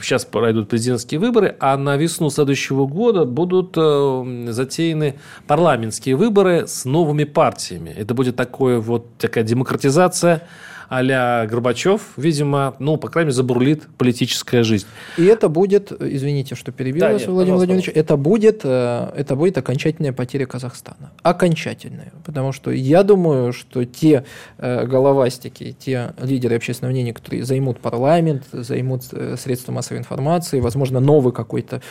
Сейчас 0.00 0.24
пройдут 0.24 0.68
президентские 0.68 1.18
выборы, 1.18 1.56
а 1.58 1.76
на 1.76 1.96
весну 1.96 2.30
следующего 2.30 2.86
года 2.86 3.24
будут 3.24 3.72
э, 3.76 4.46
затеяны 4.50 5.16
парламентские 5.48 6.14
выборы 6.14 6.68
с 6.68 6.84
новыми 6.84 7.24
партиями. 7.24 7.90
Это 7.90 8.14
будет 8.14 8.36
такое 8.36 8.78
вот 8.78 9.18
такая 9.18 9.42
демократизация 9.42 10.46
а-ля 10.88 11.46
Горбачев, 11.46 12.12
видимо, 12.16 12.74
ну, 12.78 12.96
по 12.96 13.08
крайней 13.08 13.26
мере, 13.26 13.36
забурлит 13.36 13.84
политическая 13.98 14.62
жизнь. 14.62 14.86
И 15.16 15.24
это 15.24 15.48
будет, 15.48 15.92
извините, 15.92 16.54
что 16.54 16.72
перебил 16.72 17.00
да, 17.00 17.12
вас, 17.12 17.22
нет, 17.22 17.30
Владимир 17.30 17.56
Владимирович, 17.56 17.90
это 17.94 18.16
будет, 18.16 18.60
э, 18.64 19.10
это 19.16 19.36
будет 19.36 19.58
окончательная 19.58 20.12
потеря 20.12 20.46
Казахстана. 20.46 21.12
Окончательная. 21.22 22.12
Потому 22.24 22.52
что 22.52 22.70
я 22.70 23.02
думаю, 23.02 23.52
что 23.52 23.84
те 23.84 24.24
э, 24.58 24.86
головастики, 24.86 25.74
те 25.78 26.14
лидеры 26.20 26.56
общественного 26.56 26.92
мнения, 26.92 27.12
которые 27.12 27.44
займут 27.44 27.80
парламент, 27.80 28.44
займут 28.52 29.02
э, 29.12 29.36
средства 29.38 29.72
массовой 29.72 29.98
информации, 29.98 30.60
возможно, 30.60 31.00
новый 31.00 31.32
какой-то 31.32 31.82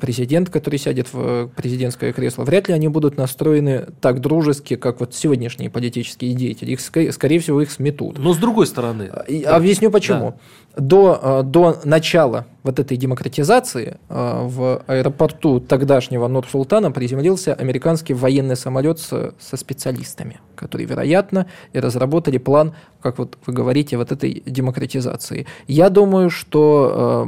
президент, 0.00 0.50
который 0.50 0.78
сядет 0.78 1.12
в 1.12 1.48
президентское 1.56 2.12
кресло, 2.12 2.44
вряд 2.44 2.68
ли 2.68 2.74
они 2.74 2.88
будут 2.88 3.16
настроены 3.16 3.86
так 4.00 4.20
дружески, 4.20 4.76
как 4.76 5.00
вот 5.00 5.14
сегодняшние 5.14 5.70
политические 5.70 6.34
деятели. 6.34 6.72
Их, 6.72 6.80
скорее 6.80 7.38
всего, 7.38 7.62
их 7.62 7.70
сметут. 7.70 8.18
Но 8.18 8.34
с 8.34 8.38
другой 8.40 8.66
стороны. 8.66 9.10
Объясню 9.46 9.90
почему. 9.90 10.34
Да. 10.76 10.82
До, 10.82 11.20
э, 11.22 11.42
до 11.44 11.80
начала 11.84 12.46
вот 12.62 12.78
этой 12.78 12.96
демократизации 12.96 13.98
в 14.08 14.82
аэропорту 14.86 15.60
тогдашнего 15.60 16.28
Нур-Султана 16.28 16.90
приземлился 16.92 17.54
американский 17.54 18.14
военный 18.14 18.56
самолет 18.56 18.98
со, 18.98 19.34
со 19.40 19.56
специалистами, 19.56 20.40
которые, 20.60 20.86
вероятно, 20.86 21.46
и 21.72 21.80
разработали 21.80 22.38
план, 22.38 22.74
как 23.02 23.18
вот 23.18 23.38
вы 23.46 23.52
говорите, 23.52 23.96
вот 23.96 24.12
этой 24.12 24.42
демократизации. 24.44 25.46
Я 25.66 25.88
думаю, 25.88 26.28
что, 26.28 27.26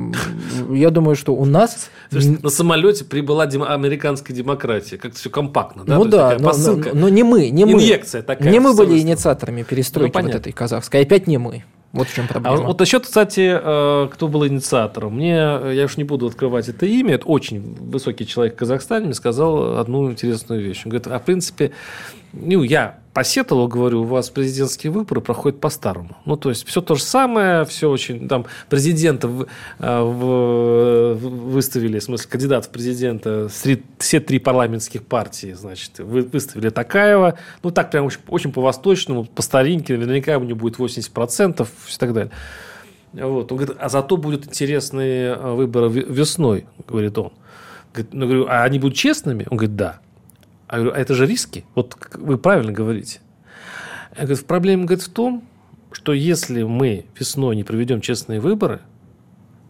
э, 0.71 0.75
я 0.77 0.91
думаю, 0.91 1.17
что 1.17 1.35
у 1.35 1.47
нас... 1.47 1.91
на 2.11 2.51
самолете 2.51 3.05
прибыла 3.05 3.47
дем... 3.47 3.63
американская 3.63 4.37
демократия. 4.37 4.99
Как-то 4.99 5.19
все 5.19 5.31
компактно, 5.31 5.85
да? 5.85 5.97
Ну 5.97 6.05
да, 6.05 6.37
но, 6.39 6.53
но, 6.53 6.85
но 6.93 7.09
не 7.09 7.23
мы, 7.23 7.49
не 7.49 7.65
мы. 7.65 7.73
Инъекция 7.73 8.23
такая. 8.23 8.53
Не 8.53 8.61
мы 8.61 8.75
были 8.75 9.01
инициаторами 9.01 9.63
перестройки 9.63 10.17
ну, 10.17 10.25
вот 10.25 10.35
этой 10.35 10.53
казахской, 10.53 11.01
опять 11.01 11.27
не 11.27 11.39
мы. 11.39 11.65
Вот 11.93 12.09
в 12.09 12.15
чем 12.15 12.27
проблема. 12.27 12.57
А 12.57 12.61
вот 12.61 12.81
насчет, 12.81 13.05
кстати, 13.05 13.61
э, 13.63 14.09
кто 14.11 14.29
был 14.29 14.47
инициатором. 14.47 15.17
Мне, 15.17 15.35
я 15.75 15.85
уж 15.85 15.99
не 15.99 16.05
буду 16.05 16.27
открывать 16.27 16.69
это 16.69 16.87
имя, 16.87 17.15
это 17.15 17.27
очень 17.27 17.61
высокий 17.61 18.27
человек 18.27 18.55
в 18.55 18.59
Казахстане, 18.59 19.07
мне 19.07 19.15
сказал 19.15 19.79
одну 19.79 20.11
интересную 20.11 20.63
вещь. 20.63 20.83
Он 20.85 20.91
говорит, 20.91 21.07
а 21.07 21.19
в 21.19 21.25
принципе, 21.25 21.73
ну, 22.33 22.63
я 22.63 22.99
посетовал, 23.13 23.69
говорю, 23.69 24.03
у 24.03 24.05
вас 24.05 24.31
президентские 24.31 24.91
выборы 24.91 25.21
проходят 25.21 25.61
по-старому. 25.61 26.17
Ну, 26.25 26.37
то 26.37 26.49
есть, 26.49 26.67
все 26.67 26.81
то 26.81 26.95
же 26.95 27.03
самое, 27.03 27.65
все 27.67 27.91
очень... 27.91 28.27
Там 28.27 28.47
президента 28.71 29.29
в, 29.29 29.47
э, 29.79 30.03
в, 30.03 31.15
выставили, 31.17 31.99
в 31.99 32.05
смысле, 32.05 32.31
кандидат 32.31 32.67
в 32.67 32.71
президента, 32.71 33.49
все 33.99 34.21
три 34.21 34.39
парламентских 34.39 35.05
партии, 35.05 35.53
значит, 35.53 35.99
вы, 35.99 36.23
выставили 36.23 36.71
Такаева. 36.71 37.39
Ну, 37.63 37.71
так 37.71 37.91
прям 37.91 38.07
очень, 38.07 38.21
очень 38.29 38.53
по-восточному, 38.53 39.25
по 39.25 39.43
старинке, 39.43 39.97
наверняка 39.99 40.39
у 40.39 40.45
него 40.45 40.59
будет 40.59 40.79
80% 40.79 41.63
и 41.67 41.99
так 41.99 42.15
далее. 42.15 42.33
Вот. 43.13 43.53
Он 43.53 43.59
говорит, 43.59 43.77
а 43.79 43.91
зато 43.91 44.17
будут 44.17 44.47
интересные 44.47 45.35
э, 45.35 45.53
выборы 45.53 45.91
весной, 45.91 46.65
говорит 46.89 47.19
он. 47.19 47.33
Говорит, 47.93 48.15
ну, 48.15 48.27
говорю, 48.27 48.47
а 48.49 48.65
они 48.65 48.79
будут 48.79 48.97
честными? 48.97 49.47
Он 49.51 49.59
говорит, 49.59 49.77
да. 49.77 50.01
А 50.73 50.77
говорю, 50.77 50.93
а 50.95 50.99
это 50.99 51.13
же 51.13 51.27
риски. 51.27 51.67
Вот 51.75 51.99
вы 52.15 52.39
правильно 52.39 52.73
говорите. 52.73 53.21
Я 54.17 54.25
говорю, 54.25 54.43
проблема 54.47 54.87
говорит, 54.87 55.05
в 55.05 55.11
том, 55.11 55.45
что 55.93 56.15
если 56.15 56.63
мы 56.63 57.05
весной 57.15 57.57
не 57.57 57.63
проведем 57.63 58.01
честные 58.01 58.41
выборы, 58.41 58.81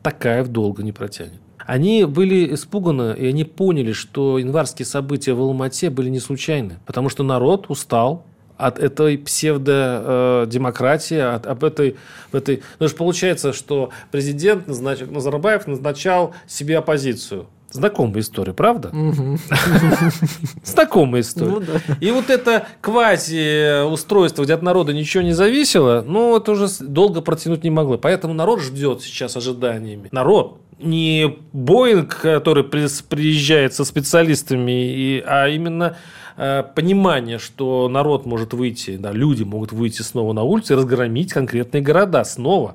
Такаев 0.04 0.46
долго 0.46 0.84
не 0.84 0.92
протянет. 0.92 1.40
Они 1.58 2.04
были 2.04 2.54
испуганы, 2.54 3.16
и 3.18 3.26
они 3.26 3.42
поняли, 3.42 3.90
что 3.90 4.38
январские 4.38 4.86
события 4.86 5.32
в 5.32 5.40
Алмате 5.40 5.90
были 5.90 6.08
не 6.08 6.20
случайны, 6.20 6.78
потому 6.86 7.08
что 7.08 7.24
народ 7.24 7.66
устал 7.68 8.24
от 8.56 8.78
этой 8.78 9.18
псевдодемократии, 9.18 11.18
от, 11.18 11.48
об 11.48 11.64
этой, 11.64 11.96
в 12.30 12.36
этой... 12.36 12.62
Ну, 12.78 12.86
же 12.86 12.94
получается, 12.94 13.52
что 13.52 13.90
президент 14.12 14.68
назнач... 14.68 15.00
Назарбаев 15.00 15.66
назначал 15.66 16.32
себе 16.46 16.78
оппозицию. 16.78 17.48
Знакомая 17.72 18.20
история, 18.20 18.52
правда? 18.52 18.90
Знакомая 20.64 21.22
история. 21.22 21.52
Ну. 21.52 21.96
И 22.00 22.10
вот 22.10 22.30
это 22.30 22.66
квази-устройство, 22.80 24.44
где 24.44 24.54
от 24.54 24.62
народа 24.62 24.92
ничего 24.92 25.22
не 25.22 25.32
зависело, 25.32 26.04
ну, 26.06 26.36
это 26.36 26.52
уже 26.52 26.68
долго 26.80 27.20
протянуть 27.22 27.64
не 27.64 27.70
могло. 27.70 27.98
Поэтому 27.98 28.34
народ 28.34 28.60
ждет 28.60 29.02
сейчас 29.02 29.36
ожиданиями. 29.36 30.08
Народ, 30.12 30.60
не 30.78 31.38
Боинг, 31.52 32.20
который 32.20 32.64
приезжает 32.64 33.74
со 33.74 33.84
специалистами, 33.84 35.22
а 35.26 35.48
именно 35.48 35.96
э, 36.36 36.62
понимание, 36.74 37.38
что 37.38 37.88
народ 37.88 38.26
может 38.26 38.52
выйти, 38.52 38.96
да, 38.96 39.12
люди 39.12 39.44
могут 39.44 39.72
выйти 39.72 40.02
снова 40.02 40.32
на 40.32 40.42
улицу 40.42 40.74
и 40.74 40.76
разгромить 40.76 41.32
конкретные 41.32 41.82
города 41.82 42.24
снова 42.24 42.74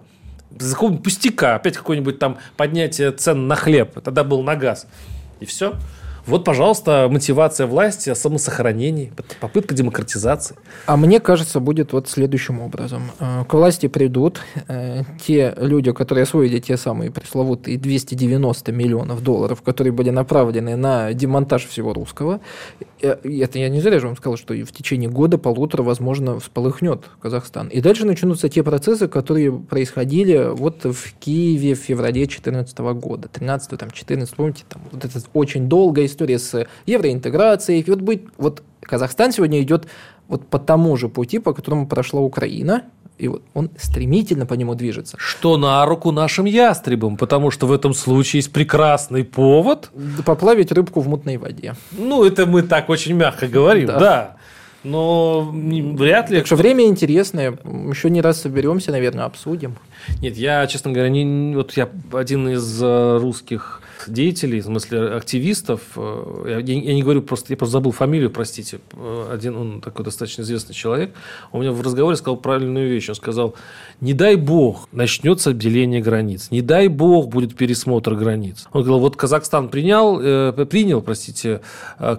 за 0.57 0.73
какого-нибудь 0.73 1.03
пустяка, 1.03 1.55
опять 1.55 1.77
какое-нибудь 1.77 2.19
там 2.19 2.37
поднятие 2.55 3.11
цен 3.11 3.47
на 3.47 3.55
хлеб, 3.55 4.01
тогда 4.01 4.23
был 4.23 4.43
на 4.43 4.55
газ. 4.55 4.87
И 5.39 5.45
все. 5.45 5.75
Вот, 6.27 6.43
пожалуйста, 6.43 7.07
мотивация 7.09 7.67
власти, 7.67 8.13
самосохранение, 8.13 9.11
попытка 9.39 9.73
демократизации. 9.73 10.57
А 10.85 10.97
мне 10.97 11.21
кажется, 11.21 11.61
будет 11.61 11.93
вот 11.93 12.09
следующим 12.09 12.59
образом. 12.59 13.03
Э, 13.19 13.45
к 13.47 13.53
власти 13.53 13.87
придут 13.87 14.41
э, 14.67 15.03
те 15.25 15.53
люди, 15.57 15.93
которые 15.93 16.23
освоили 16.23 16.59
те 16.59 16.75
самые 16.75 17.11
пресловутые 17.11 17.77
290 17.77 18.73
миллионов 18.73 19.23
долларов, 19.23 19.61
которые 19.61 19.93
были 19.93 20.09
направлены 20.09 20.75
на 20.75 21.13
демонтаж 21.13 21.65
всего 21.65 21.93
русского. 21.93 22.41
Э, 23.01 23.15
это 23.23 23.59
я 23.59 23.69
не 23.69 23.79
зря 23.79 23.99
же 24.01 24.07
вам 24.07 24.17
сказал, 24.17 24.35
что 24.35 24.53
в 24.53 24.71
течение 24.73 25.09
года, 25.09 25.37
полутора, 25.37 25.83
возможно, 25.83 26.41
всполыхнет 26.41 27.05
Казахстан. 27.21 27.69
И 27.69 27.79
дальше 27.79 28.05
начнутся 28.05 28.49
те 28.49 28.63
процессы, 28.63 29.07
которые 29.07 29.53
происходили 29.53 30.49
вот 30.51 30.83
в 30.83 31.13
Киеве 31.21 31.73
в 31.73 31.79
феврале 31.79 32.25
2014 32.25 32.77
года. 32.79 33.29
13 33.29 33.79
там, 33.79 33.91
14 33.91 34.35
помните, 34.35 34.65
там 34.67 34.81
вот 34.91 35.05
это 35.05 35.21
очень 35.33 35.69
долгая 35.69 36.05
история 36.05 36.16
с 36.25 36.65
евроинтеграцией. 36.85 37.81
И 37.81 37.89
вот, 37.89 38.01
будет, 38.01 38.23
вот 38.37 38.63
Казахстан 38.81 39.31
сегодня 39.31 39.61
идет 39.61 39.87
вот 40.27 40.47
по 40.47 40.59
тому 40.59 40.95
же 40.97 41.09
пути, 41.09 41.39
по 41.39 41.53
которому 41.53 41.87
прошла 41.87 42.21
Украина, 42.21 42.83
и 43.17 43.27
вот 43.27 43.41
он 43.53 43.71
стремительно 43.77 44.45
по 44.45 44.53
нему 44.53 44.75
движется. 44.75 45.17
Что 45.19 45.57
на 45.57 45.85
руку 45.85 46.11
нашим 46.11 46.45
ястребам, 46.45 47.17
потому 47.17 47.49
что 47.49 47.65
в 47.65 47.71
этом 47.71 47.93
случае 47.93 48.39
есть 48.39 48.51
прекрасный 48.51 49.23
повод... 49.23 49.89
Поплавить 50.25 50.71
рыбку 50.71 51.01
в 51.01 51.07
мутной 51.07 51.37
воде. 51.37 51.75
Ну, 51.91 52.23
это 52.23 52.45
мы 52.45 52.61
так 52.61 52.89
очень 52.89 53.15
мягко 53.15 53.47
говорим, 53.47 53.87
да. 53.87 53.99
да. 53.99 54.37
Но 54.83 55.49
вряд 55.51 56.29
ли... 56.29 56.37
Так 56.37 56.45
что 56.45 56.55
время 56.55 56.85
интересное. 56.85 57.57
Еще 57.89 58.09
не 58.09 58.21
раз 58.21 58.41
соберемся, 58.41 58.91
наверное, 58.91 59.25
обсудим. 59.25 59.75
Нет, 60.21 60.37
я, 60.37 60.65
честно 60.67 60.91
говоря, 60.91 61.09
не, 61.09 61.55
вот 61.55 61.75
я 61.75 61.89
один 62.13 62.49
из 62.49 62.81
э, 62.81 63.17
русских 63.17 63.81
деятелей, 64.11 64.61
в 64.61 64.65
смысле 64.65 65.15
активистов, 65.15 65.81
э, 65.95 66.61
я, 66.63 66.75
не 66.93 67.01
говорю 67.01 67.21
просто, 67.21 67.53
я 67.53 67.57
просто 67.57 67.73
забыл 67.73 67.91
фамилию, 67.91 68.29
простите, 68.29 68.79
э, 68.93 69.29
один, 69.31 69.55
он 69.55 69.81
такой 69.81 70.05
достаточно 70.05 70.41
известный 70.41 70.73
человек, 70.73 71.13
он 71.51 71.61
мне 71.61 71.71
в 71.71 71.81
разговоре 71.81 72.15
сказал 72.17 72.37
правильную 72.37 72.89
вещь, 72.89 73.09
он 73.09 73.15
сказал, 73.15 73.55
не 74.01 74.13
дай 74.13 74.35
бог 74.35 74.87
начнется 74.91 75.51
обделение 75.51 76.01
границ, 76.01 76.49
не 76.51 76.61
дай 76.61 76.87
бог 76.87 77.29
будет 77.29 77.55
пересмотр 77.55 78.15
границ. 78.15 78.65
Он 78.71 78.83
говорил, 78.83 78.99
вот 78.99 79.15
Казахстан 79.15 79.69
принял, 79.69 80.19
э, 80.21 80.65
принял, 80.65 81.01
простите, 81.01 81.61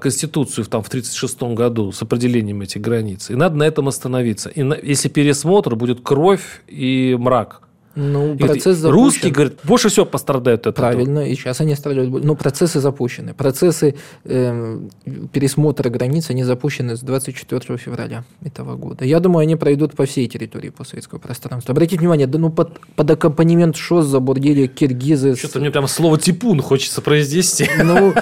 конституцию 0.00 0.64
там, 0.66 0.82
в 0.82 0.88
1936 0.88 1.54
году 1.54 1.92
с 1.92 2.02
определением 2.02 2.62
этих 2.62 2.80
границ, 2.80 3.30
и 3.30 3.34
надо 3.34 3.56
на 3.56 3.64
этом 3.64 3.88
остановиться. 3.88 4.48
И 4.48 4.62
если 4.82 5.08
пересмотр, 5.08 5.76
будет 5.76 6.00
кровь 6.00 6.62
и 6.66 7.16
мрак. 7.18 7.67
Ну, 7.98 8.34
и 8.34 8.38
процесс 8.38 8.78
запущен. 8.78 9.04
Русские, 9.04 9.32
говорят, 9.32 9.54
больше 9.64 9.88
всего 9.88 10.06
пострадают 10.06 10.68
от 10.68 10.76
Правильно, 10.76 11.18
этого. 11.18 11.32
и 11.32 11.34
сейчас 11.34 11.60
они 11.60 11.74
страдают. 11.74 12.24
Но 12.24 12.36
процессы 12.36 12.78
запущены. 12.78 13.34
Процессы 13.34 13.96
э, 14.24 14.80
пересмотра 15.32 15.90
границ, 15.90 16.30
они 16.30 16.44
запущены 16.44 16.96
с 16.96 17.00
24 17.00 17.76
февраля 17.76 18.22
этого 18.44 18.76
года. 18.76 19.04
Я 19.04 19.18
думаю, 19.18 19.42
они 19.42 19.56
пройдут 19.56 19.96
по 19.96 20.06
всей 20.06 20.28
территории 20.28 20.68
постсоветского 20.68 21.18
пространства. 21.18 21.72
Обратите 21.72 21.98
внимание, 21.98 22.28
да 22.28 22.38
ну 22.38 22.50
под, 22.50 22.78
под 22.94 23.10
аккомпанемент 23.10 23.74
ШОС 23.74 24.06
забурдили 24.06 24.68
киргизы. 24.68 25.34
Что-то 25.34 25.58
мне 25.58 25.72
прямо 25.72 25.88
слово 25.88 26.18
«типун» 26.18 26.62
хочется 26.62 27.02
произнести. 27.02 27.68
Ну, 27.88 28.12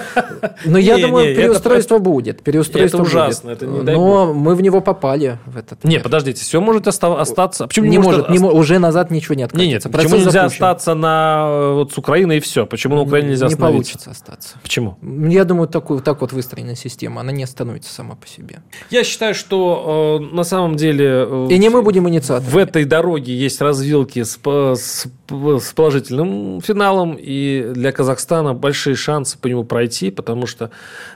но 0.65 0.79
я 0.79 0.97
думаю, 0.99 1.35
переустройство 1.35 1.99
будет. 1.99 2.41
Переустройство 2.43 2.99
это 2.99 3.07
ужасно. 3.07 3.51
Это 3.51 3.67
не 3.67 3.81
Но 3.81 4.33
мы 4.33 4.55
в 4.55 4.63
него 4.63 4.81
попали. 4.81 5.39
В 5.45 5.57
этот 5.57 5.83
не, 5.83 5.99
подождите, 5.99 6.43
все 6.45 6.61
может 6.61 6.87
остаться. 6.87 7.67
Почему 7.67 7.87
не 7.87 7.99
может? 7.99 8.31
Уже 8.31 8.79
назад 8.79 9.11
ничего 9.11 9.35
не. 9.35 9.47
Нет, 9.69 9.83
почему 9.91 10.17
нельзя 10.17 10.31
запущен. 10.31 10.47
остаться 10.47 10.95
на, 10.95 11.47
э, 11.49 11.73
вот, 11.75 11.93
с 11.93 11.99
Украиной 11.99 12.39
и 12.39 12.41
все? 12.41 12.67
Почему 12.67 12.97
на 12.97 13.03
Украине 13.03 13.31
нельзя 13.31 13.49
Не 13.49 13.57
получится 13.57 14.11
остаться. 14.11 14.59
Почему? 14.63 14.97
Я 15.03 15.45
думаю, 15.45 15.69
такой, 15.69 16.01
так 16.01 16.21
вот 16.21 16.33
выстроена 16.33 16.77
система, 16.77 17.21
она 17.21 17.33
не 17.33 17.45
остановится 17.45 17.93
сама 17.93 18.15
по 18.15 18.27
себе. 18.27 18.61
Я 18.91 19.05
считаю, 19.05 19.35
что 19.35 20.21
э, 20.21 20.35
на 20.35 20.45
самом 20.45 20.77
деле... 20.77 21.27
Э, 21.29 21.49
и 21.51 21.59
не 21.59 21.69
мы 21.69 21.83
будем 21.83 22.09
инициаторами. 22.09 22.51
В 22.51 22.57
этой 22.57 22.85
дороге 22.85 23.37
есть 23.37 23.61
развилки 23.61 24.23
с, 24.23 24.39
с, 24.45 25.07
с 25.29 25.73
положительным 25.73 26.61
финалом, 26.61 27.17
и 27.19 27.71
для 27.75 27.93
Казахстана 27.93 28.55
большие 28.55 28.97
шансы 28.97 29.39
по 29.39 29.47
нему 29.47 29.65
пройти, 29.65 30.11
потому 30.11 30.47
что 30.47 30.71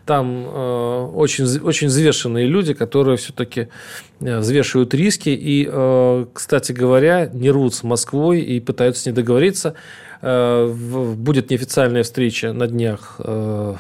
там 0.07 0.47
э, 0.47 1.07
очень, 1.15 1.45
очень 1.61 1.89
взвешенные 1.89 2.47
люди, 2.47 2.75
которые 2.75 3.17
все-таки 3.17 3.69
э, 4.21 4.39
взвешивают 4.39 4.95
риски 4.95 5.31
и, 5.31 5.69
э, 5.71 6.27
кстати 6.33 6.73
говоря, 6.73 7.31
не 7.33 7.51
рвут 7.51 7.75
с 7.75 7.83
Москвой 7.83 8.30
и 8.39 8.61
пытаются 8.61 9.11
не 9.11 9.15
договориться. 9.15 9.75
Э, 10.23 10.71
будет 11.17 11.51
неофициальная 11.51 12.03
встреча 12.03 12.53
на 12.53 12.67
днях 12.67 13.17
э, 13.19 13.77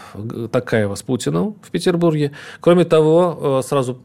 Такаева 0.50 0.94
с 0.94 1.02
Путиным 1.02 1.56
в 1.62 1.70
Петербурге. 1.70 2.32
Кроме 2.60 2.84
того, 2.84 3.60
э, 3.60 3.66
сразу 3.66 4.00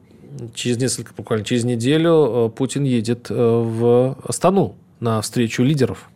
через 0.54 0.78
несколько, 0.78 1.14
буквально 1.16 1.46
через 1.46 1.64
неделю 1.64 2.54
Путин 2.58 2.84
едет 2.84 3.28
в 3.30 4.18
Астану 4.28 4.76
на 5.00 5.22
встречу 5.22 5.64
лидеров. 5.64 6.10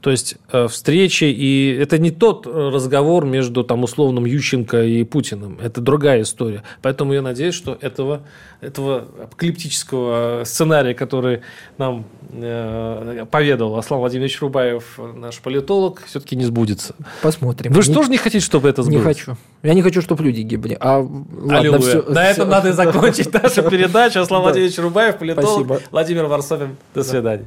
То 0.00 0.10
есть 0.10 0.36
э, 0.52 0.68
встречи, 0.68 1.24
и 1.24 1.76
это 1.80 1.98
не 1.98 2.10
тот 2.10 2.46
разговор 2.46 3.24
между 3.24 3.64
там 3.64 3.84
условным 3.84 4.24
Ющенко 4.24 4.82
и 4.82 5.04
Путиным, 5.04 5.58
это 5.62 5.80
другая 5.80 6.22
история. 6.22 6.62
Поэтому 6.82 7.12
я 7.12 7.22
надеюсь, 7.22 7.54
что 7.54 7.76
этого, 7.80 8.22
этого 8.60 9.08
апокалиптического 9.24 10.44
сценария, 10.44 10.94
который 10.94 11.40
нам 11.78 12.04
э, 12.32 13.26
поведал 13.30 13.76
Аслан 13.76 14.00
Владимирович 14.00 14.40
Рубаев, 14.40 14.98
наш 15.16 15.38
политолог, 15.40 16.02
все-таки 16.06 16.36
не 16.36 16.44
сбудется. 16.44 16.94
Посмотрим. 17.22 17.72
Вы 17.72 17.82
же 17.82 17.92
тоже 17.92 18.10
не 18.10 18.16
хотите, 18.16 18.44
чтобы 18.44 18.68
это 18.68 18.82
сбылось? 18.82 19.00
Не 19.00 19.14
хочу. 19.14 19.36
Я 19.62 19.74
не 19.74 19.82
хочу, 19.82 20.00
чтобы 20.00 20.24
люди 20.24 20.40
гибли. 20.40 20.76
А, 20.80 20.98
ладно, 20.98 21.78
все, 21.80 22.02
На 22.02 22.24
все. 22.24 22.32
этом 22.32 22.48
надо 22.48 22.72
закончить 22.72 23.32
нашу 23.42 23.62
передачу. 23.68 24.20
Аслан 24.20 24.42
Владимирович 24.42 24.78
Рубаев, 24.78 25.18
политолог. 25.18 25.82
Владимир 25.90 26.26
Варсовин. 26.26 26.76
До 26.94 27.02
свидания. 27.02 27.46